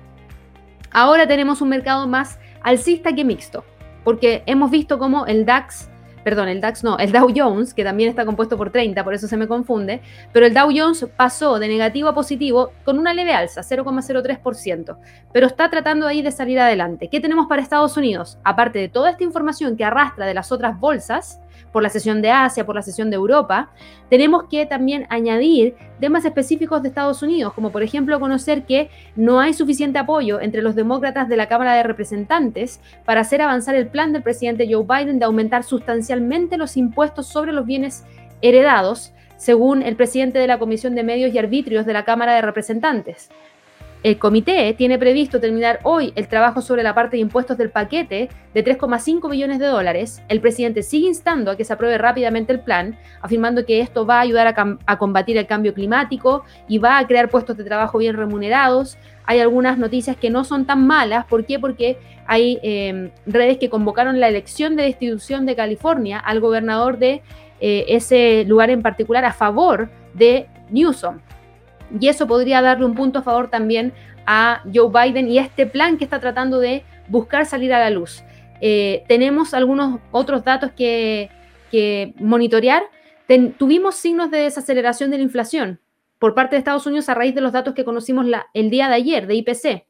Ahora 0.90 1.26
tenemos 1.26 1.60
un 1.60 1.68
mercado 1.68 2.06
más 2.06 2.38
alcista 2.62 3.14
que 3.14 3.24
mixto, 3.24 3.64
porque 4.02 4.42
hemos 4.46 4.70
visto 4.70 4.98
cómo 4.98 5.26
el 5.26 5.44
DAX 5.44 5.90
perdón, 6.24 6.48
el 6.48 6.60
DAX 6.60 6.84
no, 6.84 6.98
el 6.98 7.12
Dow 7.12 7.32
Jones, 7.34 7.74
que 7.74 7.84
también 7.84 8.10
está 8.10 8.24
compuesto 8.24 8.56
por 8.56 8.70
30, 8.70 9.02
por 9.04 9.14
eso 9.14 9.26
se 9.26 9.36
me 9.36 9.48
confunde, 9.48 10.00
pero 10.32 10.46
el 10.46 10.54
Dow 10.54 10.70
Jones 10.74 11.06
pasó 11.16 11.58
de 11.58 11.68
negativo 11.68 12.08
a 12.08 12.14
positivo 12.14 12.72
con 12.84 12.98
una 12.98 13.14
leve 13.14 13.32
alza, 13.32 13.62
0,03%, 13.62 14.96
pero 15.32 15.46
está 15.46 15.70
tratando 15.70 16.06
ahí 16.06 16.22
de 16.22 16.30
salir 16.30 16.58
adelante. 16.58 17.08
¿Qué 17.08 17.20
tenemos 17.20 17.46
para 17.46 17.62
Estados 17.62 17.96
Unidos? 17.96 18.38
Aparte 18.44 18.78
de 18.78 18.88
toda 18.88 19.10
esta 19.10 19.24
información 19.24 19.76
que 19.76 19.84
arrastra 19.84 20.26
de 20.26 20.34
las 20.34 20.52
otras 20.52 20.78
bolsas, 20.78 21.40
por 21.72 21.82
la 21.82 21.88
sesión 21.88 22.22
de 22.22 22.30
Asia, 22.30 22.66
por 22.66 22.74
la 22.74 22.82
sesión 22.82 23.10
de 23.10 23.16
Europa, 23.16 23.70
tenemos 24.08 24.44
que 24.50 24.66
también 24.66 25.06
añadir 25.08 25.74
temas 26.00 26.24
específicos 26.24 26.82
de 26.82 26.88
Estados 26.88 27.22
Unidos, 27.22 27.52
como 27.54 27.70
por 27.70 27.82
ejemplo 27.82 28.18
conocer 28.20 28.64
que 28.64 28.90
no 29.16 29.40
hay 29.40 29.54
suficiente 29.54 29.98
apoyo 29.98 30.40
entre 30.40 30.62
los 30.62 30.74
demócratas 30.74 31.28
de 31.28 31.36
la 31.36 31.48
Cámara 31.48 31.74
de 31.74 31.82
Representantes 31.82 32.80
para 33.04 33.20
hacer 33.20 33.42
avanzar 33.42 33.74
el 33.74 33.88
plan 33.88 34.12
del 34.12 34.22
presidente 34.22 34.68
Joe 34.70 34.84
Biden 34.84 35.18
de 35.18 35.24
aumentar 35.24 35.64
sustancialmente 35.64 36.56
los 36.56 36.76
impuestos 36.76 37.26
sobre 37.26 37.52
los 37.52 37.66
bienes 37.66 38.04
heredados, 38.42 39.12
según 39.36 39.82
el 39.82 39.96
presidente 39.96 40.38
de 40.38 40.46
la 40.46 40.58
Comisión 40.58 40.94
de 40.94 41.02
Medios 41.02 41.32
y 41.34 41.38
Arbitrios 41.38 41.86
de 41.86 41.92
la 41.92 42.04
Cámara 42.04 42.34
de 42.34 42.42
Representantes. 42.42 43.30
El 44.02 44.18
comité 44.18 44.72
tiene 44.72 44.98
previsto 44.98 45.40
terminar 45.40 45.80
hoy 45.82 46.14
el 46.16 46.26
trabajo 46.26 46.62
sobre 46.62 46.82
la 46.82 46.94
parte 46.94 47.18
de 47.18 47.20
impuestos 47.20 47.58
del 47.58 47.68
paquete 47.68 48.30
de 48.54 48.64
3,5 48.64 49.28
billones 49.30 49.58
de 49.58 49.66
dólares. 49.66 50.22
El 50.30 50.40
presidente 50.40 50.82
sigue 50.82 51.08
instando 51.08 51.50
a 51.50 51.56
que 51.56 51.66
se 51.66 51.74
apruebe 51.74 51.98
rápidamente 51.98 52.50
el 52.50 52.60
plan, 52.60 52.98
afirmando 53.20 53.66
que 53.66 53.80
esto 53.80 54.06
va 54.06 54.16
a 54.16 54.20
ayudar 54.20 54.54
a, 54.86 54.98
combatir 54.98 55.36
el 55.36 55.46
cambio 55.46 55.74
climático 55.74 56.44
y 56.66 56.78
va 56.78 56.96
a 56.96 57.06
crear 57.06 57.28
puestos 57.28 57.58
de 57.58 57.64
trabajo 57.64 57.98
bien 57.98 58.16
remunerados. 58.16 58.96
Hay 59.26 59.38
algunas 59.40 59.76
noticias 59.76 60.16
que 60.16 60.30
no 60.30 60.44
son 60.44 60.64
tan 60.64 60.86
malas. 60.86 61.26
¿Por 61.26 61.44
qué? 61.44 61.58
Porque 61.58 61.98
hay 62.26 62.58
em, 62.62 63.10
redes 63.26 63.58
que 63.58 63.68
convocaron 63.68 64.18
la 64.18 64.28
elección 64.28 64.76
de 64.76 64.84
destitución 64.84 65.44
de 65.44 65.56
California 65.56 66.18
al 66.18 66.40
gobernador 66.40 66.96
de 66.96 67.20
eh, 67.60 67.84
ese 67.88 68.46
lugar 68.46 68.70
en 68.70 68.80
particular 68.80 69.26
a 69.26 69.34
favor 69.34 69.90
de 70.14 70.46
Newsom 70.70 71.18
y 71.98 72.08
eso 72.08 72.26
podría 72.26 72.62
darle 72.62 72.86
un 72.86 72.94
punto 72.94 73.20
a 73.20 73.22
favor 73.22 73.50
también 73.50 73.92
a 74.26 74.62
Joe 74.72 74.90
Biden 74.90 75.28
y 75.28 75.38
a 75.38 75.42
este 75.42 75.66
plan 75.66 75.98
que 75.98 76.04
está 76.04 76.20
tratando 76.20 76.60
de 76.60 76.84
buscar 77.08 77.46
salir 77.46 77.72
a 77.72 77.80
la 77.80 77.90
luz. 77.90 78.22
Eh, 78.60 79.04
tenemos 79.08 79.54
algunos 79.54 80.00
otros 80.12 80.44
datos 80.44 80.70
que, 80.72 81.30
monitorear. 82.18 82.82
tuvimos 83.58 83.94
signos 83.96 84.30
de 84.30 84.38
desaceleración 84.38 85.10
de 85.10 85.18
la 85.18 85.22
inflación 85.22 85.80
por 86.18 86.34
parte 86.34 86.56
de 86.56 86.58
Estados 86.58 86.86
Unidos 86.86 87.08
a 87.08 87.14
raíz 87.14 87.34
de 87.34 87.40
los 87.40 87.52
datos 87.52 87.74
que 87.74 87.84
conocimos 87.84 88.26
el 88.52 88.70
día 88.70 88.88
de 88.88 88.94
ayer 88.94 89.26
de 89.26 89.34
IPC. 89.36 89.84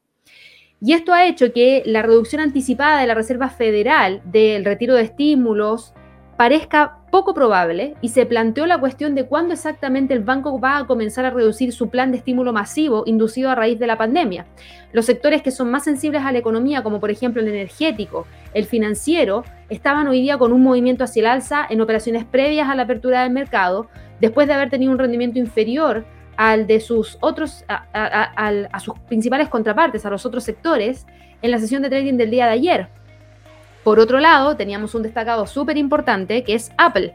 Y 0.83 0.93
esto 0.95 1.13
ha 1.13 1.27
hecho 1.27 1.53
que 1.53 1.83
la 1.85 2.03
reducción 2.03 2.41
anticipada 2.41 3.01
de 3.01 3.07
la 3.07 3.15
Reserva 3.15 3.51
Federal 3.51 4.23
del 4.25 4.65
retiro 4.65 4.95
de 4.95 5.03
estímulos 5.03 5.93
parezca 6.41 7.01
poco 7.11 7.35
probable 7.35 7.97
y 8.01 8.09
se 8.09 8.25
planteó 8.25 8.65
la 8.65 8.81
cuestión 8.81 9.15
de 9.15 9.27
cuándo 9.27 9.53
exactamente 9.53 10.15
el 10.15 10.25
banco 10.25 10.59
va 10.59 10.79
a 10.79 10.87
comenzar 10.87 11.27
a 11.27 11.31
reducir 11.31 11.71
su 11.71 11.91
plan 11.91 12.13
de 12.13 12.17
estímulo 12.17 12.51
masivo 12.55 13.03
inducido 13.05 13.51
a 13.51 13.55
raíz 13.55 13.79
de 13.79 13.87
la 13.87 13.99
pandemia. 13.99 14.47
Los 14.95 15.05
sectores 15.05 15.43
que 15.43 15.51
son 15.51 15.71
más 15.71 15.85
sensibles 15.85 16.23
a 16.23 16.33
la 16.33 16.39
economía, 16.39 16.83
como 16.83 16.99
por 16.99 17.11
ejemplo 17.11 17.43
el 17.43 17.49
energético, 17.49 18.27
el 18.55 18.65
financiero, 18.65 19.45
estaban 19.69 20.09
hoy 20.09 20.23
día 20.23 20.39
con 20.39 20.55
un 20.55 20.63
movimiento 20.63 21.05
hacia 21.05 21.21
el 21.21 21.27
alza 21.27 21.67
en 21.69 21.83
operaciones 21.83 22.25
previas 22.25 22.71
a 22.71 22.75
la 22.75 22.85
apertura 22.85 23.23
del 23.23 23.33
mercado, 23.33 23.91
después 24.19 24.47
de 24.47 24.55
haber 24.55 24.71
tenido 24.71 24.93
un 24.93 24.99
rendimiento 24.99 25.39
inferior 25.39 26.07
al 26.39 26.67
de 26.67 26.81
sus 26.81 27.19
otros, 27.21 27.67
a 27.69 28.81
sus 28.81 28.99
principales 29.01 29.51
contrapartes, 29.51 30.07
a 30.07 30.11
los 30.11 30.25
otros 30.25 30.43
sectores, 30.45 31.07
en 31.43 31.51
la 31.51 31.59
sesión 31.59 31.83
de 31.83 31.91
trading 31.91 32.17
del 32.17 32.31
día 32.31 32.47
de 32.47 32.53
ayer. 32.53 33.00
Por 33.85 33.99
otro 33.99 34.21
lado, 34.21 34.57
teníamos 34.57 34.95
un 34.95 35.03
destacado 35.03 35.47
súper 35.47 35.79
importante 35.79 36.45
que 36.45 36.55
es 36.55 36.71
Apple. 36.77 37.15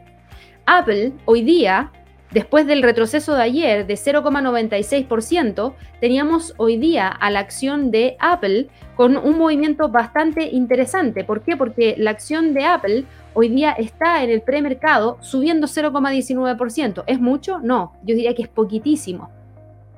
Apple 0.66 1.12
hoy 1.24 1.42
día, 1.42 1.92
después 2.32 2.66
del 2.66 2.82
retroceso 2.82 3.36
de 3.36 3.42
ayer 3.42 3.86
de 3.86 3.94
0,96%, 3.94 5.74
teníamos 6.00 6.54
hoy 6.56 6.76
día 6.76 7.06
a 7.08 7.30
la 7.30 7.38
acción 7.38 7.92
de 7.92 8.16
Apple 8.18 8.66
con 8.96 9.16
un 9.16 9.38
movimiento 9.38 9.90
bastante 9.90 10.48
interesante. 10.48 11.22
¿Por 11.22 11.42
qué? 11.42 11.56
Porque 11.56 11.94
la 11.98 12.10
acción 12.10 12.52
de 12.52 12.64
Apple 12.64 13.04
hoy 13.34 13.48
día 13.48 13.70
está 13.72 14.24
en 14.24 14.30
el 14.30 14.42
premercado 14.42 15.18
subiendo 15.20 15.68
0,19%. 15.68 17.04
¿Es 17.06 17.20
mucho? 17.20 17.60
No, 17.60 17.92
yo 18.02 18.16
diría 18.16 18.34
que 18.34 18.42
es 18.42 18.48
poquitísimo. 18.48 19.30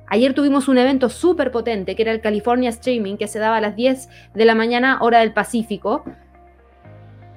Ayer 0.05 0.35
tuvimos 0.35 0.67
un 0.67 0.77
evento 0.77 1.09
súper 1.09 1.51
potente 1.51 1.95
que 1.95 2.01
era 2.03 2.11
el 2.11 2.21
California 2.21 2.69
Streaming 2.69 3.17
que 3.17 3.27
se 3.27 3.39
daba 3.39 3.57
a 3.57 3.61
las 3.61 3.75
10 3.75 4.09
de 4.35 4.45
la 4.45 4.55
mañana 4.55 4.99
hora 5.01 5.19
del 5.19 5.33
Pacífico 5.33 6.03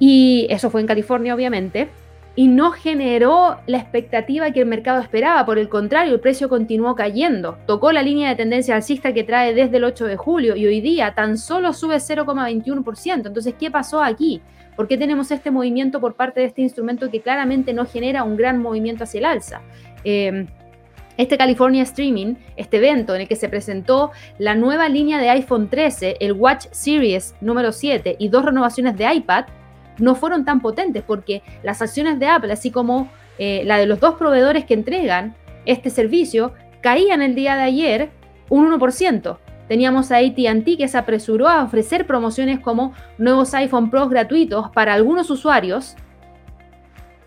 y 0.05 0.49
eso 0.51 0.69
fue 0.69 0.81
en 0.81 0.89
California, 0.89 1.33
obviamente. 1.33 1.89
Y 2.35 2.49
no 2.49 2.73
generó 2.73 3.59
la 3.69 3.79
expectativa 3.79 4.51
que 4.51 4.59
el 4.59 4.67
mercado 4.67 5.01
esperaba. 5.01 5.47
Por 5.47 5.61
el 5.61 5.69
contrario, 5.69 6.13
el 6.13 6.19
precio 6.19 6.49
continuó 6.49 6.97
cayendo. 6.97 7.57
Tocó 7.69 7.93
la 7.93 8.03
línea 8.03 8.29
de 8.29 8.35
tendencia 8.35 8.75
alcista 8.75 9.15
que 9.15 9.23
trae 9.23 9.55
desde 9.55 9.77
el 9.77 9.85
8 9.85 10.07
de 10.07 10.17
julio 10.17 10.57
y 10.57 10.67
hoy 10.67 10.81
día 10.81 11.15
tan 11.15 11.39
solo 11.39 11.73
sube 11.73 11.99
0,21%. 11.99 13.29
Entonces, 13.29 13.55
¿qué 13.57 13.71
pasó 13.71 14.03
aquí? 14.03 14.43
¿Por 14.75 14.89
qué 14.89 14.99
tenemos 14.99 15.31
este 15.31 15.53
movimiento 15.53 16.01
por 16.01 16.15
parte 16.15 16.41
de 16.41 16.47
este 16.47 16.63
instrumento 16.63 17.09
que 17.09 17.21
claramente 17.21 17.73
no 17.73 17.87
genera 17.87 18.25
un 18.25 18.37
gran 18.37 18.59
movimiento 18.59 19.05
hacia 19.05 19.21
el 19.21 19.27
alza? 19.27 19.61
Em, 20.03 20.49
este 21.17 21.39
California 21.39 21.85
Streaming, 21.85 22.35
este 22.57 22.79
evento 22.79 23.15
en 23.15 23.21
el 23.21 23.29
que 23.29 23.37
se 23.37 23.49
presentó 23.49 24.11
la 24.39 24.57
nueva 24.57 24.89
línea 24.89 25.21
de 25.21 25.31
iPhone 25.31 25.69
13, 25.69 26.17
el 26.19 26.33
Watch 26.33 26.67
Series 26.73 27.37
número 27.41 27.71
7 27.71 28.17
y 28.19 28.31
dos 28.31 28.45
renovaciones 28.45 28.97
de 28.97 29.15
iPad, 29.15 29.45
no 30.03 30.17
fueron 30.17 30.45
tan 30.45 30.61
potentes 30.61 31.05
porque 31.07 31.43
las 31.63 31.81
acciones 31.81 32.19
de 32.19 32.27
Apple, 32.27 32.53
así 32.53 32.73
como 32.73 33.09
eh, 33.39 33.63
la 33.65 33.79
de 33.79 33.87
los 33.87 34.01
dos 34.01 34.17
proveedores 34.17 34.65
que 34.65 34.75
entregan 34.75 35.37
este 35.65 35.91
servicio, 35.91 36.53
caían 36.81 37.23
el 37.23 37.37
día 37.37 37.55
de 37.55 37.63
ayer 37.63 38.11
un 38.49 38.69
1%. 38.69 39.39
Teníamos 39.69 40.11
a 40.11 40.17
ATT 40.17 40.77
que 40.77 40.89
se 40.89 40.99
apresuró 40.99 41.49
a 41.49 41.63
ofrecer 41.63 42.05
promociones 42.05 42.59
como 42.59 42.95
nuevos 43.17 43.55
iPhone 43.55 43.91
Pro 43.91 44.09
gratuitos 44.09 44.71
para 44.71 44.93
algunos 44.93 45.31
usuarios. 45.31 45.95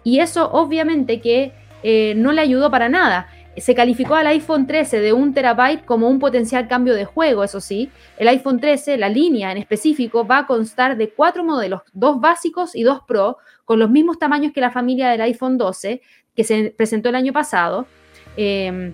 Y 0.04 0.20
eso 0.20 0.52
obviamente 0.52 1.22
que 1.22 1.54
eh, 1.82 2.14
no 2.18 2.34
le 2.34 2.42
ayudó 2.42 2.70
para 2.70 2.90
nada. 2.90 3.28
Se 3.58 3.74
calificó 3.74 4.16
al 4.16 4.28
iPhone 4.28 4.68
13 4.68 5.00
de 5.00 5.14
un 5.14 5.34
terabyte 5.34 5.86
como 5.86 6.10
un 6.10 6.20
potencial 6.20 6.68
cambio 6.68 6.94
de 6.94 7.06
juego, 7.06 7.44
eso 7.44 7.62
sí. 7.62 7.90
El 8.18 8.28
iPhone 8.28 8.60
13, 8.60 8.98
la 8.98 9.10
línea 9.10 9.52
en 9.52 9.58
específico, 9.58 10.28
va 10.28 10.40
a 10.40 10.48
constar 10.48 10.98
de 10.98 11.10
cuatro 11.10 11.44
modelos, 11.44 11.82
dos 11.94 12.20
básicos 12.20 12.76
y 12.76 12.84
dos 12.84 13.00
Pro, 13.08 13.38
con 13.64 13.80
los 13.80 13.90
mismos 13.90 14.20
tamaños 14.20 14.52
que 14.54 14.62
la 14.62 14.72
familia 14.72 15.10
del 15.10 15.22
iPhone 15.22 15.58
12, 15.58 16.02
que 16.36 16.44
se 16.44 16.74
presentó 16.76 17.10
el 17.10 17.16
año 17.16 17.34
pasado. 17.34 17.88
Em, 18.36 18.94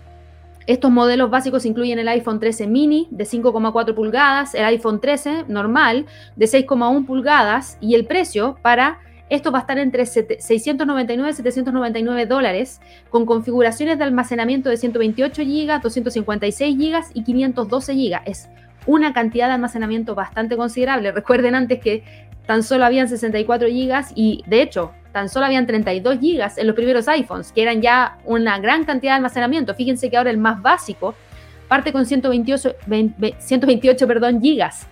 estos 0.68 0.92
modelos 0.92 1.30
básicos 1.32 1.66
incluyen 1.66 1.98
el 1.98 2.08
iPhone 2.08 2.40
13 2.40 2.68
mini 2.68 3.08
de 3.10 3.26
5,4 3.26 3.96
pulgadas, 3.96 4.54
el 4.54 4.64
iPhone 4.66 5.02
13 5.02 5.46
normal 5.48 6.06
de 6.36 6.46
6,1 6.46 7.06
pulgadas 7.06 7.78
y 7.82 7.96
el 7.96 8.06
precio 8.06 8.58
para 8.62 9.00
esto 9.32 9.52
va 9.52 9.60
a 9.60 9.62
estar 9.62 9.78
entre 9.80 10.06
699 10.06 11.30
y 11.30 11.34
799 11.34 12.26
dólares, 12.26 12.82
con 13.10 13.26
configuraciones 13.26 13.98
de 13.98 14.04
almacenamiento 14.04 14.70
de 14.70 14.76
128 14.76 15.44
GB, 15.44 15.82
256 15.82 16.78
GB 16.78 17.02
y 17.14 17.24
512 17.24 17.94
GB. 17.94 18.22
Es 18.26 18.50
una 18.86 19.14
cantidad 19.14 19.48
de 19.48 19.54
almacenamiento 19.54 20.16
bastante 20.16 20.58
considerable. 20.58 21.14
Recuerden 21.14 21.56
antes 21.56 21.80
que 21.80 22.04
tan 22.46 22.62
solo 22.62 22.84
habían 22.84 23.08
64 23.08 23.70
GB 23.70 24.06
y 24.16 24.44
de 24.48 24.62
hecho 24.62 24.92
tan 25.14 25.30
solo 25.30 25.46
habían 25.46 25.66
32 25.66 26.20
gigas 26.20 26.58
en 26.58 26.68
los 26.68 26.76
primeros 26.76 27.08
iPhones, 27.08 27.54
que 27.54 27.62
eran 27.62 27.82
ya 27.82 28.18
una 28.26 28.60
gran 28.60 28.84
cantidad 28.84 29.14
de 29.14 29.18
almacenamiento. 29.18 29.74
Fíjense 29.76 30.10
que 30.10 30.18
ahora 30.18 30.32
el 30.32 30.40
más 30.40 30.62
básico 30.62 31.16
parte 31.70 31.94
con 31.94 32.06
128, 32.06 32.76
128 33.38 34.08
perdón, 34.08 34.42
gigas. 34.42 34.88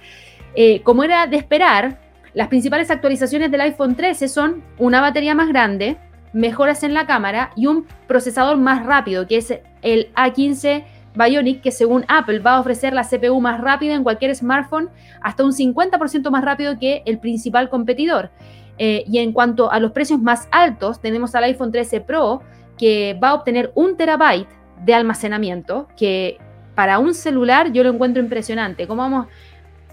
Eh, 0.55 0.81
como 0.83 1.03
era 1.03 1.27
de 1.27 1.35
esperar, 1.35 2.08
las 2.33 2.47
principales 2.47 2.91
actualizaciones 2.91 3.51
del 3.51 3.61
iPhone 3.61 3.95
13 3.95 4.27
son 4.27 4.63
una 4.77 5.01
batería 5.01 5.35
más 5.35 5.47
grande, 5.49 5.97
mejoras 6.33 6.83
en 6.83 6.93
la 6.93 7.07
cámara 7.07 7.51
y 7.55 7.65
un 7.65 7.85
procesador 8.07 8.57
más 8.57 8.85
rápido, 8.85 9.27
que 9.27 9.37
es 9.37 9.59
el 9.81 10.13
A15 10.13 10.83
Bionic, 11.15 11.61
que 11.61 11.71
según 11.71 12.05
Apple 12.07 12.39
va 12.39 12.55
a 12.55 12.59
ofrecer 12.59 12.93
la 12.93 13.03
CPU 13.03 13.41
más 13.41 13.59
rápida 13.61 13.95
en 13.95 14.03
cualquier 14.03 14.35
smartphone, 14.35 14.89
hasta 15.21 15.43
un 15.43 15.53
50% 15.53 16.29
más 16.29 16.43
rápido 16.43 16.77
que 16.77 17.01
el 17.05 17.19
principal 17.19 17.69
competidor. 17.69 18.29
Eh, 18.77 19.03
y 19.07 19.17
en 19.17 19.33
cuanto 19.33 19.71
a 19.71 19.79
los 19.79 19.91
precios 19.91 20.21
más 20.21 20.47
altos, 20.51 21.01
tenemos 21.01 21.35
al 21.35 21.45
iPhone 21.45 21.71
13 21.71 22.01
Pro, 22.01 22.41
que 22.77 23.19
va 23.21 23.29
a 23.29 23.33
obtener 23.33 23.71
un 23.75 23.97
terabyte 23.97 24.47
de 24.85 24.93
almacenamiento, 24.93 25.87
que 25.97 26.37
para 26.75 26.99
un 26.99 27.13
celular 27.13 27.73
yo 27.73 27.83
lo 27.83 27.89
encuentro 27.89 28.23
impresionante. 28.23 28.87
Como 28.87 29.01
vamos, 29.01 29.27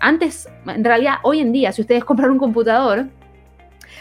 antes, 0.01 0.49
en 0.67 0.85
realidad, 0.85 1.15
hoy 1.23 1.41
en 1.41 1.53
día, 1.53 1.73
si 1.73 1.83
ustedes 1.83 2.05
compran 2.07 2.31
un 2.31 2.39
computador, 2.39 3.07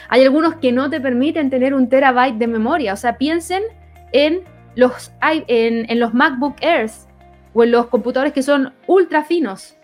hay 0.10 0.24
algunos 0.24 0.56
que 0.56 0.72
no 0.72 0.90
te 0.90 1.02
permiten 1.02 1.50
tener 1.50 1.74
un 1.74 1.90
terabyte 1.90 2.38
de 2.38 2.48
memoria. 2.48 2.94
O 2.94 2.98
sea, 2.98 3.18
piensen 3.18 3.64
en 4.12 4.42
los, 4.76 5.12
en, 5.22 6.00
MacBook 6.14 6.58
Airs 6.62 7.08
o 7.54 7.64
en 7.64 7.72
los 7.72 7.88
computadores 7.88 8.34
que 8.34 8.44
son 8.44 8.74
ultra 8.88 9.24
finos. 9.24 9.76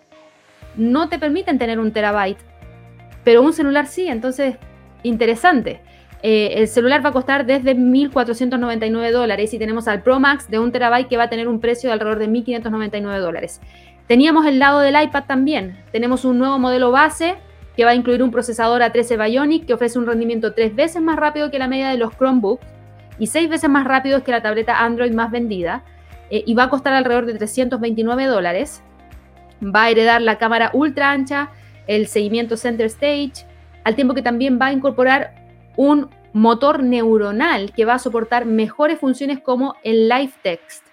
No 0.76 1.10
te 1.10 1.20
permiten 1.20 1.58
tener 1.58 1.80
un 1.80 1.92
terabyte. 1.92 2.40
Pero 3.24 3.42
un 3.42 3.54
celular 3.54 3.88
sí, 3.88 4.08
entonces, 4.08 4.56
interesante. 5.04 5.82
Eh, 6.24 6.54
el 6.58 6.68
celular 6.68 7.04
va 7.04 7.10
a 7.10 7.14
costar 7.14 7.46
desde 7.46 7.76
1.499 7.76 9.12
dólares 9.12 9.54
y 9.54 9.60
tenemos 9.60 9.88
al 9.88 10.04
Pro 10.04 10.20
Max 10.20 10.50
de 10.50 10.60
un 10.60 10.72
terabyte 10.72 11.08
que 11.08 11.18
va 11.18 11.24
a 11.24 11.30
tener 11.30 11.48
un 11.48 11.60
precio 11.60 11.90
de 11.90 11.94
alrededor 11.94 12.20
de 12.20 12.30
1.599 12.30 13.20
dólares. 13.20 13.60
Teníamos 14.08 14.46
el 14.46 14.60
lado 14.60 14.80
del 14.80 15.02
iPad 15.02 15.26
también. 15.26 15.78
Tenemos 15.92 16.26
un 16.26 16.38
nuevo 16.38 16.60
modelo 16.60 16.92
base 16.92 17.38
que 17.76 17.86
va 17.86 17.92
a 17.92 17.96
incluir 17.96 18.22
un 18.22 18.32
procesador 18.32 18.82
A13 18.82 19.24
Bionic 19.24 19.66
que 19.66 19.74
ofrece 19.74 19.98
un 19.98 20.06
rendimiento 20.06 20.54
tres 20.54 20.76
veces 20.76 21.02
más 21.02 21.16
rápido 21.16 21.50
que 21.50 21.60
la 21.60 21.68
media 21.68 21.90
de 21.90 21.98
los 21.98 22.16
Chromebooks 22.18 22.66
y 23.20 23.28
seis 23.28 23.50
veces 23.50 23.70
más 23.70 23.86
rápido 23.86 24.24
que 24.24 24.32
la 24.32 24.42
tableta 24.42 24.80
Android 24.80 25.14
más 25.14 25.32
vendida 25.32 25.84
eh, 26.30 26.44
y 26.46 26.54
va 26.54 26.64
a 26.64 26.70
costar 26.70 26.94
alrededor 26.94 27.26
de 27.26 27.36
329 27.36 28.26
dólares. 28.26 28.84
Va 29.64 29.84
a 29.84 29.90
heredar 29.90 30.22
la 30.22 30.38
cámara 30.38 30.72
ultra 30.74 31.12
ancha, 31.12 31.52
el 31.88 32.08
seguimiento 32.08 32.58
Center 32.58 32.88
Stage, 32.88 33.46
al 33.84 33.96
tiempo 33.96 34.14
que 34.14 34.22
también 34.22 34.60
va 34.60 34.68
a 34.68 34.74
incorporar 34.74 35.36
un 35.78 36.10
motor 36.34 36.84
neuronal 36.84 37.74
que 37.74 37.86
va 37.86 37.96
a 37.96 38.00
soportar 38.00 38.46
mejores 38.46 39.00
funciones 39.00 39.40
como 39.40 39.76
el 39.84 40.08
Live 40.10 40.34
Text. 40.42 40.91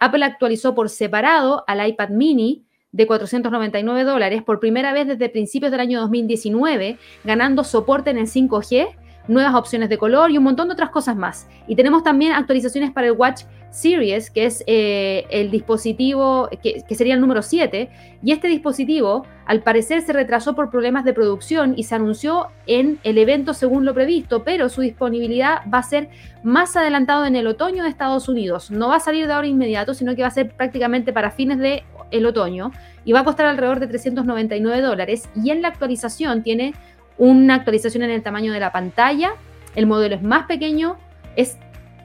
Apple 0.00 0.24
actualizó 0.24 0.74
por 0.74 0.88
separado 0.88 1.64
al 1.66 1.86
iPad 1.86 2.10
mini 2.10 2.64
de 2.92 3.06
499 3.06 4.04
dólares 4.04 4.42
por 4.42 4.60
primera 4.60 4.92
vez 4.92 5.06
desde 5.06 5.28
principios 5.28 5.70
del 5.70 5.80
año 5.80 6.00
2019, 6.00 6.98
ganando 7.24 7.64
soporte 7.64 8.10
en 8.10 8.18
el 8.18 8.26
5G, 8.26 8.96
nuevas 9.28 9.54
opciones 9.54 9.88
de 9.88 9.98
color 9.98 10.30
y 10.30 10.38
un 10.38 10.44
montón 10.44 10.68
de 10.68 10.74
otras 10.74 10.90
cosas 10.90 11.16
más. 11.16 11.46
Y 11.66 11.76
tenemos 11.76 12.02
también 12.02 12.32
actualizaciones 12.32 12.90
para 12.90 13.08
el 13.08 13.12
Watch 13.12 13.42
Series, 13.70 14.30
que 14.30 14.46
es 14.46 14.64
eh, 14.66 15.26
el 15.30 15.50
dispositivo, 15.50 16.48
que, 16.62 16.82
sería 16.94 17.14
el 17.14 17.20
número 17.20 17.42
7, 17.42 17.88
y 18.22 18.32
este 18.32 18.48
dispositivo 18.48 19.26
al 19.46 19.62
parecer 19.62 20.02
se 20.02 20.12
retrasó 20.12 20.54
por 20.54 20.70
problemas 20.70 21.04
de 21.04 21.12
producción 21.12 21.74
y 21.76 21.84
se 21.84 21.94
anunció 21.94 22.48
en 22.66 22.98
el 23.02 23.18
evento 23.18 23.54
según 23.54 23.84
lo 23.84 23.94
previsto, 23.94 24.44
pero 24.44 24.68
su 24.68 24.80
disponibilidad 24.80 25.62
va 25.72 25.78
a 25.78 25.82
ser 25.82 26.08
más 26.42 26.76
adelantado 26.76 27.24
en 27.24 27.36
el 27.36 27.46
otoño 27.46 27.82
de 27.82 27.88
Estados 27.88 28.28
Unidos. 28.28 28.70
No 28.70 28.88
va 28.88 28.96
a 28.96 29.00
salir 29.00 29.26
de 29.26 29.32
ahora 29.32 29.46
inmediato, 29.46 29.94
sino 29.94 30.14
que 30.14 30.22
va 30.22 30.28
a 30.28 30.32
ser 30.32 30.50
prácticamente 30.50 31.12
para 31.12 31.30
fines 31.30 31.58
de 31.58 31.84
el 32.10 32.26
otoño 32.26 32.72
y 33.04 33.12
va 33.12 33.20
a 33.20 33.24
costar 33.24 33.46
alrededor 33.46 33.80
de 33.80 33.86
399 33.86 34.80
dólares 34.80 35.28
y 35.34 35.50
en 35.50 35.62
la 35.62 35.68
actualización 35.68 36.42
tiene 36.42 36.74
una 37.18 37.56
actualización 37.56 38.04
en 38.04 38.10
el 38.10 38.22
tamaño 38.22 38.52
de 38.52 38.60
la 38.60 38.72
pantalla, 38.72 39.32
el 39.74 39.86
modelo 39.86 40.14
es 40.14 40.22
más 40.22 40.46
pequeño, 40.46 40.96
es, 41.36 41.58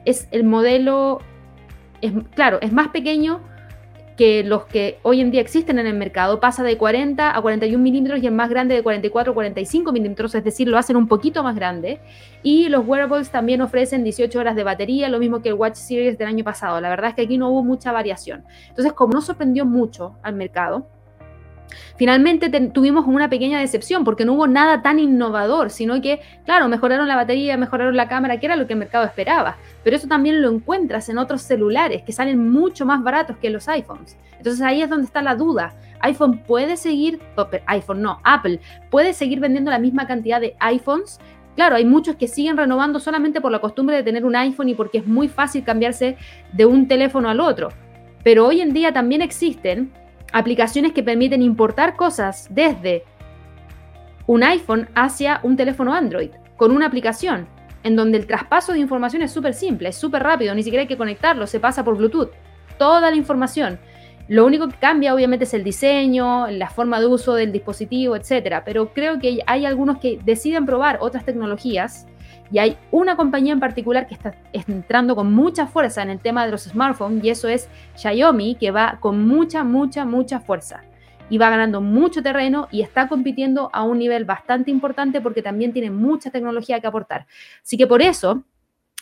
es 0.04 0.28
el 0.32 0.44
modelo, 0.44 1.20
es, 2.06 2.12
claro, 2.34 2.58
es 2.60 2.72
más 2.72 2.88
pequeño 2.88 3.40
que 4.16 4.44
los 4.44 4.64
que 4.66 4.98
hoy 5.02 5.20
en 5.20 5.30
día 5.30 5.40
existen 5.40 5.78
en 5.78 5.86
el 5.86 5.94
mercado, 5.94 6.38
pasa 6.38 6.62
de 6.62 6.78
40 6.78 7.36
a 7.36 7.42
41 7.42 7.82
milímetros 7.82 8.22
y 8.22 8.26
el 8.26 8.32
más 8.32 8.48
grande 8.48 8.74
de 8.74 8.82
44 8.82 9.32
a 9.32 9.34
45 9.34 9.92
milímetros, 9.92 10.34
es 10.34 10.44
decir, 10.44 10.68
lo 10.68 10.78
hacen 10.78 10.96
un 10.96 11.08
poquito 11.08 11.42
más 11.42 11.56
grande. 11.56 12.00
Y 12.42 12.68
los 12.68 12.86
wearables 12.86 13.30
también 13.30 13.60
ofrecen 13.60 14.04
18 14.04 14.38
horas 14.38 14.54
de 14.54 14.62
batería, 14.62 15.08
lo 15.08 15.18
mismo 15.18 15.42
que 15.42 15.48
el 15.48 15.54
Watch 15.54 15.74
Series 15.76 16.16
del 16.16 16.28
año 16.28 16.44
pasado. 16.44 16.80
La 16.80 16.90
verdad 16.90 17.10
es 17.10 17.16
que 17.16 17.22
aquí 17.22 17.38
no 17.38 17.50
hubo 17.50 17.64
mucha 17.64 17.90
variación. 17.90 18.44
Entonces, 18.68 18.92
como 18.92 19.14
no 19.14 19.20
sorprendió 19.20 19.64
mucho 19.64 20.16
al 20.22 20.34
mercado, 20.34 20.86
Finalmente 21.96 22.50
tuvimos 22.70 23.06
una 23.06 23.28
pequeña 23.28 23.60
decepción 23.60 24.04
porque 24.04 24.24
no 24.24 24.34
hubo 24.34 24.46
nada 24.46 24.82
tan 24.82 24.98
innovador, 24.98 25.70
sino 25.70 26.00
que, 26.00 26.20
claro, 26.44 26.68
mejoraron 26.68 27.08
la 27.08 27.16
batería, 27.16 27.56
mejoraron 27.56 27.96
la 27.96 28.08
cámara, 28.08 28.38
que 28.40 28.46
era 28.46 28.56
lo 28.56 28.66
que 28.66 28.72
el 28.72 28.78
mercado 28.78 29.04
esperaba. 29.04 29.56
Pero 29.82 29.96
eso 29.96 30.08
también 30.08 30.42
lo 30.42 30.50
encuentras 30.50 31.08
en 31.08 31.18
otros 31.18 31.42
celulares 31.42 32.02
que 32.02 32.12
salen 32.12 32.50
mucho 32.50 32.86
más 32.86 33.02
baratos 33.02 33.36
que 33.38 33.50
los 33.50 33.68
iPhones. 33.68 34.16
Entonces 34.36 34.62
ahí 34.62 34.82
es 34.82 34.90
donde 34.90 35.06
está 35.06 35.22
la 35.22 35.36
duda. 35.36 35.74
iPhone 36.00 36.38
puede 36.38 36.76
seguir, 36.76 37.20
iPhone 37.66 38.02
no, 38.02 38.20
Apple 38.24 38.60
puede 38.90 39.12
seguir 39.12 39.40
vendiendo 39.40 39.70
la 39.70 39.78
misma 39.78 40.06
cantidad 40.06 40.40
de 40.40 40.54
iPhones 40.60 41.18
Claro, 41.54 41.76
hay 41.76 41.84
muchos 41.84 42.16
que 42.16 42.26
siguen 42.26 42.56
renovando 42.56 42.98
solamente 42.98 43.40
por 43.40 43.52
la 43.52 43.60
costumbre 43.60 43.96
de 43.96 44.02
tener 44.02 44.24
un 44.24 44.34
iPhone 44.34 44.68
y 44.68 44.74
porque 44.74 44.98
es 44.98 45.06
muy 45.06 45.28
fácil 45.28 45.62
cambiarse 45.62 46.16
de 46.52 46.66
un 46.66 46.88
teléfono 46.88 47.28
al 47.28 47.40
otro. 47.40 47.68
Pero 48.24 48.46
hoy 48.46 48.60
en 48.60 48.72
día 48.72 48.92
también 48.92 49.22
existen 49.22 49.92
aplicaciones 50.34 50.92
que 50.92 51.04
permiten 51.04 51.42
importar 51.42 51.94
cosas 51.94 52.48
desde 52.50 53.04
un 54.26 54.42
iPhone 54.42 54.88
hacia 54.96 55.38
un 55.44 55.56
teléfono 55.56 55.94
Android 55.94 56.30
con 56.56 56.72
una 56.72 56.86
aplicación 56.86 57.46
en 57.84 57.94
donde 57.94 58.18
el 58.18 58.26
traspaso 58.26 58.72
de 58.72 58.80
información 58.80 59.22
es 59.22 59.30
súper 59.30 59.54
simple, 59.54 59.90
es 59.90 59.96
súper 59.96 60.24
rápido, 60.24 60.52
ni 60.54 60.64
siquiera 60.64 60.80
hay 60.82 60.88
que 60.88 60.96
conectarlo, 60.96 61.46
se 61.46 61.60
pasa 61.60 61.84
por 61.84 61.96
Bluetooth. 61.96 62.30
Toda 62.78 63.10
la 63.10 63.16
información. 63.16 63.78
Lo 64.26 64.44
único 64.44 64.66
que 64.66 64.76
cambia 64.76 65.14
obviamente 65.14 65.44
es 65.44 65.54
el 65.54 65.62
diseño, 65.62 66.48
la 66.48 66.68
forma 66.68 66.98
de 66.98 67.06
uso 67.06 67.34
del 67.34 67.52
dispositivo, 67.52 68.16
etc. 68.16 68.62
Pero 68.64 68.92
creo 68.92 69.20
que 69.20 69.40
hay 69.46 69.66
algunos 69.66 69.98
que 69.98 70.18
deciden 70.24 70.66
probar 70.66 70.98
otras 71.00 71.24
tecnologías 71.24 72.06
y 72.50 72.58
hay 72.58 72.76
una 72.90 73.16
compañía 73.16 73.52
en 73.52 73.60
particular 73.60 74.06
que 74.06 74.14
está 74.14 74.34
entrando 74.52 75.16
con 75.16 75.32
mucha 75.32 75.66
fuerza 75.66 76.02
en 76.02 76.10
el 76.10 76.20
tema 76.20 76.44
de 76.44 76.52
los 76.52 76.64
smartphones 76.64 77.24
y 77.24 77.30
eso 77.30 77.48
es 77.48 77.68
Xiaomi, 77.96 78.56
que 78.56 78.70
va 78.70 78.98
con 79.00 79.26
mucha, 79.26 79.64
mucha, 79.64 80.04
mucha 80.04 80.40
fuerza. 80.40 80.82
Y 81.30 81.38
va 81.38 81.48
ganando 81.48 81.80
mucho 81.80 82.22
terreno 82.22 82.68
y 82.70 82.82
está 82.82 83.08
compitiendo 83.08 83.70
a 83.72 83.82
un 83.82 83.98
nivel 83.98 84.26
bastante 84.26 84.70
importante 84.70 85.22
porque 85.22 85.40
también 85.40 85.72
tiene 85.72 85.90
mucha 85.90 86.30
tecnología 86.30 86.80
que 86.80 86.86
aportar. 86.86 87.26
Así 87.62 87.78
que 87.78 87.86
por 87.86 88.02
eso 88.02 88.44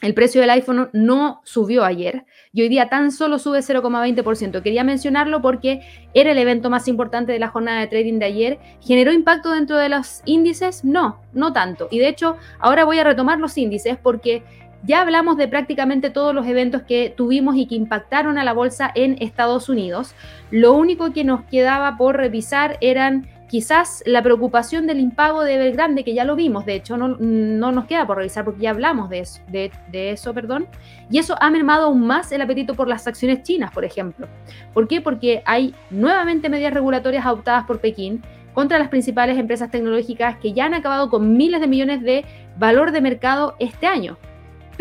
el 0.01 0.15
precio 0.15 0.41
del 0.41 0.51
iPhone 0.51 0.91
no 0.93 1.41
subió 1.45 1.85
ayer 1.85 2.25
y 2.53 2.63
hoy 2.63 2.69
día 2.69 2.89
tan 2.89 3.13
solo 3.13 3.39
sube 3.39 3.61
0,20%. 3.61 4.61
Quería 4.63 4.83
mencionarlo 4.83 5.41
porque 5.41 5.83
era 6.13 6.33
el 6.33 6.39
evento 6.39 6.71
más 6.71 6.89
importante 6.89 7.31
de 7.33 7.39
la 7.39 7.49
jornada 7.49 7.81
de 7.81 7.87
trading 7.87 8.19
de 8.19 8.25
ayer. 8.27 8.59
¿Generó 8.81 9.13
impacto 9.13 9.53
dentro 9.53 9.77
de 9.77 9.89
los 9.89 10.23
índices? 10.25 10.85
No, 10.85 11.21
no 11.33 11.53
tanto. 11.53 11.87
Y 11.91 12.01
de 12.01 12.09
hecho, 12.09 12.37
ahora 12.59 12.85
voy 12.85 12.99
a 12.99 13.05
retomar 13.05 13.39
los 13.39 13.57
índices 13.57 13.97
porque 13.97 14.43
ya 14.85 15.03
hablamos 15.03 15.37
de 15.37 15.47
prácticamente 15.47 16.11
todos 16.11 16.35
los 16.35 16.47
eventos 16.47 16.83
que 16.83 17.15
tuvimos 17.17 17.55
y 17.57 17.67
que 17.67 17.77
impactaron 17.77 18.39
a 18.39 18.45
la 18.45 18.53
bolsa 18.53 18.91
en 18.95 19.17
Estados 19.21 19.69
Unidos. 19.69 20.17
Lo 20.51 20.73
único 20.73 21.13
que 21.13 21.23
nos 21.23 21.45
quedaba 21.45 21.97
por 21.97 22.17
revisar 22.17 22.79
eran 22.81 23.29
quizás 23.53 24.03
la 24.07 24.23
preocupación 24.23 24.87
del 24.87 24.99
impago 24.99 25.45
de 25.45 25.59
Belgrande, 25.59 26.05
que 26.05 26.15
ya 26.15 26.25
lo 26.25 26.37
vimos, 26.37 26.65
de 26.65 26.77
hecho 26.77 26.97
no, 26.97 27.09
nos 27.19 27.85
queda 27.85 28.07
por 28.07 28.17
revisar 28.17 28.47
porque 28.47 28.63
ya 28.63 28.71
hablamos 28.71 29.11
de 29.11 29.19
eso, 29.19 29.43
de, 29.49 29.71
eso, 29.93 30.33
perdón, 30.33 30.67
y 31.11 31.19
eso 31.19 31.37
ha 31.39 31.51
mermado 31.51 31.89
aún 31.89 32.07
más 32.07 32.33
el 32.33 32.41
apetito 32.41 32.73
por 32.73 32.89
las 32.89 33.07
acciones 33.07 33.43
chinas, 33.43 33.71
por 33.71 33.85
ejemplo. 33.85 34.27
¿Por 34.73 34.89
qué? 34.89 35.03
Porque 35.03 35.43
hay 35.45 35.75
nuevamente 35.91 36.49
medidas 36.49 36.73
regulatorias 36.73 37.27
adoptadas 37.27 37.67
por 37.67 37.79
Pekín 37.79 38.23
contra 38.55 38.79
las 38.79 38.89
principales 38.89 39.37
empresas 39.37 39.71
tecnológicas 39.71 40.39
que 40.39 40.55
ya 40.55 40.65
han 40.65 40.73
acabado 40.73 41.11
con 41.11 41.37
miles 41.37 41.61
de 41.61 41.67
millones 41.67 42.01
de 42.01 42.25
valor 42.57 42.91
de 42.91 43.03
mercado 43.03 43.55
este 43.59 43.87
año. 43.87 44.17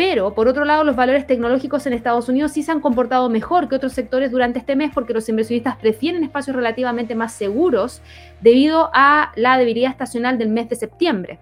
Pero, 0.03 0.33
por 0.33 0.47
otro 0.47 0.65
lado, 0.65 0.83
los 0.83 0.95
valores 0.95 1.27
tecnológicos 1.27 1.85
en 1.85 1.93
Estados 1.93 2.27
Unidos 2.27 2.53
sí 2.53 2.63
se 2.63 2.71
han 2.71 2.81
comportado 2.81 3.29
mejor 3.29 3.69
que 3.69 3.75
otros 3.75 3.93
sectores 3.93 4.31
durante 4.31 4.57
este 4.57 4.75
mes 4.75 4.89
porque 4.91 5.13
los 5.13 5.29
inversionistas 5.29 5.75
prefieren 5.75 6.23
espacios 6.23 6.55
relativamente 6.55 7.13
más 7.13 7.33
seguros 7.33 8.01
debido 8.41 8.89
a 8.95 9.31
la 9.35 9.59
debilidad 9.59 9.91
estacional 9.91 10.39
del 10.39 10.49
mes 10.49 10.69
de 10.69 10.75
septiembre. 10.75 11.37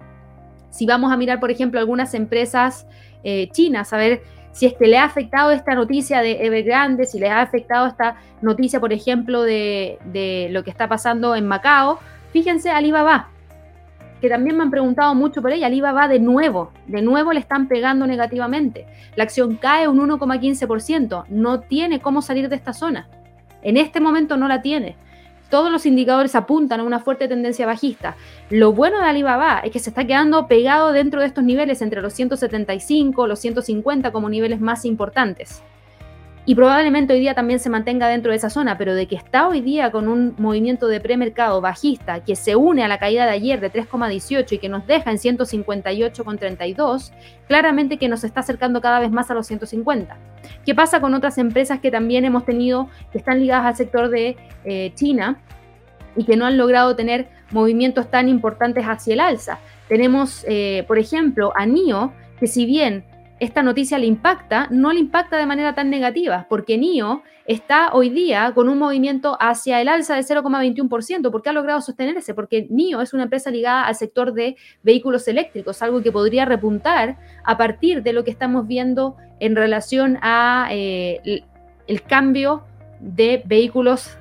Si 0.72 0.86
vamos 0.86 1.10
a 1.14 1.16
mirar, 1.16 1.40
por 1.40 1.52
ejemplo, 1.52 1.80
algunas 1.80 2.14
empresas 2.14 2.86
eh, 3.24 3.48
chinas, 3.54 3.94
a 3.94 3.98
ver 3.98 4.24
si 4.52 4.66
es 4.66 4.74
le 4.78 4.98
ha 4.98 5.06
afectado 5.06 5.52
esta 5.52 5.74
noticia 5.74 6.20
de 6.20 6.46
Evergrande, 6.46 7.06
si 7.06 7.18
le 7.18 7.30
ha 7.30 7.40
afectado 7.40 7.88
esta 7.88 8.18
noticia, 8.42 8.82
por 8.82 8.92
ejemplo, 8.92 9.44
de 9.44 10.50
lo 10.52 10.66
que 10.66 10.70
está 10.70 10.90
pasando 10.90 11.34
en 11.34 11.48
Macao, 11.48 12.00
fíjense 12.34 12.72
Alibaba. 12.72 13.30
Que 14.20 14.30
también 14.30 14.58
me 14.58 14.64
han 14.64 14.72
preguntado 14.72 15.16
mucho 15.16 15.42
por 15.42 15.52
ella, 15.52 15.68
Alibaba 15.68 16.08
de 16.08 16.20
nuevo, 16.20 16.72
de 16.88 17.02
nuevo 17.02 17.34
le 17.34 17.40
están 17.40 17.68
pegando 17.68 18.08
negativamente. 18.08 18.86
La 19.16 19.24
acción 19.24 19.56
cae 19.56 19.88
un 19.88 20.00
1,15%, 20.00 21.26
no 21.30 21.60
tiene 21.62 22.00
cómo 22.00 22.22
salir 22.22 22.50
de 22.50 22.56
esta 22.56 22.74
zona. 22.74 23.08
En 23.62 23.78
este 23.78 24.00
momento 24.00 24.38
no 24.38 24.48
la 24.48 24.62
tiene. 24.62 24.96
Todos 25.50 25.72
los 25.72 25.86
indicadores 25.86 26.36
apuntan 26.36 26.80
a 26.80 26.84
una 26.84 27.00
fuerte 27.00 27.28
tendencia 27.28 27.66
bajista. 27.66 28.16
Lo 28.50 28.72
bueno 28.72 29.00
de 29.00 29.06
Alibaba 29.06 29.62
es 29.64 29.72
que 29.72 29.80
se 29.80 29.90
está 29.90 30.06
quedando 30.06 30.48
pegado 30.48 30.92
dentro 30.92 31.22
de 31.22 31.28
estos 31.28 31.44
niveles 31.44 31.82
entre 31.82 32.02
los 32.02 32.14
175, 32.14 33.26
los 33.26 33.40
150 33.40 34.12
como 34.12 34.30
niveles 34.30 34.60
más 34.60 34.86
importantes 34.86 35.64
y 36.50 36.56
probablemente 36.56 37.14
hoy 37.14 37.20
día 37.20 37.36
también 37.36 37.60
se 37.60 37.70
mantenga 37.70 38.08
dentro 38.08 38.32
de 38.32 38.38
esa 38.38 38.50
zona, 38.50 38.76
pero 38.76 38.96
de 38.96 39.08
que 39.08 39.16
está 39.16 39.48
hoy 39.48 39.62
día 39.62 39.92
con 39.92 40.08
un 40.08 40.34
movimiento 40.40 40.88
de 40.88 41.00
premercado 41.00 41.62
bajista 41.62 42.24
que 42.24 42.36
se 42.36 42.56
une 42.56 42.84
a 42.84 42.88
la 42.88 42.98
caída 42.98 43.26
de 43.26 43.34
ayer 43.34 43.62
de 43.62 43.72
3,18 43.72 44.54
y 44.54 44.58
que 44.58 44.68
nos 44.68 44.88
deja 44.88 45.12
en 45.12 45.18
158,32, 45.18 47.12
claramente 47.48 48.00
que 48.00 48.10
nos 48.10 48.24
está 48.24 48.40
acercando 48.40 48.82
cada 48.82 49.00
vez 49.00 49.12
más 49.12 49.30
a 49.30 49.36
los 49.36 49.46
150. 49.46 50.18
¿Qué 50.66 50.74
pasa 50.74 51.00
con 51.00 51.14
otras 51.14 51.38
empresas 51.38 51.82
que 51.82 51.92
también 51.92 52.26
hemos 52.26 52.46
tenido, 52.46 52.90
que 53.12 53.20
están 53.20 53.40
ligadas 53.40 53.68
al 53.68 53.76
sector 53.76 54.10
de 54.10 54.36
eh, 54.66 54.92
China 54.96 55.40
y 56.16 56.24
que 56.24 56.36
no 56.36 56.48
han 56.48 56.58
logrado 56.58 56.96
tener 56.96 57.28
movimientos 57.52 58.10
tan 58.10 58.28
importantes 58.28 58.86
hacia 58.86 59.14
el 59.14 59.20
alza? 59.20 59.60
Tenemos, 59.88 60.44
eh, 60.48 60.84
por 60.88 60.98
ejemplo, 60.98 61.54
a 61.56 61.68
NIO, 61.68 62.12
que 62.40 62.48
si 62.48 62.66
bien 62.66 63.04
esta 63.40 63.64
noticia 63.64 63.98
le 63.98 64.06
impacta, 64.06 64.68
no 64.70 64.92
le 64.92 65.00
impacta 65.00 65.38
de 65.38 65.46
manera 65.46 65.74
tan 65.74 65.90
negativa, 65.90 66.48
porque 66.50 66.78
NIO 66.78 67.24
está 67.46 67.94
hoy 67.94 68.10
día 68.10 68.52
con 68.54 68.70
un 68.70 68.78
movimiento 68.78 69.38
hacia 69.40 69.82
el 69.82 69.88
alza 69.88 70.16
de 70.16 70.22
0,21%. 70.22 71.32
¿Por 71.32 71.42
qué 71.42 71.50
ha 71.50 71.54
logrado 71.54 71.82
sostenerse? 71.82 72.34
Porque 72.34 72.68
NIO 72.70 73.02
es 73.02 73.14
una 73.14 73.24
empresa 73.24 73.50
ligada 73.50 73.88
al 73.88 73.96
sector 73.96 74.34
de 74.34 74.56
vehículos 74.84 75.28
eléctricos, 75.28 75.82
algo 75.82 76.04
que 76.04 76.12
podría 76.12 76.46
repuntar 76.46 77.18
a 77.44 77.58
partir 77.58 78.04
de 78.04 78.14
lo 78.14 78.24
que 78.24 78.32
estamos 78.32 78.68
viendo 78.68 79.16
en 79.40 79.56
relación 79.56 80.20
a 80.22 80.68
eh, 80.72 81.44
el, 81.88 82.04
cambio 82.04 82.64
de 83.00 83.42
vehículos 83.46 84.18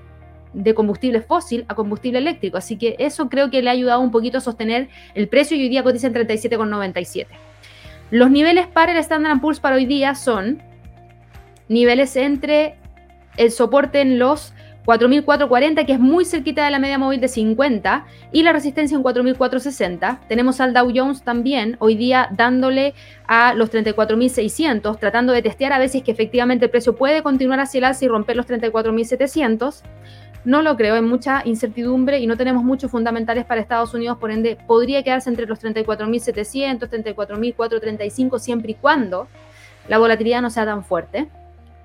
de 0.55 0.75
combustible 0.75 1.21
fósil 1.21 1.64
a 1.69 1.75
combustible 1.75 2.19
eléctrico. 2.19 2.57
Así 2.57 2.79
que 2.79 2.97
eso 2.99 3.29
creo 3.29 3.51
que 3.51 3.61
le 3.61 3.69
ha 3.69 3.73
ayudado 3.73 4.01
un 4.01 4.11
poquito 4.11 4.39
a 4.39 4.41
sostener 4.41 4.89
el 5.14 5.29
precio 5.29 5.57
y 5.57 5.62
hoy 5.62 5.69
día 5.69 5.83
cotiza 5.83 6.07
en 6.07 6.14
37,97. 6.14 7.27
Los 8.11 8.31
niveles 8.31 8.67
para 8.67 8.93
el 8.93 8.99
Standard 8.99 9.41
Poor's 9.41 9.61
para 9.61 9.77
hoy 9.77 9.85
día 9.85 10.15
son 10.15 10.63
niveles 11.69 12.17
entre 12.17 12.77
el 13.37 13.51
soporte 13.51 14.01
en 14.01 14.19
los 14.19 14.55
4.440, 14.87 15.85
que 15.85 15.93
es 15.93 16.01
muy 16.01 16.25
cerquita 16.25 16.65
de 16.65 16.71
la 16.71 16.79
media 16.79 16.97
móvil 16.97 17.21
de 17.21 17.29
50, 17.29 18.07
y 18.33 18.43
la 18.43 18.55
resistencia 18.55 18.97
en 18.97 19.03
4.460. 19.03 20.21
Tenemos 20.27 20.63
al 20.63 20.73
Dow 20.73 20.91
Jones 20.95 21.23
también, 21.23 21.77
hoy 21.79 21.95
día 21.95 22.29
dándole 22.31 22.95
a 23.27 23.53
los 23.53 23.71
34.600, 23.71 24.99
tratando 24.99 25.35
de 25.35 25.43
testear 25.43 25.75
a 25.75 25.79
veces 25.79 26.03
que 26.03 26.11
efectivamente 26.11 26.65
el 26.65 26.71
precio 26.71 26.97
puede 26.97 27.23
continuar 27.23 27.61
hacia 27.61 27.79
el 27.79 27.85
alza 27.85 28.07
y 28.07 28.09
romper 28.09 28.37
los 28.37 28.47
34.700. 28.47 29.83
No 30.49 30.63
lo 30.63 30.79
creo, 30.79 30.95
hay 30.95 31.03
mucha 31.03 31.43
incertidumbre 31.45 32.21
y 32.21 32.27
no 32.27 32.39
tenemos 32.39 32.65
muchos 32.65 32.91
fundamentales 32.91 33.45
para 33.45 33.61
Estados 33.61 33.93
Unidos, 33.93 34.17
por 34.17 34.31
ende 34.31 34.57
podría 34.67 35.03
quedarse 35.03 35.29
entre 35.29 35.45
los 35.45 35.63
34.700, 35.63 36.89
34.435 36.89 38.39
siempre 38.39 38.71
y 38.71 38.75
cuando 38.75 39.29
la 39.89 39.99
volatilidad 39.99 40.41
no 40.41 40.49
sea 40.49 40.65
tan 40.65 40.87
fuerte. 40.87 41.29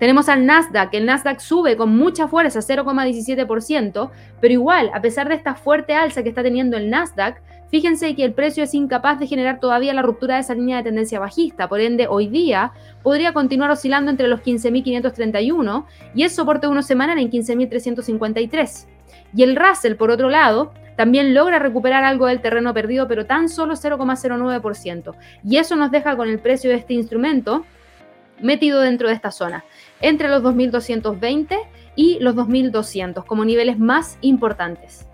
Tenemos 0.04 0.28
al 0.28 0.44
Nasdaq, 0.44 0.92
el 0.92 1.06
Nasdaq 1.06 1.40
sube 1.40 1.78
con 1.78 1.96
mucha 1.96 2.28
fuerza, 2.28 2.60
0,17%, 2.60 4.10
pero 4.38 4.52
igual, 4.52 4.90
a 4.92 5.00
pesar 5.00 5.30
de 5.30 5.34
esta 5.34 5.54
fuerte 5.54 5.94
alza 5.94 6.22
que 6.22 6.28
está 6.28 6.42
teniendo 6.42 6.76
el 6.76 6.90
Nasdaq, 6.90 7.40
Fíjense 7.70 8.14
que 8.14 8.22
el 8.22 8.34
precio 8.34 8.64
es 8.64 8.74
incapaz 8.74 9.18
de 9.18 9.26
generar 9.26 9.60
todavía 9.60 9.94
la 9.94 10.02
ruptura 10.02 10.34
de 10.34 10.42
esa 10.42 10.54
línea 10.54 10.76
de 10.76 10.82
tendencia 10.82 11.18
bajista, 11.18 11.70
por 11.70 11.80
ende 11.80 12.06
hoy 12.06 12.28
día 12.28 12.72
podría 13.02 13.32
continuar 13.32 13.70
oscilando 13.70 14.10
entre 14.10 14.28
los 14.28 14.42
15.531 14.42 15.86
y 16.14 16.22
el 16.22 16.30
soporte 16.30 16.66
de 16.66 16.72
una 16.72 16.82
semana 16.82 17.18
en 17.18 17.30
15.353. 17.30 18.86
Y 19.34 19.42
el 19.42 19.56
Russell, 19.56 19.94
por 19.94 20.10
otro 20.10 20.28
lado, 20.28 20.74
también 20.96 21.32
logra 21.32 21.58
recuperar 21.58 22.04
algo 22.04 22.26
del 22.26 22.42
terreno 22.42 22.74
perdido, 22.74 23.08
pero 23.08 23.24
tan 23.24 23.48
solo 23.48 23.74
0,09%. 23.74 25.14
Y 25.42 25.56
eso 25.56 25.76
nos 25.76 25.90
deja 25.90 26.14
con 26.14 26.28
el 26.28 26.40
precio 26.40 26.68
de 26.68 26.76
este 26.76 26.92
instrumento 26.92 27.64
metido 28.40 28.80
dentro 28.80 29.08
de 29.08 29.14
esta 29.14 29.30
zona, 29.30 29.64
entre 30.00 30.28
los 30.28 30.42
2.220 30.42 31.56
y 31.96 32.18
los 32.20 32.34
2.200 32.34 33.24
como 33.24 33.44
niveles 33.44 33.78
más 33.78 34.18
importantes. 34.20 35.06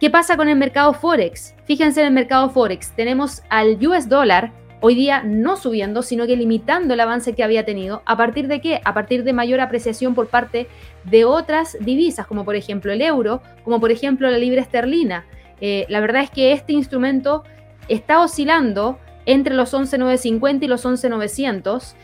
¿Qué 0.00 0.10
pasa 0.10 0.36
con 0.36 0.48
el 0.48 0.56
mercado 0.56 0.92
Forex? 0.92 1.54
Fíjense 1.64 2.00
en 2.00 2.08
el 2.08 2.12
mercado 2.12 2.50
Forex, 2.50 2.92
tenemos 2.92 3.42
al 3.48 3.78
US 3.86 4.08
dólar 4.08 4.52
hoy 4.80 4.94
día 4.94 5.22
no 5.24 5.56
subiendo, 5.56 6.02
sino 6.02 6.26
que 6.26 6.36
limitando 6.36 6.94
el 6.94 7.00
avance 7.00 7.34
que 7.34 7.42
había 7.42 7.64
tenido. 7.64 8.02
¿A 8.04 8.16
partir 8.16 8.46
de 8.46 8.60
qué? 8.60 8.80
A 8.84 8.94
partir 8.94 9.24
de 9.24 9.32
mayor 9.32 9.60
apreciación 9.60 10.14
por 10.14 10.28
parte 10.28 10.68
de 11.04 11.24
otras 11.24 11.76
divisas, 11.80 12.26
como 12.26 12.44
por 12.44 12.56
ejemplo 12.56 12.92
el 12.92 13.02
euro, 13.02 13.42
como 13.64 13.80
por 13.80 13.90
ejemplo 13.90 14.30
la 14.30 14.38
libra 14.38 14.60
esterlina. 14.60 15.24
Eh, 15.60 15.86
la 15.88 16.00
verdad 16.00 16.22
es 16.22 16.30
que 16.30 16.52
este 16.52 16.72
instrumento 16.72 17.42
está 17.88 18.20
oscilando 18.20 18.98
entre 19.24 19.54
los 19.54 19.72
11.950 19.72 20.64
y 20.64 20.68
los 20.68 20.84
11.900. 20.84 21.94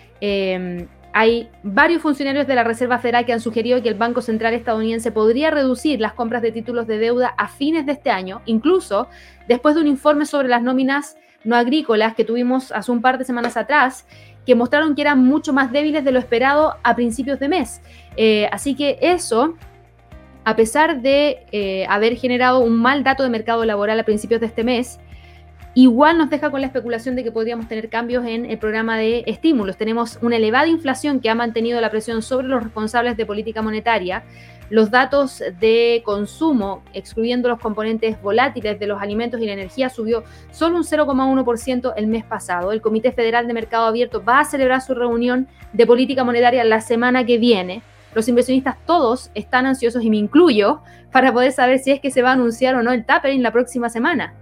Hay 1.14 1.50
varios 1.62 2.00
funcionarios 2.00 2.46
de 2.46 2.54
la 2.54 2.64
Reserva 2.64 2.98
Federal 2.98 3.26
que 3.26 3.34
han 3.34 3.40
sugerido 3.40 3.82
que 3.82 3.90
el 3.90 3.94
Banco 3.96 4.22
Central 4.22 4.54
estadounidense 4.54 5.12
podría 5.12 5.50
reducir 5.50 6.00
las 6.00 6.14
compras 6.14 6.40
de 6.40 6.52
títulos 6.52 6.86
de 6.86 6.98
deuda 6.98 7.34
a 7.36 7.48
fines 7.48 7.84
de 7.84 7.92
este 7.92 8.10
año, 8.10 8.40
incluso 8.46 9.08
después 9.46 9.74
de 9.74 9.82
un 9.82 9.88
informe 9.88 10.24
sobre 10.24 10.48
las 10.48 10.62
nóminas 10.62 11.16
no 11.44 11.56
agrícolas 11.56 12.14
que 12.14 12.24
tuvimos 12.24 12.72
hace 12.72 12.90
un 12.92 13.02
par 13.02 13.18
de 13.18 13.24
semanas 13.24 13.56
atrás, 13.58 14.06
que 14.46 14.54
mostraron 14.54 14.94
que 14.94 15.02
eran 15.02 15.22
mucho 15.22 15.52
más 15.52 15.70
débiles 15.70 16.04
de 16.04 16.12
lo 16.12 16.18
esperado 16.18 16.76
a 16.82 16.96
principios 16.96 17.38
de 17.38 17.48
mes. 17.48 17.82
Eh, 18.16 18.48
así 18.50 18.74
que 18.74 18.98
eso, 19.02 19.56
a 20.44 20.56
pesar 20.56 21.02
de 21.02 21.44
eh, 21.52 21.84
haber 21.88 22.16
generado 22.16 22.60
un 22.60 22.80
mal 22.80 23.04
dato 23.04 23.22
de 23.22 23.28
mercado 23.28 23.64
laboral 23.64 24.00
a 24.00 24.04
principios 24.04 24.40
de 24.40 24.46
este 24.46 24.64
mes, 24.64 24.98
igual 25.74 26.18
nos 26.18 26.28
deja 26.28 26.50
con 26.50 26.60
la 26.60 26.66
especulación 26.66 27.16
de 27.16 27.24
que 27.24 27.32
podríamos 27.32 27.66
tener 27.66 27.88
cambios 27.88 28.26
en 28.26 28.44
el 28.44 28.58
programa 28.58 28.98
de 28.98 29.24
estímulos. 29.26 29.76
Tenemos 29.76 30.18
una 30.20 30.36
elevada 30.36 30.66
inflación 30.66 31.20
que 31.20 31.30
ha 31.30 31.34
mantenido 31.34 31.80
la 31.80 31.90
presión 31.90 32.22
sobre 32.22 32.48
los 32.48 32.62
responsables 32.62 33.16
de 33.16 33.24
política 33.24 33.62
monetaria. 33.62 34.24
Los 34.68 34.90
datos 34.90 35.42
de 35.60 36.02
consumo, 36.04 36.82
excluyendo 36.94 37.48
los 37.48 37.58
componentes 37.58 38.20
volátiles 38.22 38.78
de 38.78 38.86
los 38.86 39.00
alimentos 39.00 39.40
y 39.40 39.46
la 39.46 39.52
energía, 39.52 39.88
subió 39.88 40.24
solo 40.50 40.76
un 40.76 40.84
0,1% 40.84 41.94
el 41.96 42.06
mes 42.06 42.24
pasado. 42.24 42.72
El 42.72 42.80
Comité 42.80 43.12
Federal 43.12 43.46
de 43.46 43.54
Mercado 43.54 43.86
Abierto 43.86 44.22
va 44.22 44.40
a 44.40 44.44
celebrar 44.44 44.80
su 44.80 44.94
reunión 44.94 45.46
de 45.72 45.86
política 45.86 46.24
monetaria 46.24 46.64
la 46.64 46.80
semana 46.80 47.24
que 47.24 47.38
viene. 47.38 47.82
Los 48.14 48.28
inversionistas 48.28 48.76
todos 48.86 49.30
están 49.34 49.64
ansiosos, 49.64 50.04
y 50.04 50.10
me 50.10 50.18
incluyo, 50.18 50.82
para 51.10 51.32
poder 51.32 51.52
saber 51.52 51.78
si 51.78 51.92
es 51.92 52.00
que 52.00 52.10
se 52.10 52.22
va 52.22 52.30
a 52.30 52.34
anunciar 52.34 52.74
o 52.74 52.82
no 52.82 52.92
el 52.92 53.04
tapering 53.04 53.42
la 53.42 53.52
próxima 53.52 53.88
semana 53.88 54.34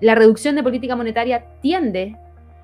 la 0.00 0.14
reducción 0.14 0.56
de 0.56 0.62
política 0.62 0.96
monetaria 0.96 1.44
tiende 1.60 2.16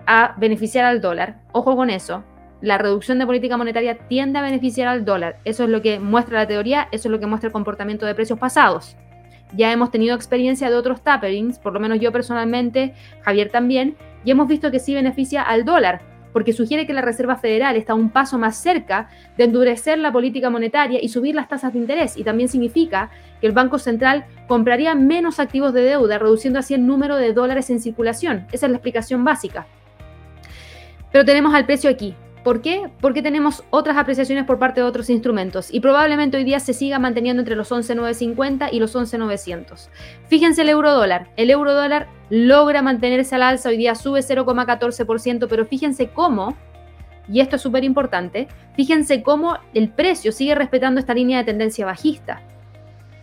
a 0.06 0.34
beneficiar 0.38 0.84
al 0.84 1.00
dólar. 1.00 1.40
Ojo 1.52 1.76
con 1.76 1.90
eso. 1.90 2.24
La 2.60 2.76
reducción 2.76 3.18
de 3.18 3.26
política 3.26 3.56
monetaria 3.56 3.96
tiende 3.96 4.38
a 4.38 4.42
beneficiar 4.42 4.88
al 4.88 5.04
dólar. 5.04 5.38
Eso 5.44 5.64
es 5.64 5.70
lo 5.70 5.80
que 5.80 5.98
muestra 5.98 6.40
la 6.40 6.46
teoría, 6.46 6.88
eso 6.92 7.08
es 7.08 7.12
lo 7.12 7.20
que 7.20 7.26
muestra 7.26 7.48
el 7.48 7.52
comportamiento 7.52 8.04
de 8.04 8.14
precios 8.14 8.38
pasados. 8.38 8.96
Ya 9.54 9.72
hemos 9.72 9.90
tenido 9.90 10.14
experiencia 10.14 10.68
de 10.68 10.76
otros 10.76 11.02
taperings, 11.02 11.58
por 11.58 11.72
lo 11.72 11.80
menos 11.80 12.00
yo 12.00 12.12
personalmente, 12.12 12.94
Javier 13.22 13.50
también, 13.50 13.96
y 14.24 14.30
hemos 14.30 14.46
visto 14.46 14.70
que 14.70 14.78
sí 14.78 14.94
beneficia 14.94 15.42
al 15.42 15.64
dólar 15.64 16.02
porque 16.32 16.52
sugiere 16.52 16.86
que 16.86 16.92
la 16.92 17.02
Reserva 17.02 17.36
Federal 17.36 17.76
está 17.76 17.94
un 17.94 18.10
paso 18.10 18.38
más 18.38 18.56
cerca 18.56 19.08
de 19.36 19.44
endurecer 19.44 19.98
la 19.98 20.12
política 20.12 20.50
monetaria 20.50 20.98
y 21.02 21.08
subir 21.08 21.34
las 21.34 21.48
tasas 21.48 21.72
de 21.72 21.78
interés. 21.78 22.16
Y 22.16 22.24
también 22.24 22.48
significa 22.48 23.10
que 23.40 23.46
el 23.46 23.52
Banco 23.52 23.78
Central 23.78 24.24
compraría 24.46 24.94
menos 24.94 25.40
activos 25.40 25.72
de 25.72 25.82
deuda, 25.82 26.18
reduciendo 26.18 26.58
así 26.58 26.74
el 26.74 26.86
número 26.86 27.16
de 27.16 27.32
dólares 27.32 27.70
en 27.70 27.80
circulación. 27.80 28.46
Esa 28.52 28.66
es 28.66 28.72
la 28.72 28.78
explicación 28.78 29.24
básica. 29.24 29.66
Pero 31.12 31.24
tenemos 31.24 31.54
al 31.54 31.66
precio 31.66 31.90
aquí. 31.90 32.14
¿Por 32.42 32.62
qué? 32.62 32.90
Porque 33.00 33.20
tenemos 33.20 33.64
otras 33.68 33.98
apreciaciones 33.98 34.44
por 34.44 34.58
parte 34.58 34.80
de 34.80 34.86
otros 34.86 35.10
instrumentos 35.10 35.72
y 35.72 35.80
probablemente 35.80 36.38
hoy 36.38 36.44
día 36.44 36.58
se 36.58 36.72
siga 36.72 36.98
manteniendo 36.98 37.40
entre 37.40 37.54
los 37.54 37.70
11.950 37.70 38.70
y 38.72 38.80
los 38.80 38.96
11.900. 38.96 39.88
Fíjense 40.28 40.62
el 40.62 40.70
euro 40.70 40.92
dólar. 40.92 41.28
El 41.36 41.50
euro 41.50 41.74
dólar 41.74 42.08
logra 42.30 42.80
mantenerse 42.80 43.34
al 43.34 43.42
alza, 43.42 43.68
hoy 43.68 43.76
día 43.76 43.94
sube 43.94 44.20
0,14%, 44.20 45.48
pero 45.48 45.66
fíjense 45.66 46.08
cómo, 46.08 46.56
y 47.28 47.40
esto 47.40 47.56
es 47.56 47.62
súper 47.62 47.84
importante, 47.84 48.48
fíjense 48.74 49.22
cómo 49.22 49.58
el 49.74 49.90
precio 49.90 50.32
sigue 50.32 50.54
respetando 50.54 50.98
esta 50.98 51.12
línea 51.12 51.38
de 51.38 51.44
tendencia 51.44 51.84
bajista 51.84 52.42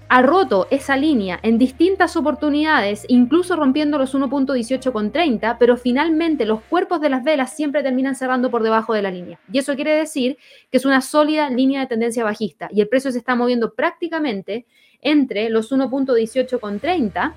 ha 0.09 0.21
roto 0.21 0.67
esa 0.71 0.95
línea 0.95 1.39
en 1.43 1.57
distintas 1.57 2.15
oportunidades, 2.15 3.05
incluso 3.07 3.55
rompiendo 3.55 3.97
los 3.97 4.15
1.18,30, 4.15 5.57
pero 5.59 5.77
finalmente 5.77 6.45
los 6.45 6.61
cuerpos 6.61 7.01
de 7.01 7.09
las 7.09 7.23
velas 7.23 7.55
siempre 7.55 7.83
terminan 7.83 8.15
cerrando 8.15 8.49
por 8.49 8.63
debajo 8.63 8.93
de 8.93 9.01
la 9.01 9.11
línea. 9.11 9.39
Y 9.51 9.59
eso 9.59 9.75
quiere 9.75 9.95
decir 9.95 10.37
que 10.71 10.77
es 10.77 10.85
una 10.85 11.01
sólida 11.01 11.49
línea 11.49 11.81
de 11.81 11.87
tendencia 11.87 12.23
bajista 12.23 12.69
y 12.71 12.81
el 12.81 12.87
precio 12.87 13.11
se 13.11 13.17
está 13.17 13.35
moviendo 13.35 13.73
prácticamente 13.73 14.65
entre 15.01 15.49
los 15.49 15.71
1.18,30 15.71 17.33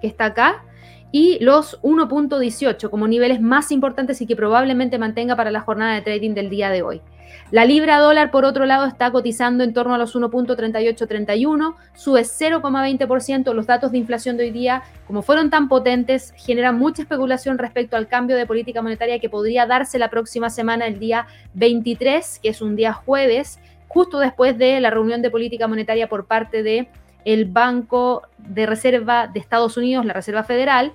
que 0.00 0.06
está 0.06 0.26
acá, 0.26 0.64
y 1.12 1.38
los 1.40 1.80
1.18 1.82 2.88
como 2.88 3.08
niveles 3.08 3.40
más 3.40 3.72
importantes 3.72 4.20
y 4.20 4.26
que 4.26 4.36
probablemente 4.36 4.98
mantenga 4.98 5.36
para 5.36 5.50
la 5.50 5.60
jornada 5.60 5.94
de 5.94 6.02
trading 6.02 6.34
del 6.34 6.50
día 6.50 6.70
de 6.70 6.82
hoy. 6.82 7.00
La 7.50 7.64
libra 7.64 7.98
dólar, 7.98 8.30
por 8.30 8.44
otro 8.44 8.64
lado, 8.64 8.86
está 8.86 9.10
cotizando 9.10 9.64
en 9.64 9.72
torno 9.72 9.92
a 9.92 9.98
los 9.98 10.14
1.3831, 10.14 11.74
sube 11.94 12.20
0,20%. 12.20 13.52
Los 13.54 13.66
datos 13.66 13.90
de 13.90 13.98
inflación 13.98 14.36
de 14.36 14.44
hoy 14.44 14.50
día, 14.52 14.84
como 15.08 15.22
fueron 15.22 15.50
tan 15.50 15.68
potentes, 15.68 16.32
generan 16.36 16.78
mucha 16.78 17.02
especulación 17.02 17.58
respecto 17.58 17.96
al 17.96 18.06
cambio 18.06 18.36
de 18.36 18.46
política 18.46 18.82
monetaria 18.82 19.18
que 19.18 19.28
podría 19.28 19.66
darse 19.66 19.98
la 19.98 20.10
próxima 20.10 20.48
semana, 20.48 20.86
el 20.86 21.00
día 21.00 21.26
23, 21.54 22.38
que 22.40 22.50
es 22.50 22.62
un 22.62 22.76
día 22.76 22.92
jueves, 22.92 23.58
justo 23.88 24.20
después 24.20 24.56
de 24.56 24.78
la 24.78 24.90
reunión 24.90 25.20
de 25.20 25.30
política 25.32 25.66
monetaria 25.66 26.08
por 26.08 26.26
parte 26.26 26.62
de 26.62 26.88
Banco 27.48 28.22
de 28.38 28.64
Reserva 28.66 29.26
de 29.26 29.40
Estados 29.40 29.76
Unidos, 29.76 30.04
la 30.04 30.12
Reserva 30.12 30.44
Federal. 30.44 30.92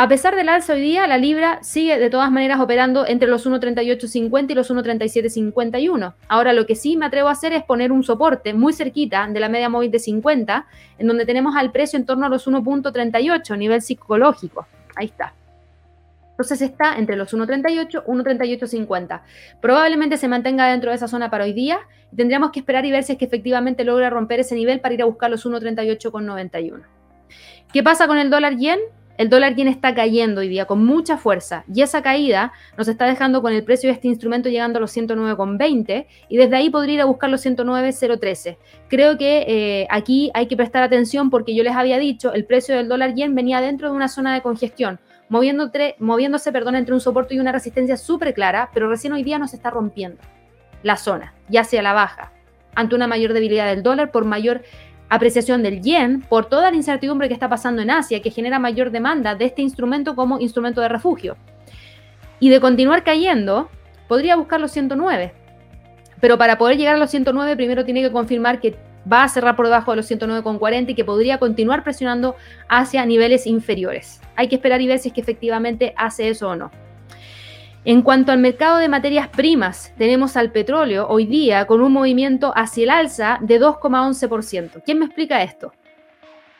A 0.00 0.06
pesar 0.06 0.36
del 0.36 0.48
alza 0.48 0.74
hoy 0.74 0.80
día, 0.80 1.08
la 1.08 1.18
libra 1.18 1.58
sigue 1.60 1.98
de 1.98 2.08
todas 2.08 2.30
maneras 2.30 2.60
operando 2.60 3.04
entre 3.04 3.26
los 3.26 3.44
1.3850 3.48 4.52
y 4.52 4.54
los 4.54 4.70
1.3751. 4.70 6.14
Ahora 6.28 6.52
lo 6.52 6.66
que 6.66 6.76
sí 6.76 6.96
me 6.96 7.06
atrevo 7.06 7.28
a 7.28 7.32
hacer 7.32 7.52
es 7.52 7.64
poner 7.64 7.90
un 7.90 8.04
soporte 8.04 8.54
muy 8.54 8.72
cerquita 8.72 9.26
de 9.26 9.40
la 9.40 9.48
media 9.48 9.68
móvil 9.68 9.90
de 9.90 9.98
50, 9.98 10.66
en 10.98 11.06
donde 11.08 11.26
tenemos 11.26 11.56
al 11.56 11.72
precio 11.72 11.98
en 11.98 12.06
torno 12.06 12.26
a 12.26 12.28
los 12.28 12.46
1.38, 12.46 13.58
nivel 13.58 13.82
psicológico. 13.82 14.68
Ahí 14.94 15.06
está. 15.06 15.34
Entonces 16.30 16.62
está 16.62 16.96
entre 16.96 17.16
los 17.16 17.34
1.38 17.34 18.04
y 18.06 18.08
1.3850. 18.08 19.22
Probablemente 19.60 20.16
se 20.16 20.28
mantenga 20.28 20.68
dentro 20.68 20.90
de 20.90 20.96
esa 20.96 21.08
zona 21.08 21.28
para 21.28 21.42
hoy 21.42 21.54
día 21.54 21.80
y 22.12 22.14
tendríamos 22.14 22.52
que 22.52 22.60
esperar 22.60 22.86
y 22.86 22.92
ver 22.92 23.02
si 23.02 23.14
es 23.14 23.18
que 23.18 23.24
efectivamente 23.24 23.82
logra 23.82 24.10
romper 24.10 24.38
ese 24.38 24.54
nivel 24.54 24.78
para 24.78 24.94
ir 24.94 25.02
a 25.02 25.06
buscar 25.06 25.28
los 25.28 25.44
1.38,91. 25.44 26.84
¿Qué 27.72 27.82
pasa 27.82 28.06
con 28.06 28.18
el 28.18 28.30
dólar 28.30 28.54
yen? 28.54 28.78
El 29.18 29.28
dólar 29.30 29.56
yen 29.56 29.66
está 29.66 29.96
cayendo 29.96 30.42
hoy 30.42 30.48
día 30.48 30.66
con 30.66 30.84
mucha 30.84 31.16
fuerza 31.18 31.64
y 31.72 31.82
esa 31.82 32.02
caída 32.02 32.52
nos 32.76 32.86
está 32.86 33.04
dejando 33.04 33.42
con 33.42 33.52
el 33.52 33.64
precio 33.64 33.88
de 33.88 33.94
este 33.94 34.06
instrumento 34.06 34.48
llegando 34.48 34.78
a 34.78 34.80
los 34.80 34.96
109,20 34.96 36.06
y 36.28 36.36
desde 36.36 36.56
ahí 36.56 36.70
podría 36.70 36.94
ir 36.94 37.00
a 37.00 37.04
buscar 37.04 37.28
los 37.28 37.40
109,013. 37.40 38.58
Creo 38.88 39.18
que 39.18 39.44
eh, 39.48 39.88
aquí 39.90 40.30
hay 40.34 40.46
que 40.46 40.56
prestar 40.56 40.84
atención 40.84 41.30
porque 41.30 41.56
yo 41.56 41.64
les 41.64 41.74
había 41.74 41.98
dicho, 41.98 42.32
el 42.32 42.44
precio 42.44 42.76
del 42.76 42.88
dólar 42.88 43.14
yen 43.16 43.34
venía 43.34 43.60
dentro 43.60 43.90
de 43.90 43.96
una 43.96 44.06
zona 44.06 44.32
de 44.32 44.40
congestión 44.40 45.00
moviéndose 45.28 46.52
perdón, 46.52 46.76
entre 46.76 46.94
un 46.94 47.00
soporte 47.00 47.34
y 47.34 47.40
una 47.40 47.50
resistencia 47.50 47.96
súper 47.96 48.32
clara, 48.34 48.70
pero 48.72 48.88
recién 48.88 49.12
hoy 49.12 49.24
día 49.24 49.38
nos 49.40 49.52
está 49.52 49.70
rompiendo 49.70 50.22
la 50.84 50.96
zona, 50.96 51.34
ya 51.48 51.64
sea 51.64 51.82
la 51.82 51.92
baja, 51.92 52.32
ante 52.74 52.94
una 52.94 53.08
mayor 53.08 53.32
debilidad 53.32 53.66
del 53.66 53.82
dólar, 53.82 54.12
por 54.12 54.24
mayor 54.24 54.62
apreciación 55.08 55.62
del 55.62 55.80
yen, 55.80 56.22
por 56.22 56.46
toda 56.46 56.70
la 56.70 56.76
incertidumbre 56.76 57.28
que 57.28 57.34
está 57.34 57.48
pasando 57.48 57.82
en 57.82 57.90
Asia, 57.90 58.20
que 58.20 58.30
genera 58.30 58.58
mayor 58.58 58.90
demanda 58.90 59.34
de 59.34 59.46
este 59.46 59.62
instrumento 59.62 60.14
como 60.14 60.38
instrumento 60.38 60.80
de 60.80 60.88
refugio. 60.88 61.36
Y 62.40 62.50
de 62.50 62.60
continuar 62.60 63.04
cayendo, 63.04 63.68
podría 64.06 64.36
buscar 64.36 64.60
los 64.60 64.70
109. 64.70 65.32
Pero 66.20 66.38
para 66.38 66.58
poder 66.58 66.76
llegar 66.76 66.94
a 66.96 66.98
los 66.98 67.10
109, 67.10 67.56
primero 67.56 67.84
tiene 67.84 68.02
que 68.02 68.12
confirmar 68.12 68.60
que 68.60 68.76
va 69.10 69.24
a 69.24 69.28
cerrar 69.28 69.56
por 69.56 69.66
debajo 69.66 69.92
de 69.92 69.98
los 69.98 70.10
109,40 70.10 70.90
y 70.90 70.94
que 70.94 71.04
podría 71.04 71.38
continuar 71.38 71.82
presionando 71.84 72.36
hacia 72.68 73.06
niveles 73.06 73.46
inferiores. 73.46 74.20
Hay 74.36 74.48
que 74.48 74.56
esperar 74.56 74.80
y 74.80 74.88
ver 74.88 74.98
si 74.98 75.08
es 75.08 75.14
que 75.14 75.20
efectivamente 75.20 75.94
hace 75.96 76.28
eso 76.28 76.48
o 76.48 76.56
no. 76.56 76.70
En 77.84 78.02
cuanto 78.02 78.32
al 78.32 78.38
mercado 78.38 78.78
de 78.78 78.88
materias 78.88 79.28
primas, 79.28 79.94
tenemos 79.96 80.36
al 80.36 80.50
petróleo 80.50 81.06
hoy 81.08 81.26
día 81.26 81.66
con 81.66 81.80
un 81.80 81.92
movimiento 81.92 82.52
hacia 82.56 82.84
el 82.84 82.90
alza 82.90 83.38
de 83.40 83.60
2,11%. 83.60 84.82
¿Quién 84.84 84.98
me 84.98 85.06
explica 85.06 85.42
esto? 85.42 85.72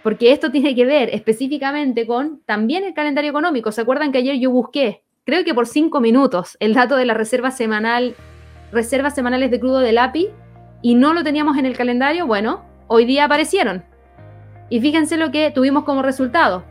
Porque 0.03 0.31
esto 0.33 0.51
tiene 0.53 0.75
que 0.75 0.87
ver 0.87 1.11
específicamente 1.13 2.07
con 2.07 2.41
también 2.47 2.85
el 2.85 2.95
calendario 2.95 3.31
económico. 3.31 3.73
¿Se 3.73 3.81
acuerdan 3.81 4.13
que 4.13 4.19
ayer 4.19 4.39
yo 4.39 4.51
busqué, 4.51 5.03
creo 5.27 5.45
que 5.45 5.55
por 5.55 5.67
cinco 5.67 6.01
minutos, 6.01 6.57
el 6.61 6.73
dato 6.73 6.97
de 6.97 7.05
la 7.05 7.15
reserva 7.15 7.51
semanal, 7.51 8.15
reservas 8.71 9.15
semanales 9.15 9.51
de 9.51 9.59
crudo 9.59 9.81
del 9.81 9.99
API 9.99 10.29
y 10.83 10.95
no 10.95 11.13
lo 11.15 11.25
teníamos 11.25 11.59
en 11.59 11.67
el 11.67 11.77
calendario, 11.77 12.27
bueno, 12.27 12.65
hoy 12.87 13.05
día 13.05 13.25
aparecieron. 13.25 13.85
Y 14.71 14.81
fíjense 14.81 15.17
lo 15.17 15.33
que 15.33 15.51
tuvimos 15.51 15.85
como 15.85 16.03
resultado. 16.03 16.65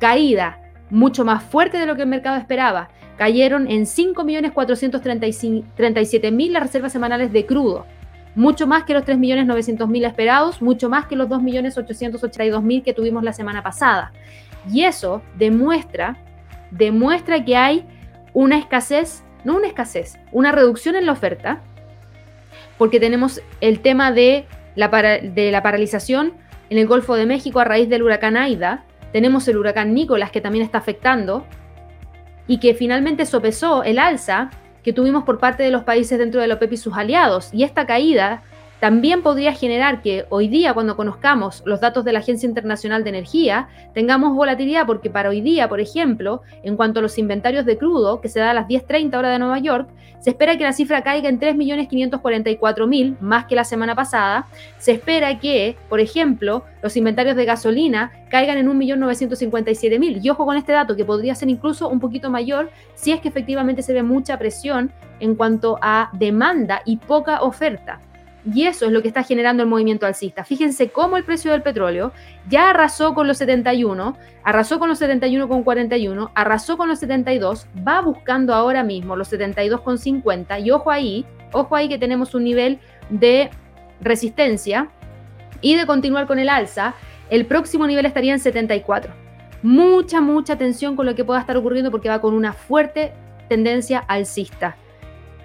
Caída 0.00 0.58
mucho 0.90 1.24
más 1.24 1.42
fuerte 1.42 1.78
de 1.78 1.86
lo 1.86 1.94
que 1.94 2.02
el 2.02 2.08
mercado 2.08 2.36
esperaba. 2.36 2.90
Cayeron 3.16 3.70
en 3.70 3.82
5.437.000 3.82 6.50
las 6.50 6.62
reservas 6.62 6.92
semanales 6.92 7.32
de 7.32 7.46
crudo. 7.46 7.86
Mucho 8.34 8.66
más 8.66 8.84
que 8.84 8.94
los 8.94 9.04
3.900.000 9.04 10.06
esperados, 10.06 10.62
mucho 10.62 10.88
más 10.88 11.04
que 11.06 11.16
los 11.16 11.28
2.882.000 11.28 12.82
que 12.82 12.94
tuvimos 12.94 13.22
la 13.22 13.34
semana 13.34 13.62
pasada. 13.62 14.12
Y 14.70 14.84
eso 14.84 15.22
demuestra, 15.36 16.16
demuestra 16.70 17.44
que 17.44 17.56
hay 17.56 17.84
una 18.32 18.56
escasez, 18.58 19.24
no 19.44 19.56
una 19.56 19.66
escasez, 19.66 20.18
una 20.30 20.52
reducción 20.52 20.94
en 20.96 21.04
la 21.06 21.12
oferta, 21.12 21.60
porque 22.78 23.00
tenemos 23.00 23.42
el 23.60 23.80
tema 23.80 24.12
de 24.12 24.46
la, 24.74 24.88
de 24.88 25.50
la 25.50 25.62
paralización 25.62 26.32
en 26.70 26.78
el 26.78 26.86
Golfo 26.86 27.16
de 27.16 27.26
México 27.26 27.60
a 27.60 27.64
raíz 27.64 27.90
del 27.90 28.02
huracán 28.02 28.38
Aida, 28.38 28.84
tenemos 29.12 29.46
el 29.46 29.58
huracán 29.58 29.92
Nicolás 29.92 30.30
que 30.30 30.40
también 30.40 30.64
está 30.64 30.78
afectando 30.78 31.46
y 32.46 32.58
que 32.58 32.74
finalmente 32.74 33.26
sopesó 33.26 33.84
el 33.84 33.98
alza 33.98 34.50
que 34.82 34.92
tuvimos 34.92 35.24
por 35.24 35.38
parte 35.38 35.62
de 35.62 35.70
los 35.70 35.84
países 35.84 36.18
dentro 36.18 36.40
de 36.40 36.48
la 36.48 36.54
OPEP 36.54 36.72
y 36.72 36.76
sus 36.76 36.96
aliados. 36.96 37.50
Y 37.52 37.62
esta 37.62 37.86
caída 37.86 38.42
también 38.82 39.22
podría 39.22 39.52
generar 39.52 40.02
que 40.02 40.26
hoy 40.28 40.48
día, 40.48 40.74
cuando 40.74 40.96
conozcamos 40.96 41.62
los 41.64 41.80
datos 41.80 42.04
de 42.04 42.12
la 42.12 42.18
Agencia 42.18 42.48
Internacional 42.48 43.04
de 43.04 43.10
Energía, 43.10 43.68
tengamos 43.94 44.34
volatilidad, 44.34 44.86
porque 44.86 45.08
para 45.08 45.28
hoy 45.28 45.40
día, 45.40 45.68
por 45.68 45.78
ejemplo, 45.78 46.42
en 46.64 46.76
cuanto 46.76 46.98
a 46.98 47.02
los 47.02 47.16
inventarios 47.16 47.64
de 47.64 47.78
crudo, 47.78 48.20
que 48.20 48.28
se 48.28 48.40
da 48.40 48.50
a 48.50 48.54
las 48.54 48.66
10.30 48.66 49.16
hora 49.16 49.30
de 49.30 49.38
Nueva 49.38 49.60
York, 49.60 49.88
se 50.18 50.30
espera 50.30 50.58
que 50.58 50.64
la 50.64 50.72
cifra 50.72 51.04
caiga 51.04 51.28
en 51.28 51.38
3.544.000, 51.38 53.20
más 53.20 53.44
que 53.44 53.54
la 53.54 53.62
semana 53.62 53.94
pasada. 53.94 54.48
Se 54.78 54.90
espera 54.90 55.38
que, 55.38 55.76
por 55.88 56.00
ejemplo, 56.00 56.64
los 56.82 56.96
inventarios 56.96 57.36
de 57.36 57.44
gasolina 57.44 58.10
caigan 58.30 58.58
en 58.58 58.66
1.957.000. 58.66 60.18
Y 60.24 60.28
ojo 60.28 60.44
con 60.44 60.56
este 60.56 60.72
dato, 60.72 60.96
que 60.96 61.04
podría 61.04 61.36
ser 61.36 61.48
incluso 61.50 61.88
un 61.88 62.00
poquito 62.00 62.30
mayor 62.30 62.68
si 62.96 63.12
es 63.12 63.20
que 63.20 63.28
efectivamente 63.28 63.80
se 63.82 63.92
ve 63.92 64.02
mucha 64.02 64.40
presión 64.40 64.90
en 65.20 65.36
cuanto 65.36 65.78
a 65.80 66.10
demanda 66.14 66.82
y 66.84 66.96
poca 66.96 67.42
oferta. 67.42 68.00
Y 68.44 68.66
eso 68.66 68.86
es 68.86 68.92
lo 68.92 69.02
que 69.02 69.08
está 69.08 69.22
generando 69.22 69.62
el 69.62 69.68
movimiento 69.68 70.04
alcista. 70.04 70.44
Fíjense 70.44 70.88
cómo 70.90 71.16
el 71.16 71.24
precio 71.24 71.52
del 71.52 71.62
petróleo 71.62 72.12
ya 72.48 72.70
arrasó 72.70 73.14
con 73.14 73.28
los 73.28 73.38
71, 73.38 74.16
arrasó 74.42 74.78
con 74.78 74.88
los 74.88 75.00
71,41, 75.00 76.30
arrasó 76.34 76.76
con 76.76 76.88
los 76.88 76.98
72, 76.98 77.66
va 77.86 78.00
buscando 78.00 78.52
ahora 78.54 78.82
mismo 78.82 79.14
los 79.14 79.32
72,50 79.32 80.64
y 80.64 80.70
ojo 80.72 80.90
ahí, 80.90 81.24
ojo 81.52 81.76
ahí 81.76 81.88
que 81.88 81.98
tenemos 81.98 82.34
un 82.34 82.44
nivel 82.44 82.80
de 83.10 83.50
resistencia 84.00 84.88
y 85.60 85.76
de 85.76 85.86
continuar 85.86 86.26
con 86.26 86.40
el 86.40 86.48
alza, 86.48 86.94
el 87.30 87.46
próximo 87.46 87.86
nivel 87.86 88.06
estaría 88.06 88.32
en 88.32 88.40
74. 88.40 89.12
Mucha, 89.62 90.20
mucha 90.20 90.54
atención 90.54 90.96
con 90.96 91.06
lo 91.06 91.14
que 91.14 91.24
pueda 91.24 91.38
estar 91.38 91.56
ocurriendo 91.56 91.92
porque 91.92 92.08
va 92.08 92.20
con 92.20 92.34
una 92.34 92.52
fuerte 92.52 93.12
tendencia 93.48 94.00
alcista. 94.00 94.76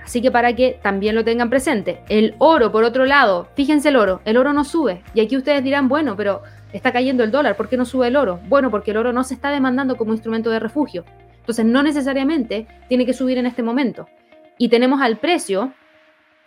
Así 0.08 0.22
que 0.22 0.32
para 0.32 0.56
que 0.56 0.80
también 0.82 1.16
lo 1.16 1.26
tengan 1.26 1.50
presente. 1.50 2.00
El 2.08 2.36
oro, 2.38 2.72
por 2.72 2.86
otro 2.86 3.06
lado, 3.06 3.50
fíjense 3.56 3.90
el 3.90 3.98
oro, 3.98 4.22
el 4.24 4.38
oro 4.38 4.54
no 4.54 4.64
sube. 4.64 5.04
Y 5.14 5.20
aquí 5.20 5.36
ustedes 5.36 5.62
dirán, 5.66 5.90
bueno, 5.90 6.16
pero 6.16 6.44
está 6.72 6.94
cayendo 6.94 7.26
el 7.26 7.32
dólar, 7.32 7.58
¿por 7.58 7.68
qué 7.68 7.76
no 7.76 7.84
sube 7.84 8.08
el 8.08 8.16
oro? 8.16 8.40
Bueno, 8.48 8.72
porque 8.72 8.92
el 8.92 8.98
oro 8.98 9.12
no 9.12 9.26
se 9.26 9.34
está 9.34 9.50
demandando 9.50 9.98
como 9.98 10.14
instrumento 10.14 10.50
de 10.50 10.62
refugio. 10.62 11.04
Entonces 11.40 11.66
no 11.66 11.84
necesariamente 11.84 12.68
tiene 12.88 13.06
que 13.06 13.12
subir 13.12 13.38
en 13.38 13.48
este 13.48 13.64
momento. 13.64 14.08
Y 14.58 14.70
tenemos 14.70 15.02
al 15.02 15.18
precio 15.18 15.74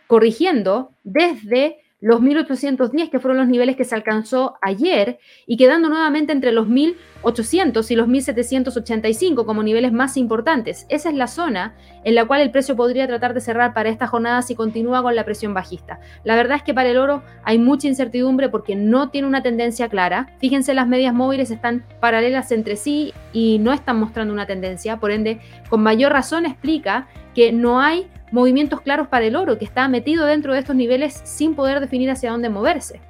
corrigiendo 0.07 0.93
desde 1.05 1.83
los 2.01 2.21
1810, 2.21 3.11
que 3.11 3.21
fueron 3.21 3.39
los 3.39 3.49
niveles 3.49 3.77
que 3.77 3.85
se 3.85 3.95
alcanzó 3.95 4.57
ayer, 4.63 5.19
y 5.47 5.57
quedando 5.57 5.89
nuevamente 5.89 6.33
entre 6.33 6.53
los 6.53 6.67
1800 6.67 7.91
y 7.91 7.97
los 7.97 8.09
1785 8.09 9.45
como 9.45 9.63
niveles 9.63 9.93
más 9.93 10.17
importantes. 10.17 10.87
Esa 10.89 11.11
es 11.11 11.15
la 11.15 11.27
zona 11.27 11.75
en 12.05 12.15
la 12.15 12.25
cual 12.25 12.41
el 12.41 12.51
precio 12.51 12.77
podría 12.77 13.07
tratar 13.07 13.35
de 13.35 13.41
cerrar 13.41 13.75
para 13.75 13.91
esta 13.91 14.07
jornada 14.07 14.41
si 14.43 14.55
continúa 14.55 15.03
con 15.03 15.15
la 15.15 15.25
presión 15.25 15.53
bajista. 15.53 16.01
La 16.25 16.37
verdad 16.37 16.57
es 16.57 16.63
que 16.63 16.73
para 16.73 16.89
el 16.89 16.97
oro 16.97 17.23
hay 17.45 17.59
mucha 17.59 17.89
incertidumbre 17.89 18.49
porque 18.49 18.77
no 18.77 19.11
tiene 19.11 19.29
una 19.29 19.43
tendencia 19.43 19.89
clara. 19.89 20.35
Fíjense, 20.39 20.73
las 20.73 20.89
medias 20.89 21.13
móviles 21.13 21.51
están 21.51 21.85
paralelas 22.01 22.51
entre 22.53 22.77
sí 22.77 23.13
y 23.33 23.59
no 23.59 23.73
están 23.73 23.99
mostrando 23.99 24.33
una 24.33 24.47
tendencia, 24.47 24.97
por 24.97 25.11
ende, 25.11 25.41
con 25.69 25.83
mayor 25.83 26.13
razón 26.13 26.47
explica 26.47 27.09
que 27.35 27.53
no 27.53 27.81
hay 27.81 28.09
movimientos 28.31 28.81
claros 28.81 29.09
para 29.09 29.25
el 29.25 29.37
oro, 29.37 29.59
que 29.59 29.65
está 29.65 29.89
metido 29.89 30.27
dentro 30.27 30.53
de 30.53 30.61
estos 30.61 30.77
niveles 30.77 31.21
sin 31.25 31.55
poder 31.55 31.81
definir 31.81 32.11
hacia 32.11 32.31
dónde 32.31 32.49
moverse. 32.49 33.01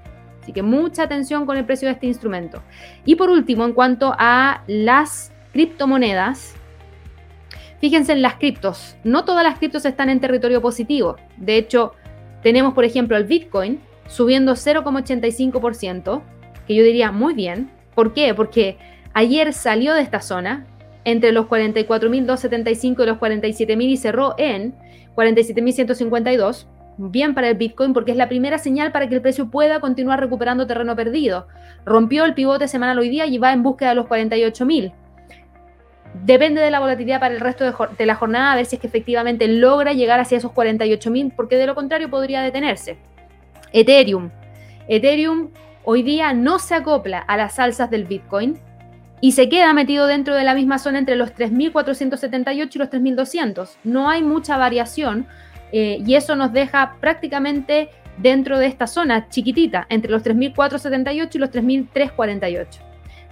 Así 0.43 0.53
que 0.53 0.62
mucha 0.62 1.03
atención 1.03 1.47
con 1.47 1.57
el 1.57 1.64
precio 1.64 1.89
de 1.89 1.95
este 1.95 2.07
instrumento. 2.07 2.62
Y 3.05 3.16
por 3.16 3.31
último, 3.31 3.64
en 3.64 3.73
cuanto 3.73 4.14
a 4.18 4.62
las 4.66 5.33
criptomonedas, 5.53 6.55
fíjense 7.81 8.12
en 8.12 8.23
las 8.23 8.35
criptos. 8.35 8.97
No 9.05 9.25
todas 9.25 9.45
las 9.45 9.59
criptos 9.59 9.85
están 9.85 10.09
en 10.09 10.21
territorio 10.21 10.62
positivo. 10.62 11.16
De 11.37 11.57
hecho, 11.57 11.93
tenemos, 12.43 12.73
por 12.73 12.85
ejemplo, 12.85 13.16
el 13.16 13.25
Bitcoin 13.25 13.81
subiendo 14.09 14.53
0,85%, 14.53 16.23
que 16.66 16.75
yo 16.75 16.83
diría 16.83 17.12
muy 17.12 17.35
bien. 17.35 17.71
¿Por 17.95 18.14
qué? 18.14 18.33
Porque 18.35 18.79
Ayer 19.12 19.53
salió 19.53 19.95
de 19.95 20.03
esta 20.03 20.21
zona 20.21 20.66
entre 21.05 21.32
los 21.32 21.46
44.275 21.46 23.03
y 23.03 23.07
los 23.07 23.18
47.000 23.18 23.82
y 23.82 23.96
cerró 23.96 24.34
en 24.38 24.74
47.152. 25.14 26.66
Bien 26.98 27.34
para 27.34 27.48
el 27.48 27.57
Bitcoin 27.57 27.94
porque 27.94 28.11
es 28.11 28.16
la 28.16 28.28
primera 28.28 28.59
señal 28.59 28.92
para 28.92 29.09
que 29.09 29.14
el 29.14 29.22
precio 29.22 29.51
pueda 29.51 29.80
continuar 29.80 30.20
recuperando 30.20 30.66
terreno 30.66 30.94
perdido. 30.94 31.46
Rompió 31.86 32.24
el 32.24 32.34
pivote 32.34 32.68
semanal 32.68 32.98
hoy 32.98 33.09
día 33.09 33.26
y 33.26 33.38
va 33.38 33.53
en 33.53 33.62
búsqueda 33.62 33.90
de 33.90 33.94
los 33.94 34.07
48.000. 34.07 34.92
Depende 36.24 36.61
de 36.61 36.70
la 36.70 36.80
volatilidad 36.80 37.20
para 37.20 37.34
el 37.34 37.40
resto 37.40 37.64
de, 37.64 38.07
la 38.07 38.16
jornada, 38.16 38.53
a 38.53 38.57
ver 38.57 38.66
si 38.66 38.76
es 38.76 38.80
que 38.80 38.88
efectivamente 38.88 39.46
logra 39.46 39.92
llegar 39.92 40.20
hacia 40.20 40.38
esos 40.38 40.51
48.000, 40.53 41.32
porque 41.34 41.57
de 41.57 41.66
lo 41.66 41.74
contrario 41.74 42.11
podría 42.11 42.42
detenerse. 42.42 42.98
Ethereum. 43.72 44.30
Ethereum 44.88 45.51
hoy 45.84 46.03
día 46.03 46.34
no 46.34 46.59
se 46.59 46.74
acopla 46.74 47.20
a 47.20 47.36
las 47.36 47.59
alzas 47.59 47.90
del 47.90 48.05
Bitcoin 48.05 48.59
y 49.21 49.33
se 49.33 49.49
queda 49.49 49.73
metido 49.73 50.07
dentro 50.07 50.35
de 50.35 50.45
la 50.45 50.55
misma 50.55 50.79
zona 50.79 50.99
entre 50.99 51.16
los 51.16 51.35
3.478 51.35 52.75
y 52.75 52.79
los 52.79 52.89
3.200. 52.89 53.77
No 53.85 54.09
hay 54.09 54.23
mucha 54.23 54.57
variación 54.57 55.27
eh, 55.73 55.99
y 56.05 56.14
eso 56.14 56.37
nos 56.37 56.53
deja 56.53 56.97
prácticamente 57.01 57.91
dentro 58.18 58.59
de 58.59 58.66
esta 58.66 58.87
zona 58.87 59.29
chiquitita, 59.29 59.87
entre 59.89 60.11
los 60.11 60.23
3.478 60.23 61.35
y 61.35 61.39
los 61.39 61.51
3.348. 61.51 62.66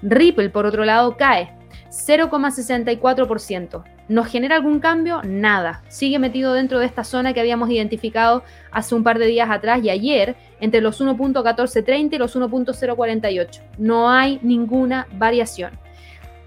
Ripple, 0.03 0.51
por 0.51 0.67
otro 0.67 0.85
lado, 0.85 1.17
cae 1.17 1.53
0,64%. 1.91 3.98
¿Nos 4.09 4.27
genera 4.27 4.57
algún 4.57 4.81
cambio? 4.81 5.21
Nada. 5.23 5.83
Sigue 5.89 6.19
metido 6.19 6.55
dentro 6.55 6.79
de 6.79 6.87
esta 6.87 7.05
zona 7.05 7.35
que 7.35 7.41
habíamos 7.41 7.69
identificado 7.71 8.43
hace 8.71 8.95
un 8.95 9.05
par 9.05 9.19
de 9.19 9.27
días 9.27 9.51
atrás 9.51 9.85
y 9.85 9.91
ayer, 9.91 10.35
entre 10.61 10.81
los 10.81 11.01
1.1430 11.03 12.15
y 12.15 12.19
los 12.19 12.35
1.048. 12.35 13.63
No 13.77 14.11
hay 14.11 14.39
ninguna 14.43 15.07
variación. 15.13 15.73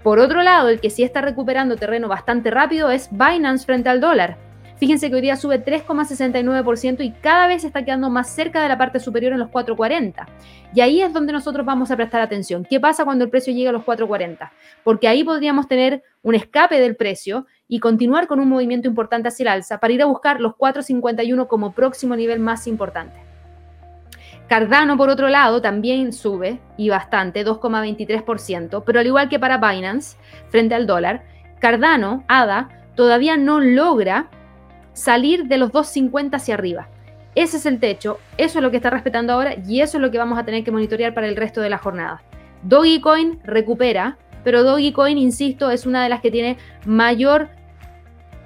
Por 0.02 0.18
otro 0.18 0.42
lado, 0.42 0.68
el 0.68 0.80
que 0.80 0.90
sí 0.90 1.04
está 1.04 1.20
recuperando 1.20 1.76
terreno 1.76 2.08
bastante 2.08 2.50
rápido 2.50 2.90
es 2.90 3.08
Binance 3.12 3.64
frente 3.64 3.88
al 3.88 4.00
dólar. 4.00 4.36
Fíjense 4.82 5.10
que 5.10 5.14
hoy 5.14 5.20
día 5.20 5.36
sube 5.36 5.64
3,69% 5.64 7.04
y 7.04 7.12
cada 7.12 7.46
vez 7.46 7.62
está 7.62 7.84
quedando 7.84 8.10
más 8.10 8.28
cerca 8.28 8.60
de 8.60 8.68
la 8.68 8.76
parte 8.76 8.98
superior 8.98 9.32
en 9.32 9.38
los 9.38 9.48
4,40. 9.48 10.26
Y 10.74 10.80
ahí 10.80 11.00
es 11.00 11.12
donde 11.12 11.32
nosotros 11.32 11.64
vamos 11.64 11.92
a 11.92 11.96
prestar 11.96 12.20
atención. 12.20 12.66
¿Qué 12.68 12.80
pasa 12.80 13.04
cuando 13.04 13.22
el 13.22 13.30
precio 13.30 13.54
llega 13.54 13.70
a 13.70 13.72
los 13.72 13.84
4,40? 13.84 14.50
Porque 14.82 15.06
ahí 15.06 15.22
podríamos 15.22 15.68
tener 15.68 16.02
un 16.22 16.34
escape 16.34 16.80
del 16.80 16.96
precio 16.96 17.46
y 17.68 17.78
continuar 17.78 18.26
con 18.26 18.40
un 18.40 18.48
movimiento 18.48 18.88
importante 18.88 19.28
hacia 19.28 19.44
el 19.44 19.48
alza 19.50 19.78
para 19.78 19.92
ir 19.92 20.02
a 20.02 20.06
buscar 20.06 20.40
los 20.40 20.54
4,51 20.54 21.46
como 21.46 21.70
próximo 21.70 22.16
nivel 22.16 22.40
más 22.40 22.66
importante. 22.66 23.20
Cardano, 24.48 24.96
por 24.96 25.10
otro 25.10 25.28
lado, 25.28 25.62
también 25.62 26.12
sube 26.12 26.58
y 26.76 26.88
bastante, 26.88 27.46
2,23%, 27.46 28.82
pero 28.84 28.98
al 28.98 29.06
igual 29.06 29.28
que 29.28 29.38
para 29.38 29.58
Binance, 29.58 30.16
frente 30.48 30.74
al 30.74 30.88
dólar, 30.88 31.22
Cardano, 31.60 32.24
ADA, 32.26 32.68
todavía 32.96 33.36
no 33.36 33.60
logra 33.60 34.28
salir 34.92 35.44
de 35.44 35.58
los 35.58 35.70
2.50 35.72 36.34
hacia 36.34 36.54
arriba. 36.54 36.88
Ese 37.34 37.56
es 37.56 37.66
el 37.66 37.80
techo, 37.80 38.18
eso 38.36 38.58
es 38.58 38.62
lo 38.62 38.70
que 38.70 38.76
está 38.76 38.90
respetando 38.90 39.32
ahora 39.32 39.54
y 39.66 39.80
eso 39.80 39.96
es 39.96 40.02
lo 40.02 40.10
que 40.10 40.18
vamos 40.18 40.38
a 40.38 40.44
tener 40.44 40.64
que 40.64 40.70
monitorear 40.70 41.14
para 41.14 41.28
el 41.28 41.36
resto 41.36 41.62
de 41.62 41.70
la 41.70 41.78
jornada. 41.78 42.22
Dogecoin 42.62 43.40
recupera, 43.44 44.18
pero 44.44 44.62
Dogecoin, 44.62 45.16
insisto, 45.16 45.70
es 45.70 45.86
una 45.86 46.02
de 46.02 46.10
las 46.10 46.20
que 46.20 46.30
tiene 46.30 46.58
mayor 46.84 47.48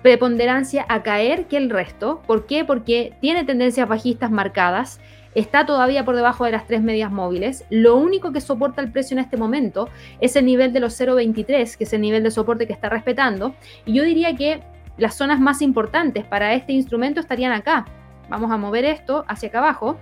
preponderancia 0.02 0.86
a 0.88 1.02
caer 1.02 1.46
que 1.46 1.56
el 1.56 1.68
resto. 1.68 2.22
¿Por 2.28 2.46
qué? 2.46 2.64
Porque 2.64 3.14
tiene 3.20 3.44
tendencias 3.44 3.88
bajistas 3.88 4.30
marcadas, 4.30 5.00
está 5.34 5.66
todavía 5.66 6.04
por 6.04 6.14
debajo 6.14 6.44
de 6.44 6.52
las 6.52 6.66
tres 6.68 6.80
medias 6.80 7.10
móviles. 7.10 7.64
Lo 7.70 7.96
único 7.96 8.32
que 8.32 8.40
soporta 8.40 8.80
el 8.80 8.92
precio 8.92 9.16
en 9.16 9.24
este 9.24 9.36
momento 9.36 9.88
es 10.20 10.36
el 10.36 10.46
nivel 10.46 10.72
de 10.72 10.78
los 10.78 10.98
0.23, 10.98 11.76
que 11.76 11.84
es 11.84 11.92
el 11.92 12.00
nivel 12.00 12.22
de 12.22 12.30
soporte 12.30 12.68
que 12.68 12.72
está 12.72 12.88
respetando. 12.88 13.56
Y 13.84 13.94
yo 13.94 14.04
diría 14.04 14.36
que 14.36 14.62
las 14.96 15.14
zonas 15.14 15.40
más 15.40 15.62
importantes 15.62 16.24
para 16.24 16.54
este 16.54 16.72
instrumento 16.72 17.20
estarían 17.20 17.52
acá. 17.52 17.86
Vamos 18.28 18.50
a 18.50 18.56
mover 18.56 18.84
esto 18.84 19.24
hacia 19.28 19.48
acá 19.48 19.58
abajo. 19.58 19.96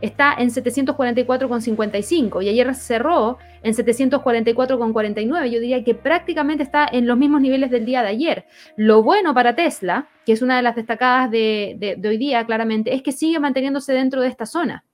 está 0.00 0.34
en 0.38 0.50
744,55 0.50 2.42
y 2.42 2.48
ayer 2.48 2.74
cerró 2.74 3.38
en 3.62 3.74
744,49. 3.74 5.50
Yo 5.50 5.60
diría 5.60 5.84
que 5.84 5.94
prácticamente 5.94 6.62
está 6.62 6.88
en 6.90 7.06
los 7.06 7.16
mismos 7.18 7.40
niveles 7.40 7.70
del 7.70 7.84
día 7.84 8.02
de 8.02 8.08
ayer. 8.08 8.46
Lo 8.76 9.02
bueno 9.02 9.34
para 9.34 9.54
Tesla, 9.54 10.08
que 10.24 10.32
es 10.32 10.42
una 10.42 10.56
de 10.56 10.62
las 10.62 10.76
destacadas 10.76 11.30
de, 11.30 11.98
hoy 12.04 12.18
día 12.18 12.44
claramente, 12.46 12.94
es 12.94 13.02
que 13.02 13.12
sigue 13.12 13.38
manteniéndose 13.38 13.92
dentro 13.92 14.22
de 14.22 14.28
esta 14.28 14.46
zona, 14.46 14.84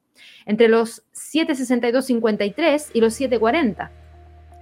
entre 0.45 0.69
los 0.69 1.05
762,53 1.13 2.91
y 2.95 3.01
los 3.01 3.15
740. 3.15 3.91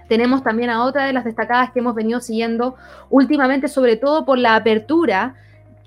Tenemos 0.07 0.43
también 0.43 0.69
a 0.69 0.83
otra 0.83 1.05
de 1.05 1.13
las 1.13 1.25
destacadas 1.25 1.71
que 1.71 1.79
hemos 1.79 1.95
venido 1.95 2.19
siguiendo 2.19 2.75
últimamente, 3.09 3.67
sobre 3.67 3.95
todo 3.95 4.23
por 4.23 4.37
la 4.37 4.55
apertura 4.55 5.35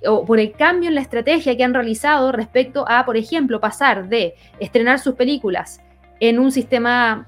o 0.06 0.24
por 0.24 0.38
el 0.38 0.52
cambio 0.52 0.88
en 0.88 0.94
la 0.94 1.00
estrategia 1.00 1.56
que 1.56 1.64
han 1.64 1.74
realizado 1.74 2.32
respecto 2.32 2.84
a, 2.88 3.04
por 3.04 3.16
ejemplo, 3.16 3.60
pasar 3.60 4.08
de 4.08 4.34
estrenar 4.60 4.98
sus 4.98 5.14
películas 5.14 5.80
en 6.20 6.38
un 6.38 6.52
sistema 6.52 7.26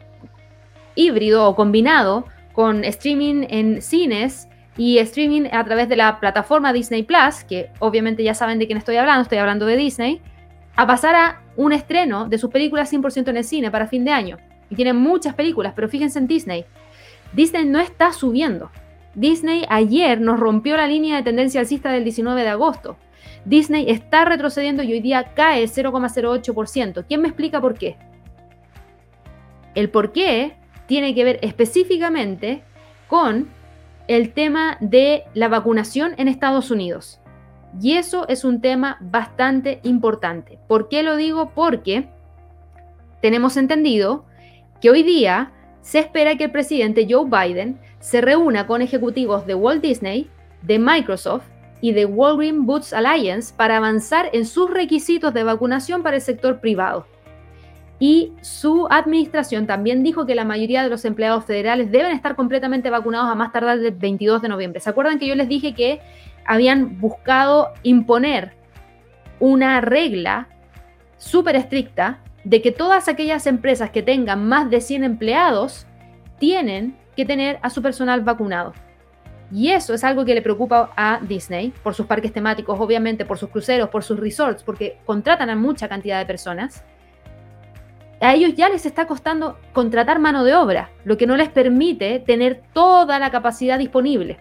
híbrido 0.94 1.48
o 1.48 1.56
combinado 1.56 2.26
con 2.52 2.84
streaming 2.84 3.46
en 3.48 3.82
cines 3.82 4.48
y 4.76 4.98
streaming 4.98 5.48
a 5.52 5.64
través 5.64 5.88
de 5.88 5.96
la 5.96 6.20
plataforma 6.20 6.72
Disney 6.72 7.02
Plus, 7.02 7.44
que 7.48 7.70
obviamente 7.80 8.22
ya 8.22 8.34
saben 8.34 8.58
de 8.58 8.66
quién 8.66 8.78
estoy 8.78 8.96
hablando, 8.96 9.22
estoy 9.22 9.38
hablando 9.38 9.66
de 9.66 9.76
Disney, 9.76 10.20
a 10.76 10.86
pasar 10.86 11.14
a 11.14 11.42
un 11.56 11.72
estreno 11.72 12.28
de 12.28 12.38
sus 12.38 12.50
películas 12.50 12.92
100% 12.92 13.28
en 13.28 13.36
el 13.36 13.44
cine 13.44 13.70
para 13.70 13.86
fin 13.86 14.04
de 14.04 14.12
año. 14.12 14.38
Y 14.70 14.76
tienen 14.76 14.96
muchas 14.96 15.34
películas, 15.34 15.72
pero 15.74 15.88
fíjense 15.88 16.18
en 16.18 16.26
Disney. 16.26 16.64
Disney 17.32 17.64
no 17.64 17.80
está 17.80 18.12
subiendo. 18.12 18.70
Disney 19.14 19.64
ayer 19.68 20.20
nos 20.20 20.38
rompió 20.38 20.76
la 20.76 20.86
línea 20.86 21.16
de 21.16 21.22
tendencia 21.22 21.60
alcista 21.60 21.90
del 21.90 22.04
19 22.04 22.42
de 22.42 22.48
agosto. 22.48 22.96
Disney 23.44 23.90
está 23.90 24.24
retrocediendo 24.24 24.82
y 24.82 24.92
hoy 24.92 25.00
día 25.00 25.32
cae 25.34 25.64
0,08%. 25.64 27.04
¿Quién 27.06 27.22
me 27.22 27.28
explica 27.28 27.60
por 27.60 27.74
qué? 27.74 27.96
El 29.74 29.90
por 29.90 30.12
qué 30.12 30.56
tiene 30.86 31.14
que 31.14 31.24
ver 31.24 31.38
específicamente 31.42 32.62
con 33.08 33.48
el 34.08 34.32
tema 34.32 34.76
de 34.80 35.24
la 35.34 35.48
vacunación 35.48 36.14
en 36.16 36.28
Estados 36.28 36.70
Unidos. 36.70 37.20
Y 37.80 37.92
eso 37.92 38.26
es 38.28 38.44
un 38.44 38.60
tema 38.60 38.98
bastante 39.00 39.80
importante. 39.84 40.58
¿Por 40.66 40.88
qué 40.88 41.02
lo 41.02 41.16
digo? 41.16 41.52
Porque 41.54 42.08
tenemos 43.22 43.56
entendido 43.56 44.24
que 44.80 44.90
hoy 44.90 45.02
día 45.02 45.52
se 45.80 46.00
espera 46.00 46.36
que 46.36 46.44
el 46.44 46.50
presidente 46.50 47.06
Joe 47.08 47.26
Biden 47.26 47.78
se 48.00 48.20
reúna 48.20 48.66
con 48.66 48.82
ejecutivos 48.82 49.46
de 49.46 49.54
Walt 49.54 49.82
Disney, 49.82 50.28
de 50.62 50.78
Microsoft 50.78 51.44
y 51.80 51.92
de 51.92 52.06
Walgreens 52.06 52.64
Boots 52.66 52.92
Alliance 52.92 53.54
para 53.56 53.76
avanzar 53.76 54.30
en 54.32 54.44
sus 54.44 54.70
requisitos 54.70 55.32
de 55.32 55.44
vacunación 55.44 56.02
para 56.02 56.16
el 56.16 56.22
sector 56.22 56.60
privado. 56.60 57.06
Y 57.98 58.32
su 58.40 58.86
administración 58.90 59.66
también 59.66 60.02
dijo 60.02 60.24
que 60.24 60.34
la 60.34 60.46
mayoría 60.46 60.82
de 60.82 60.88
los 60.88 61.04
empleados 61.04 61.44
federales 61.44 61.92
deben 61.92 62.12
estar 62.12 62.34
completamente 62.34 62.88
vacunados 62.88 63.28
a 63.30 63.34
más 63.34 63.52
tardar 63.52 63.78
del 63.78 63.94
22 63.94 64.40
de 64.40 64.48
noviembre. 64.48 64.80
¿Se 64.80 64.88
acuerdan 64.88 65.18
que 65.18 65.26
yo 65.26 65.34
les 65.34 65.48
dije 65.48 65.74
que 65.74 66.00
habían 66.46 66.98
buscado 66.98 67.68
imponer 67.82 68.54
una 69.38 69.82
regla 69.82 70.48
súper 71.18 71.56
estricta 71.56 72.20
de 72.44 72.62
que 72.62 72.72
todas 72.72 73.08
aquellas 73.08 73.46
empresas 73.46 73.90
que 73.90 74.02
tengan 74.02 74.48
más 74.48 74.70
de 74.70 74.80
100 74.80 75.04
empleados 75.04 75.86
tienen 76.38 76.96
que 77.16 77.24
tener 77.24 77.58
a 77.62 77.70
su 77.70 77.82
personal 77.82 78.20
vacunado. 78.22 78.72
Y 79.52 79.70
eso 79.70 79.94
es 79.94 80.04
algo 80.04 80.24
que 80.24 80.34
le 80.34 80.42
preocupa 80.42 80.90
a 80.96 81.20
Disney, 81.22 81.72
por 81.82 81.94
sus 81.94 82.06
parques 82.06 82.32
temáticos, 82.32 82.78
obviamente, 82.78 83.24
por 83.24 83.36
sus 83.36 83.50
cruceros, 83.50 83.88
por 83.88 84.04
sus 84.04 84.18
resorts, 84.18 84.62
porque 84.62 84.98
contratan 85.04 85.50
a 85.50 85.56
mucha 85.56 85.88
cantidad 85.88 86.18
de 86.18 86.26
personas. 86.26 86.84
A 88.20 88.34
ellos 88.34 88.54
ya 88.54 88.68
les 88.68 88.86
está 88.86 89.06
costando 89.06 89.58
contratar 89.72 90.18
mano 90.20 90.44
de 90.44 90.54
obra, 90.54 90.90
lo 91.04 91.16
que 91.16 91.26
no 91.26 91.36
les 91.36 91.48
permite 91.48 92.20
tener 92.20 92.62
toda 92.72 93.18
la 93.18 93.30
capacidad 93.30 93.78
disponible. 93.78 94.38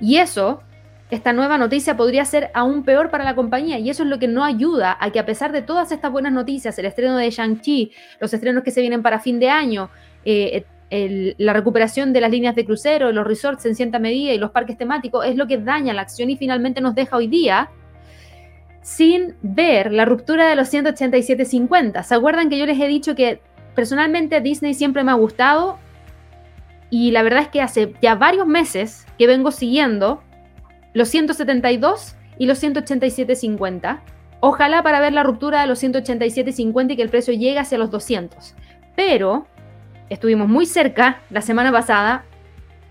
Y 0.00 0.16
eso, 0.16 0.62
esta 1.10 1.32
nueva 1.32 1.58
noticia 1.58 1.96
podría 1.96 2.24
ser 2.24 2.50
aún 2.54 2.84
peor 2.84 3.10
para 3.10 3.24
la 3.24 3.34
compañía, 3.34 3.78
y 3.78 3.90
eso 3.90 4.02
es 4.04 4.08
lo 4.08 4.18
que 4.18 4.28
no 4.28 4.44
ayuda 4.44 4.96
a 4.98 5.10
que 5.10 5.18
a 5.18 5.26
pesar 5.26 5.52
de 5.52 5.60
todas 5.60 5.92
estas 5.92 6.10
buenas 6.10 6.32
noticias, 6.32 6.78
el 6.78 6.86
estreno 6.86 7.16
de 7.16 7.28
Shang-Chi, 7.28 7.92
los 8.18 8.32
estrenos 8.32 8.62
que 8.62 8.70
se 8.70 8.80
vienen 8.80 9.02
para 9.02 9.20
fin 9.20 9.38
de 9.38 9.50
año, 9.50 9.90
eh, 10.24 10.64
la 10.90 11.52
recuperación 11.52 12.12
de 12.12 12.20
las 12.20 12.30
líneas 12.30 12.54
de 12.54 12.64
crucero, 12.64 13.10
los 13.10 13.26
resorts 13.26 13.66
en 13.66 13.74
cierta 13.74 13.98
medida 13.98 14.32
y 14.32 14.38
los 14.38 14.50
parques 14.50 14.78
temáticos 14.78 15.26
es 15.26 15.36
lo 15.36 15.46
que 15.46 15.58
daña 15.58 15.92
la 15.92 16.02
acción 16.02 16.30
y 16.30 16.36
finalmente 16.36 16.80
nos 16.80 16.94
deja 16.94 17.16
hoy 17.16 17.26
día 17.26 17.70
sin 18.82 19.34
ver 19.40 19.92
la 19.92 20.04
ruptura 20.04 20.46
de 20.46 20.56
los 20.56 20.72
187.50. 20.72 22.02
¿Se 22.02 22.14
acuerdan 22.14 22.50
que 22.50 22.58
yo 22.58 22.66
les 22.66 22.78
he 22.78 22.86
dicho 22.86 23.14
que 23.14 23.40
personalmente 23.74 24.40
Disney 24.40 24.74
siempre 24.74 25.02
me 25.02 25.10
ha 25.10 25.14
gustado? 25.14 25.78
Y 26.90 27.10
la 27.10 27.22
verdad 27.22 27.42
es 27.42 27.48
que 27.48 27.62
hace 27.62 27.94
ya 28.02 28.14
varios 28.14 28.46
meses 28.46 29.06
que 29.18 29.26
vengo 29.26 29.50
siguiendo 29.50 30.22
los 30.92 31.08
172 31.08 32.14
y 32.38 32.46
los 32.46 32.62
187.50. 32.62 34.00
Ojalá 34.40 34.82
para 34.82 35.00
ver 35.00 35.14
la 35.14 35.22
ruptura 35.22 35.62
de 35.62 35.66
los 35.66 35.82
187.50 35.82 36.92
y 36.92 36.96
que 36.96 37.02
el 37.02 37.08
precio 37.08 37.32
llegue 37.32 37.58
hacia 37.58 37.78
los 37.78 37.90
200. 37.90 38.54
Pero 38.94 39.46
estuvimos 40.08 40.48
muy 40.48 40.66
cerca 40.66 41.20
la 41.30 41.40
semana 41.40 41.72
pasada 41.72 42.24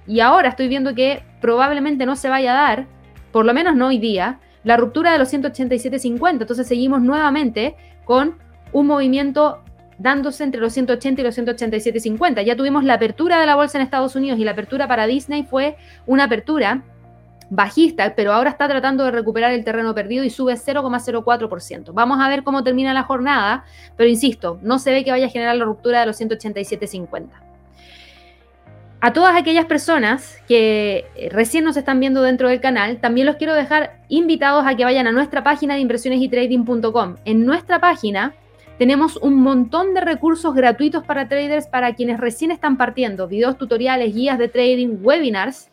y 0.08 0.20
ahora 0.20 0.50
estoy 0.50 0.68
viendo 0.68 0.94
que 0.96 1.24
probablemente 1.42 2.06
no 2.06 2.16
se 2.16 2.30
vaya 2.30 2.52
a 2.52 2.62
dar, 2.70 2.88
por 3.32 3.46
lo 3.46 3.54
menos 3.54 3.76
no 3.76 3.88
hoy 3.88 3.98
día, 3.98 4.40
la 4.64 4.78
ruptura 4.78 5.12
de 5.12 5.18
los 5.18 5.34
187.50. 5.34 6.42
Entonces 6.42 6.68
seguimos 6.68 7.02
nuevamente 7.02 7.76
con 8.06 8.38
un 8.72 8.88
movimiento 8.88 9.64
dándose 9.98 10.44
entre 10.44 10.60
los 10.60 10.74
180 10.74 11.22
y 11.22 11.24
los 11.24 11.38
187.50. 11.38 12.44
Ya 12.44 12.56
tuvimos 12.56 12.84
la 12.84 12.96
apertura 12.96 13.40
de 13.40 13.46
la 13.46 13.56
bolsa 13.56 13.78
en 13.78 13.84
Estados 13.84 14.16
Unidos 14.16 14.40
y 14.40 14.44
la 14.44 14.52
apertura 14.52 14.88
para 14.88 15.08
Disney 15.08 15.44
fue 15.44 15.78
una 16.06 16.26
apertura 16.26 16.84
bajista, 17.56 18.16
pero 18.16 18.34
ahora 18.34 18.50
está 18.50 18.68
tratando 18.68 19.04
de 19.04 19.12
recuperar 19.12 19.52
el 19.52 19.64
terreno 19.64 19.94
perdido 19.94 20.24
y 20.24 20.30
sube 20.30 20.54
0,04%. 20.54 21.92
Vamos 21.94 22.20
a 22.20 22.28
ver 22.28 22.44
cómo 22.44 22.64
termina 22.64 22.94
la 22.94 23.04
jornada, 23.04 23.64
pero 23.96 24.10
insisto, 24.10 24.60
no 24.62 24.80
se 24.80 24.92
ve 24.92 25.04
que 25.04 25.12
vaya 25.12 25.28
a 25.28 25.30
generar 25.30 25.56
la 25.56 25.66
ruptura 25.66 26.00
de 26.00 26.08
los 26.08 26.20
187.50. 26.20 27.28
A 29.02 29.12
todas 29.12 29.36
aquellas 29.36 29.66
personas 29.66 30.38
que 30.48 31.06
recién 31.30 31.66
nos 31.66 31.76
están 31.76 32.00
viendo 32.00 32.22
dentro 32.22 32.48
del 32.48 32.62
canal, 32.62 32.98
también 33.02 33.28
los 33.28 33.36
quiero 33.36 33.54
dejar 33.54 34.00
invitados 34.08 34.66
a 34.66 34.76
que 34.76 34.86
vayan 34.86 35.08
a 35.08 35.12
nuestra 35.12 35.44
página 35.44 35.76
de 35.76 35.82
impresionesytrading.com. 35.82 37.18
En 37.26 37.46
nuestra 37.46 37.80
página 37.80 38.34
tenemos 38.80 39.18
un 39.18 39.36
montón 39.36 39.94
de 39.94 40.02
recursos 40.02 40.56
gratuitos 40.56 41.04
para 41.04 41.28
traders 41.28 41.68
para 41.68 41.94
quienes 41.94 42.20
recién 42.20 42.50
están 42.50 42.78
partiendo, 42.78 43.28
videos, 43.28 43.58
tutoriales, 43.58 44.16
guías 44.16 44.40
de 44.40 44.48
trading, 44.48 45.00
webinars 45.02 45.70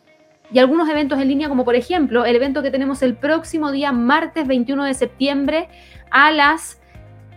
y 0.53 0.59
algunos 0.59 0.89
eventos 0.89 1.19
en 1.19 1.27
línea, 1.27 1.49
como 1.49 1.65
por 1.65 1.75
ejemplo 1.75 2.25
el 2.25 2.35
evento 2.35 2.61
que 2.61 2.71
tenemos 2.71 3.01
el 3.01 3.15
próximo 3.15 3.71
día, 3.71 3.91
martes 3.91 4.47
21 4.47 4.83
de 4.83 4.93
septiembre, 4.93 5.69
a 6.09 6.31
las 6.31 6.79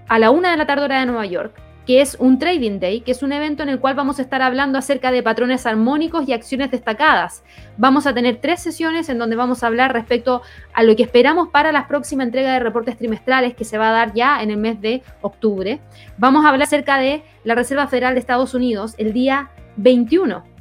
a 0.09 0.19
la 0.19 0.31
una 0.31 0.51
de 0.51 0.57
la 0.57 0.67
tarde 0.67 0.85
hora 0.85 1.01
de 1.01 1.07
Nueva 1.07 1.25
York, 1.25 1.55
que 1.87 2.01
es 2.03 2.17
un 2.19 2.39
Trading 2.39 2.79
Day, 2.79 3.01
que 3.01 3.13
es 3.13 3.23
un 3.23 3.33
evento 3.33 3.63
en 3.63 3.71
el 3.71 3.81
cual 3.81 3.95
vamos 3.95 4.19
a 4.19 4.23
estar 4.23 4.43
hablando 4.43 4.79
acerca 4.79 5.11
de 5.11 5.23
patrones 5.23 5.65
armónicos 5.65 6.29
y 6.29 6.33
acciones 6.33 6.71
destacadas. 6.71 7.43
Vamos 7.79 8.07
a 8.07 8.13
tener 8.13 8.37
tres 8.37 8.61
sesiones 8.61 9.09
en 9.09 9.19
donde 9.19 9.37
vamos 9.37 9.63
a 9.63 9.69
hablar 9.69 9.93
respecto 9.95 10.43
a 10.75 10.83
lo 10.83 10.95
que 10.95 11.05
esperamos 11.05 11.49
para 11.49 11.73
la 11.73 11.89
próxima 11.89 12.23
entrega 12.23 12.53
de 12.53 12.61
reportes 12.61 12.99
trimestrales 12.99 13.55
que 13.55 13.65
se 13.65 13.79
va 13.79 13.91
a 13.91 13.93
dar 13.93 14.13
ya 14.13 14.43
en 14.43 14.51
el 14.51 14.59
mes 14.59 14.81
de 14.81 15.03
octubre. 15.23 15.81
Vamos 16.19 16.45
a 16.45 16.49
hablar 16.49 16.67
acerca 16.67 16.99
de 16.99 17.23
la 17.45 17.55
Reserva 17.55 17.87
Federal 17.87 18.15
de 18.15 18.21
Estados 18.21 18.55
Unidos 18.55 18.95
el 18.99 19.13
día 19.13 19.51
21 19.77 20.54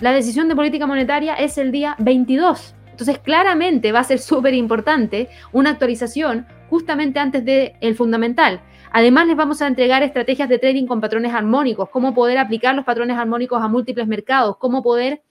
la 0.00 0.12
decisión 0.12 0.48
de 0.48 0.54
política 0.54 0.86
monetaria 0.86 1.34
es 1.34 1.56
el 1.56 1.72
día 1.72 1.96
22. 1.98 2.74
Entonces, 2.90 3.18
claramente 3.18 3.92
va 3.92 4.00
a 4.00 4.04
ser 4.04 4.18
súper 4.20 4.54
importante 4.54 5.28
una 5.52 5.70
actualización 5.70 6.46
justamente 6.68 7.18
antes 7.18 7.44
del 7.44 7.72
el 7.80 7.94
fundamental. 7.94 8.60
Además, 8.92 9.26
les 9.26 9.36
vamos 9.36 9.62
a 9.62 9.66
entregar 9.66 10.02
estrategias 10.02 10.48
de 10.48 10.58
trading 10.58 10.86
con 10.86 11.00
patrones 11.00 11.32
armónicos, 11.32 11.88
cómo 11.90 12.14
poder 12.14 12.38
aplicar 12.38 12.74
los 12.74 12.84
patrones 12.84 13.16
armónicos 13.16 13.62
a 13.62 13.68
múltiples 13.68 14.06
mercados, 14.06 14.56
cómo 14.58 14.82
poder 14.82 15.22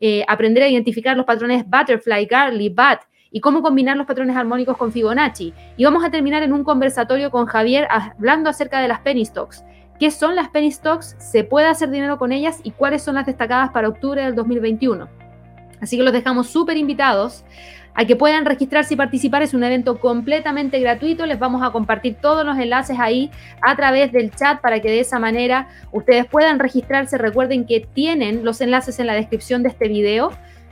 eh, 0.00 0.24
aprender 0.28 0.62
a 0.62 0.68
identificar 0.68 1.16
los 1.16 1.26
patrones 1.26 1.64
Butterfly, 1.66 2.26
Garley, 2.26 2.68
BAT 2.68 3.02
y 3.30 3.40
cómo 3.40 3.62
combinar 3.62 3.96
los 3.96 4.06
patrones 4.06 4.36
armónicos 4.36 4.76
con 4.76 4.92
Fibonacci. 4.92 5.52
Y 5.76 5.84
vamos 5.84 6.04
a 6.04 6.10
terminar 6.10 6.42
en 6.42 6.52
un 6.52 6.64
conversatorio 6.64 7.30
con 7.30 7.46
Javier 7.46 7.88
hablando 7.90 8.50
acerca 8.50 8.80
de 8.80 8.88
las 8.88 9.00
penny 9.00 9.24
stocks 9.24 9.64
qué 9.98 10.10
son 10.10 10.36
las 10.36 10.48
penny 10.48 10.70
stocks, 10.70 11.16
se 11.18 11.44
puede 11.44 11.66
hacer 11.66 11.90
dinero 11.90 12.18
con 12.18 12.32
ellas 12.32 12.60
y 12.62 12.70
cuáles 12.72 13.02
son 13.02 13.14
las 13.14 13.26
destacadas 13.26 13.70
para 13.70 13.88
octubre 13.88 14.22
del 14.22 14.34
2021. 14.34 15.08
Así 15.80 15.96
que 15.96 16.02
los 16.02 16.12
dejamos 16.12 16.48
súper 16.48 16.76
invitados 16.76 17.44
a 17.94 18.04
que 18.04 18.16
puedan 18.16 18.44
registrarse 18.44 18.94
y 18.94 18.96
participar. 18.96 19.42
Es 19.42 19.54
un 19.54 19.64
evento 19.64 20.00
completamente 20.00 20.80
gratuito. 20.80 21.26
Les 21.26 21.38
vamos 21.38 21.62
a 21.62 21.70
compartir 21.70 22.16
todos 22.16 22.44
los 22.44 22.58
enlaces 22.58 22.98
ahí 22.98 23.30
a 23.62 23.76
través 23.76 24.12
del 24.12 24.30
chat 24.30 24.60
para 24.60 24.80
que 24.80 24.88
de 24.88 25.00
esa 25.00 25.18
manera 25.18 25.68
ustedes 25.92 26.26
puedan 26.26 26.58
registrarse. 26.58 27.18
Recuerden 27.18 27.66
que 27.66 27.80
tienen 27.80 28.44
los 28.44 28.60
enlaces 28.60 28.98
en 28.98 29.06
la 29.06 29.14
descripción 29.14 29.62
de 29.62 29.68
este 29.68 29.88
video 29.88 30.30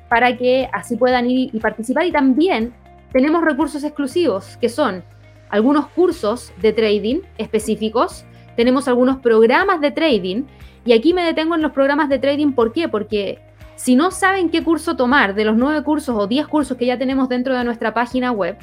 para 0.08 0.36
que 0.36 0.68
así 0.72 0.96
puedan 0.96 1.30
ir 1.30 1.50
y 1.54 1.60
participar. 1.60 2.06
Y 2.06 2.12
también 2.12 2.74
tenemos 3.12 3.44
recursos 3.44 3.84
exclusivos 3.84 4.56
que 4.56 4.68
son 4.68 5.04
algunos 5.48 5.86
cursos 5.88 6.52
de 6.60 6.72
trading 6.72 7.20
específicos 7.38 8.24
tenemos 8.56 8.88
algunos 8.88 9.18
programas 9.18 9.80
de 9.80 9.90
trading 9.90 10.44
y 10.84 10.92
aquí 10.92 11.14
me 11.14 11.24
detengo 11.24 11.54
en 11.54 11.62
los 11.62 11.72
programas 11.72 12.08
de 12.08 12.18
trading. 12.18 12.52
¿Por 12.52 12.72
qué? 12.72 12.88
Porque 12.88 13.38
si 13.76 13.96
no 13.96 14.10
saben 14.10 14.50
qué 14.50 14.62
curso 14.62 14.96
tomar 14.96 15.34
de 15.34 15.44
los 15.44 15.56
nueve 15.56 15.82
cursos 15.82 16.16
o 16.18 16.26
diez 16.26 16.46
cursos 16.46 16.76
que 16.76 16.86
ya 16.86 16.98
tenemos 16.98 17.28
dentro 17.28 17.56
de 17.56 17.64
nuestra 17.64 17.94
página 17.94 18.32
web, 18.32 18.56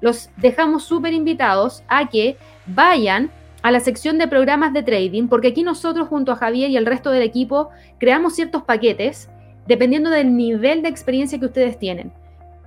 los 0.00 0.30
dejamos 0.36 0.84
súper 0.84 1.14
invitados 1.14 1.82
a 1.88 2.08
que 2.08 2.36
vayan 2.66 3.30
a 3.62 3.70
la 3.70 3.80
sección 3.80 4.18
de 4.18 4.26
programas 4.26 4.72
de 4.72 4.82
trading, 4.82 5.28
porque 5.28 5.48
aquí 5.48 5.62
nosotros 5.62 6.08
junto 6.08 6.32
a 6.32 6.36
Javier 6.36 6.70
y 6.70 6.76
el 6.76 6.86
resto 6.86 7.10
del 7.10 7.22
equipo 7.22 7.70
creamos 7.98 8.34
ciertos 8.34 8.64
paquetes 8.64 9.30
dependiendo 9.66 10.10
del 10.10 10.36
nivel 10.36 10.82
de 10.82 10.88
experiencia 10.88 11.38
que 11.38 11.46
ustedes 11.46 11.78
tienen, 11.78 12.12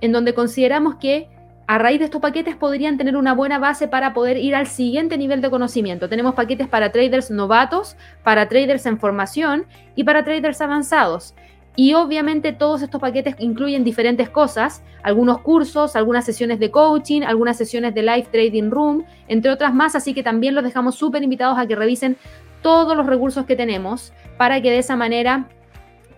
en 0.00 0.12
donde 0.12 0.32
consideramos 0.32 0.96
que 0.96 1.28
a 1.66 1.78
raíz 1.78 1.98
de 1.98 2.04
estos 2.04 2.20
paquetes 2.20 2.54
podrían 2.54 2.96
tener 2.96 3.16
una 3.16 3.34
buena 3.34 3.58
base 3.58 3.88
para 3.88 4.14
poder 4.14 4.36
ir 4.36 4.54
al 4.54 4.66
siguiente 4.66 5.18
nivel 5.18 5.40
de 5.40 5.50
conocimiento. 5.50 6.08
Tenemos 6.08 6.34
paquetes 6.34 6.68
para 6.68 6.92
traders 6.92 7.30
novatos, 7.30 7.96
para 8.22 8.48
traders 8.48 8.86
en 8.86 8.98
formación 8.98 9.66
y 9.96 10.04
para 10.04 10.22
traders 10.22 10.60
avanzados. 10.60 11.34
Y 11.74 11.92
obviamente 11.94 12.52
todos 12.52 12.82
estos 12.82 13.00
paquetes 13.00 13.34
incluyen 13.38 13.84
diferentes 13.84 14.30
cosas, 14.30 14.82
algunos 15.02 15.40
cursos, 15.40 15.94
algunas 15.96 16.24
sesiones 16.24 16.58
de 16.58 16.70
coaching, 16.70 17.22
algunas 17.22 17.58
sesiones 17.58 17.94
de 17.94 18.02
live 18.02 18.28
trading 18.30 18.70
room, 18.70 19.04
entre 19.28 19.50
otras 19.50 19.74
más, 19.74 19.94
así 19.94 20.14
que 20.14 20.22
también 20.22 20.54
los 20.54 20.64
dejamos 20.64 20.94
súper 20.94 21.22
invitados 21.22 21.58
a 21.58 21.66
que 21.66 21.76
revisen 21.76 22.16
todos 22.62 22.96
los 22.96 23.06
recursos 23.06 23.44
que 23.44 23.56
tenemos 23.56 24.12
para 24.38 24.62
que 24.62 24.70
de 24.70 24.78
esa 24.78 24.96
manera 24.96 25.48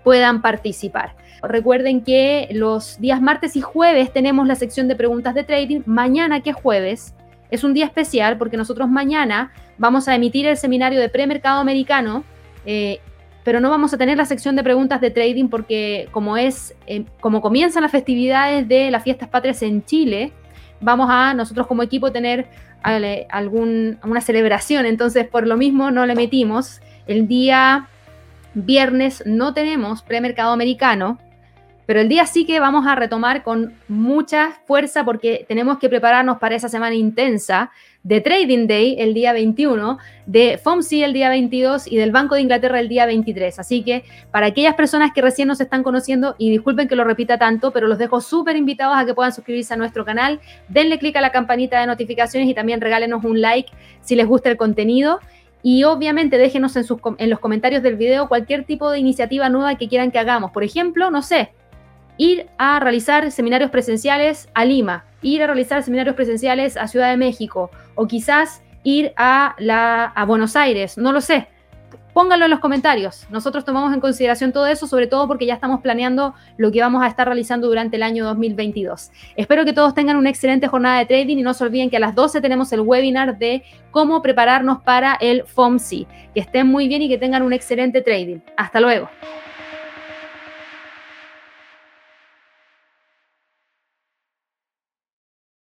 puedan 0.08 0.40
participar. 0.40 1.14
Recuerden 1.42 2.02
que 2.02 2.48
los 2.52 2.98
días 2.98 3.20
martes 3.20 3.56
y 3.56 3.60
jueves 3.60 4.10
tenemos 4.10 4.48
la 4.48 4.54
sección 4.54 4.88
de 4.88 4.96
preguntas 4.96 5.34
de 5.34 5.44
trading. 5.44 5.82
Mañana, 5.84 6.40
que 6.40 6.48
es 6.48 6.56
jueves, 6.56 7.14
es 7.50 7.62
un 7.62 7.74
día 7.74 7.84
especial 7.84 8.38
porque 8.38 8.56
nosotros 8.56 8.88
mañana 8.88 9.52
vamos 9.76 10.08
a 10.08 10.14
emitir 10.14 10.46
el 10.46 10.56
seminario 10.56 10.98
de 10.98 11.10
premercado 11.10 11.60
americano, 11.60 12.24
eh, 12.64 13.00
pero 13.44 13.60
no 13.60 13.68
vamos 13.68 13.92
a 13.92 13.98
tener 13.98 14.16
la 14.16 14.24
sección 14.24 14.56
de 14.56 14.62
preguntas 14.62 15.02
de 15.02 15.10
trading 15.10 15.48
porque 15.48 16.08
como 16.10 16.38
es, 16.38 16.74
eh, 16.86 17.04
como 17.20 17.42
comienzan 17.42 17.82
las 17.82 17.92
festividades 17.92 18.66
de 18.66 18.90
las 18.90 19.04
fiestas 19.04 19.28
patrias 19.28 19.60
en 19.60 19.84
Chile, 19.84 20.32
vamos 20.80 21.08
a 21.10 21.34
nosotros 21.34 21.66
como 21.66 21.82
equipo 21.82 22.10
tener 22.12 22.46
eh, 22.86 23.26
algún, 23.28 23.98
una 24.02 24.22
celebración, 24.22 24.86
entonces 24.86 25.28
por 25.28 25.46
lo 25.46 25.58
mismo 25.58 25.90
no 25.90 26.06
le 26.06 26.14
emitimos. 26.14 26.80
El 27.06 27.28
día 27.28 27.88
viernes 28.54 29.22
no 29.26 29.54
tenemos 29.54 30.02
premercado 30.02 30.52
americano, 30.52 31.18
pero 31.88 32.00
el 32.00 32.08
día 32.10 32.26
sí 32.26 32.44
que 32.44 32.60
vamos 32.60 32.86
a 32.86 32.94
retomar 32.96 33.42
con 33.42 33.72
mucha 33.88 34.50
fuerza 34.66 35.06
porque 35.06 35.46
tenemos 35.48 35.78
que 35.78 35.88
prepararnos 35.88 36.36
para 36.36 36.54
esa 36.54 36.68
semana 36.68 36.94
intensa 36.94 37.70
de 38.02 38.20
Trading 38.20 38.66
Day 38.66 38.96
el 38.98 39.14
día 39.14 39.32
21, 39.32 39.96
de 40.26 40.58
FOMC 40.58 40.92
el 41.02 41.14
día 41.14 41.30
22 41.30 41.90
y 41.90 41.96
del 41.96 42.12
Banco 42.12 42.34
de 42.34 42.42
Inglaterra 42.42 42.78
el 42.78 42.90
día 42.90 43.06
23. 43.06 43.58
Así 43.58 43.82
que 43.82 44.04
para 44.30 44.48
aquellas 44.48 44.74
personas 44.74 45.12
que 45.14 45.22
recién 45.22 45.48
nos 45.48 45.62
están 45.62 45.82
conociendo, 45.82 46.34
y 46.36 46.50
disculpen 46.50 46.88
que 46.88 46.94
lo 46.94 47.04
repita 47.04 47.38
tanto, 47.38 47.72
pero 47.72 47.88
los 47.88 47.96
dejo 47.96 48.20
súper 48.20 48.56
invitados 48.56 48.94
a 48.94 49.06
que 49.06 49.14
puedan 49.14 49.32
suscribirse 49.32 49.72
a 49.72 49.78
nuestro 49.78 50.04
canal, 50.04 50.40
denle 50.68 50.98
clic 50.98 51.16
a 51.16 51.22
la 51.22 51.32
campanita 51.32 51.80
de 51.80 51.86
notificaciones 51.86 52.50
y 52.50 52.54
también 52.54 52.82
regálenos 52.82 53.24
un 53.24 53.40
like 53.40 53.72
si 54.02 54.14
les 54.14 54.26
gusta 54.26 54.50
el 54.50 54.58
contenido. 54.58 55.20
Y 55.62 55.84
obviamente 55.84 56.38
déjenos 56.38 56.76
en, 56.76 56.84
sus, 56.84 56.98
en 57.18 57.30
los 57.30 57.40
comentarios 57.40 57.82
del 57.82 57.96
video 57.96 58.28
cualquier 58.28 58.64
tipo 58.64 58.90
de 58.90 58.98
iniciativa 58.98 59.48
nueva 59.48 59.76
que 59.76 59.88
quieran 59.88 60.10
que 60.10 60.18
hagamos. 60.18 60.52
Por 60.52 60.64
ejemplo, 60.64 61.10
no 61.10 61.22
sé, 61.22 61.52
ir 62.16 62.46
a 62.58 62.80
realizar 62.80 63.30
seminarios 63.30 63.70
presenciales 63.70 64.48
a 64.54 64.64
Lima, 64.64 65.04
ir 65.22 65.42
a 65.42 65.46
realizar 65.46 65.82
seminarios 65.82 66.16
presenciales 66.16 66.76
a 66.76 66.86
Ciudad 66.86 67.10
de 67.10 67.16
México 67.16 67.70
o 67.94 68.06
quizás 68.06 68.62
ir 68.82 69.12
a, 69.16 69.54
la, 69.58 70.04
a 70.04 70.24
Buenos 70.24 70.56
Aires, 70.56 70.98
no 70.98 71.12
lo 71.12 71.20
sé. 71.20 71.48
Pónganlo 72.18 72.46
en 72.46 72.50
los 72.50 72.58
comentarios. 72.58 73.28
Nosotros 73.30 73.64
tomamos 73.64 73.94
en 73.94 74.00
consideración 74.00 74.50
todo 74.50 74.66
eso, 74.66 74.88
sobre 74.88 75.06
todo 75.06 75.28
porque 75.28 75.46
ya 75.46 75.54
estamos 75.54 75.82
planeando 75.82 76.34
lo 76.56 76.72
que 76.72 76.80
vamos 76.80 77.04
a 77.04 77.06
estar 77.06 77.28
realizando 77.28 77.68
durante 77.68 77.94
el 77.94 78.02
año 78.02 78.24
2022. 78.24 79.12
Espero 79.36 79.64
que 79.64 79.72
todos 79.72 79.94
tengan 79.94 80.16
una 80.16 80.28
excelente 80.28 80.66
jornada 80.66 80.98
de 80.98 81.06
trading 81.06 81.36
y 81.36 81.42
no 81.42 81.54
se 81.54 81.62
olviden 81.62 81.90
que 81.90 81.96
a 81.96 82.00
las 82.00 82.16
12 82.16 82.40
tenemos 82.40 82.72
el 82.72 82.80
webinar 82.80 83.38
de 83.38 83.62
cómo 83.92 84.20
prepararnos 84.20 84.82
para 84.82 85.14
el 85.20 85.44
FOMC. 85.44 86.08
Que 86.34 86.40
estén 86.40 86.66
muy 86.66 86.88
bien 86.88 87.02
y 87.02 87.08
que 87.08 87.18
tengan 87.18 87.44
un 87.44 87.52
excelente 87.52 88.02
trading. 88.02 88.40
Hasta 88.56 88.80
luego. 88.80 89.08